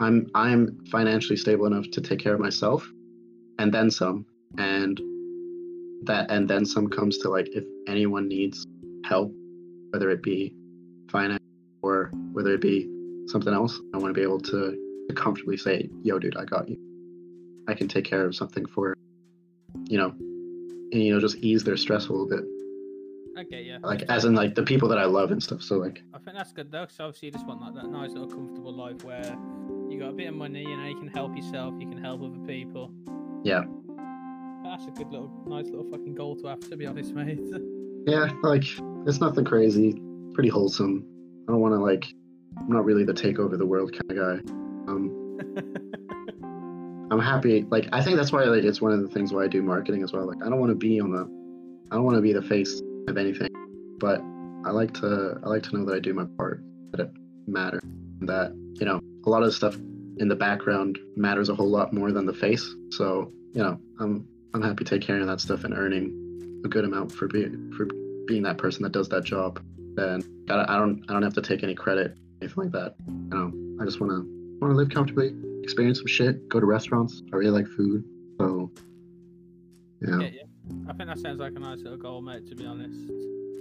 I'm 0.00 0.28
I'm 0.34 0.84
financially 0.90 1.36
stable 1.36 1.66
enough 1.66 1.90
to 1.92 2.00
take 2.00 2.18
care 2.18 2.34
of 2.34 2.40
myself, 2.40 2.88
and 3.58 3.72
then 3.72 3.90
some, 3.90 4.26
and 4.58 5.00
that 6.04 6.30
and 6.30 6.48
then 6.48 6.64
some 6.64 6.88
comes 6.88 7.18
to 7.18 7.28
like 7.28 7.48
if 7.52 7.64
anyone 7.88 8.28
needs 8.28 8.66
help, 9.04 9.32
whether 9.90 10.10
it 10.10 10.22
be 10.22 10.54
finance 11.10 11.42
or 11.82 12.10
whether 12.32 12.52
it 12.52 12.60
be 12.60 12.88
something 13.26 13.52
else, 13.52 13.80
I 13.94 13.98
want 13.98 14.14
to 14.14 14.14
be 14.14 14.22
able 14.22 14.40
to, 14.40 14.76
to 15.08 15.14
comfortably 15.14 15.56
say, 15.56 15.88
"Yo, 16.02 16.18
dude, 16.18 16.36
I 16.36 16.44
got 16.44 16.68
you. 16.68 16.78
I 17.68 17.74
can 17.74 17.88
take 17.88 18.04
care 18.04 18.24
of 18.24 18.34
something 18.34 18.66
for, 18.66 18.94
you 19.84 19.98
know, 19.98 20.10
and 20.92 21.02
you 21.02 21.14
know, 21.14 21.20
just 21.20 21.36
ease 21.36 21.64
their 21.64 21.76
stress 21.76 22.06
a 22.06 22.12
little 22.12 22.28
bit. 22.28 22.44
Okay, 23.38 23.62
yeah. 23.62 23.78
Like 23.82 24.02
as 24.08 24.24
in 24.24 24.34
like 24.34 24.54
the 24.54 24.62
people 24.62 24.88
that 24.88 24.98
I 24.98 25.04
love 25.04 25.30
and 25.30 25.42
stuff. 25.42 25.62
So 25.62 25.76
like, 25.76 26.02
I 26.14 26.18
think 26.18 26.36
that's 26.36 26.52
good 26.52 26.70
though, 26.70 26.82
because 26.82 27.00
obviously 27.00 27.26
you 27.26 27.32
just 27.32 27.46
want 27.46 27.60
like 27.60 27.74
that 27.74 27.90
nice 27.90 28.10
little 28.10 28.28
comfortable 28.28 28.74
life 28.74 29.04
where 29.04 29.36
you 29.90 29.98
got 29.98 30.10
a 30.10 30.12
bit 30.12 30.28
of 30.28 30.34
money, 30.34 30.62
you 30.62 30.76
know, 30.76 30.86
you 30.86 30.96
can 30.96 31.08
help 31.08 31.36
yourself, 31.36 31.74
you 31.78 31.88
can 31.88 31.98
help 32.02 32.22
other 32.22 32.38
people. 32.46 32.90
yeah, 33.44 33.64
That's 34.76 34.88
a 34.88 34.90
good 34.90 35.10
little, 35.10 35.30
nice 35.46 35.64
little 35.64 35.90
fucking 35.90 36.14
goal 36.14 36.36
to 36.36 36.48
have, 36.48 36.60
to 36.68 36.76
be 36.76 36.84
honest, 36.84 37.14
mate. 37.14 37.40
yeah, 38.06 38.28
like 38.42 38.64
it's 39.06 39.22
nothing 39.22 39.46
crazy, 39.46 39.98
pretty 40.34 40.50
wholesome. 40.50 41.02
I 41.48 41.52
don't 41.52 41.62
want 41.62 41.72
to 41.72 41.78
like, 41.78 42.04
I'm 42.58 42.68
not 42.68 42.84
really 42.84 43.02
the 43.02 43.14
take 43.14 43.38
over 43.38 43.56
the 43.56 43.64
world 43.64 43.94
kind 43.94 44.10
of 44.10 44.16
guy. 44.18 44.52
Um, 44.86 45.38
I'm 47.10 47.18
happy. 47.18 47.62
Like 47.70 47.88
I 47.92 48.02
think 48.02 48.18
that's 48.18 48.32
why 48.32 48.44
like 48.44 48.64
it's 48.64 48.82
one 48.82 48.92
of 48.92 49.00
the 49.00 49.08
things 49.08 49.32
why 49.32 49.44
I 49.44 49.48
do 49.48 49.62
marketing 49.62 50.02
as 50.02 50.12
well. 50.12 50.26
Like 50.26 50.44
I 50.44 50.50
don't 50.50 50.60
want 50.60 50.72
to 50.72 50.76
be 50.76 51.00
on 51.00 51.10
the, 51.10 51.22
I 51.90 51.94
don't 51.94 52.04
want 52.04 52.16
to 52.16 52.20
be 52.20 52.34
the 52.34 52.42
face 52.42 52.82
of 53.08 53.16
anything, 53.16 53.48
but 53.98 54.20
I 54.66 54.72
like 54.72 54.92
to 55.00 55.40
I 55.42 55.48
like 55.48 55.62
to 55.62 55.78
know 55.78 55.86
that 55.86 55.94
I 55.94 56.00
do 56.00 56.12
my 56.12 56.26
part, 56.36 56.62
that 56.90 57.00
it 57.00 57.10
matters, 57.46 57.80
that 58.20 58.52
you 58.74 58.84
know 58.84 59.00
a 59.24 59.30
lot 59.30 59.42
of 59.42 59.54
stuff 59.54 59.74
in 60.18 60.28
the 60.28 60.36
background 60.36 60.98
matters 61.16 61.48
a 61.48 61.54
whole 61.54 61.70
lot 61.70 61.94
more 61.94 62.12
than 62.12 62.26
the 62.26 62.34
face. 62.34 62.74
So 62.90 63.32
you 63.54 63.62
know 63.62 63.80
I'm 63.98 64.28
I'm 64.56 64.62
happy 64.62 64.84
taking 64.84 65.06
care 65.06 65.20
of 65.20 65.26
that 65.26 65.40
stuff 65.40 65.64
and 65.64 65.74
earning 65.74 66.62
a 66.64 66.68
good 66.68 66.86
amount 66.86 67.12
for 67.12 67.28
being 67.28 67.72
for 67.76 67.86
being 68.26 68.42
that 68.44 68.56
person 68.56 68.82
that 68.84 68.92
does 68.92 69.06
that 69.10 69.22
job. 69.22 69.62
Then 69.94 70.22
I, 70.48 70.64
I 70.66 70.78
don't 70.78 71.04
I 71.08 71.12
don't 71.12 71.22
have 71.22 71.34
to 71.34 71.42
take 71.42 71.62
any 71.62 71.74
credit 71.74 72.16
anything 72.40 72.64
like 72.64 72.72
that. 72.72 72.94
You 73.06 73.38
know 73.38 73.82
I 73.82 73.84
just 73.84 74.00
want 74.00 74.12
to 74.12 74.58
want 74.60 74.72
to 74.72 74.76
live 74.76 74.88
comfortably, 74.88 75.34
experience 75.62 75.98
some 75.98 76.06
shit, 76.06 76.48
go 76.48 76.58
to 76.58 76.64
restaurants. 76.64 77.22
I 77.34 77.36
really 77.36 77.50
like 77.50 77.66
food, 77.66 78.02
so 78.40 78.70
yeah, 80.00 80.20
yeah, 80.20 80.28
yeah. 80.28 80.42
I 80.88 80.94
think 80.94 81.10
that 81.10 81.18
sounds 81.18 81.38
like 81.38 81.52
a 81.54 81.58
nice 81.58 81.80
little 81.80 81.98
goal, 81.98 82.22
mate. 82.22 82.48
To 82.48 82.54
be 82.54 82.64
honest, 82.64 82.98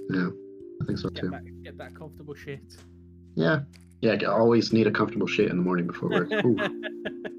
yeah, 0.10 0.30
I 0.82 0.86
think 0.86 0.98
so 0.98 1.10
get 1.10 1.24
too. 1.24 1.30
that, 1.32 1.64
get 1.64 1.78
that 1.78 1.94
comfortable 1.94 2.36
shit. 2.36 2.62
Yeah, 3.36 3.64
yeah. 4.00 4.14
I 4.14 4.26
always 4.28 4.72
need 4.72 4.88
a 4.88 4.92
comfortable 4.92 5.28
shit 5.28 5.50
in 5.52 5.58
the 5.58 5.64
morning 5.64 5.88
before 5.88 6.10
work. 6.10 6.30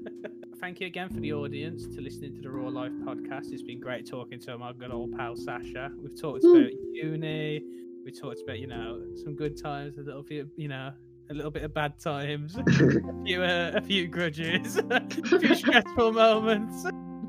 Thank 0.67 0.81
you 0.81 0.87
again 0.87 1.07
for 1.07 1.21
the 1.21 1.31
audience 1.31 1.87
to 1.95 2.01
listening 2.01 2.35
to 2.35 2.41
the 2.41 2.49
Raw 2.49 2.67
Life 2.67 2.91
podcast. 3.05 3.53
It's 3.53 3.61
been 3.61 3.79
great 3.79 4.05
talking 4.05 4.37
to 4.41 4.57
my 4.57 4.73
good 4.73 4.91
old 4.91 5.17
pal 5.17 5.37
Sasha. 5.37 5.93
We've 5.97 6.19
talked 6.19 6.43
Woo. 6.43 6.57
about 6.57 6.73
uni. 6.91 7.63
We 8.03 8.11
talked 8.11 8.41
about 8.41 8.59
you 8.59 8.67
know 8.67 9.01
some 9.15 9.33
good 9.33 9.55
times, 9.55 9.97
a 9.97 10.01
little 10.01 10.23
bit 10.23 10.45
you 10.57 10.67
know 10.67 10.91
a 11.29 11.33
little 11.33 11.51
bit 11.51 11.63
of 11.63 11.73
bad 11.73 11.97
times, 12.01 12.57
a 12.67 13.23
few 13.23 13.43
uh, 13.43 13.71
a 13.75 13.81
few 13.81 14.09
grudges, 14.09 14.75
a 14.89 14.99
few 15.09 15.55
stressful 15.55 16.11
moments. 16.11 16.85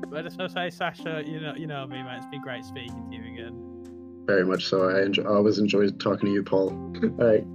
But 0.09 0.19
I 0.19 0.21
just 0.23 0.37
want 0.37 0.51
to 0.51 0.53
say, 0.53 0.69
Sasha, 0.69 1.23
you 1.25 1.39
know 1.39 1.53
you 1.55 1.65
know 1.65 1.87
me, 1.87 2.03
man. 2.03 2.17
It's 2.17 2.27
been 2.27 2.41
great 2.41 2.65
speaking 2.65 3.09
to 3.09 3.15
you 3.15 3.23
again. 3.35 4.25
Very 4.25 4.45
much 4.45 4.65
so. 4.65 4.89
I 4.89 5.03
enjoy, 5.03 5.23
always 5.23 5.59
enjoy 5.59 5.87
talking 5.91 6.27
to 6.27 6.33
you, 6.33 6.43
Paul. 6.43 6.71
all 7.03 7.09
right. 7.09 7.45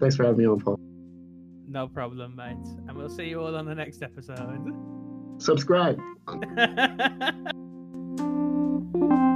Thanks 0.00 0.16
for 0.16 0.24
having 0.24 0.38
me 0.38 0.46
on, 0.46 0.60
Paul. 0.60 0.80
No 1.68 1.88
problem, 1.88 2.34
mate. 2.36 2.56
And 2.88 2.96
we'll 2.96 3.10
see 3.10 3.28
you 3.28 3.42
all 3.42 3.54
on 3.54 3.66
the 3.66 3.74
next 3.74 4.02
episode. 4.02 4.95
Subscribe. 5.38 5.98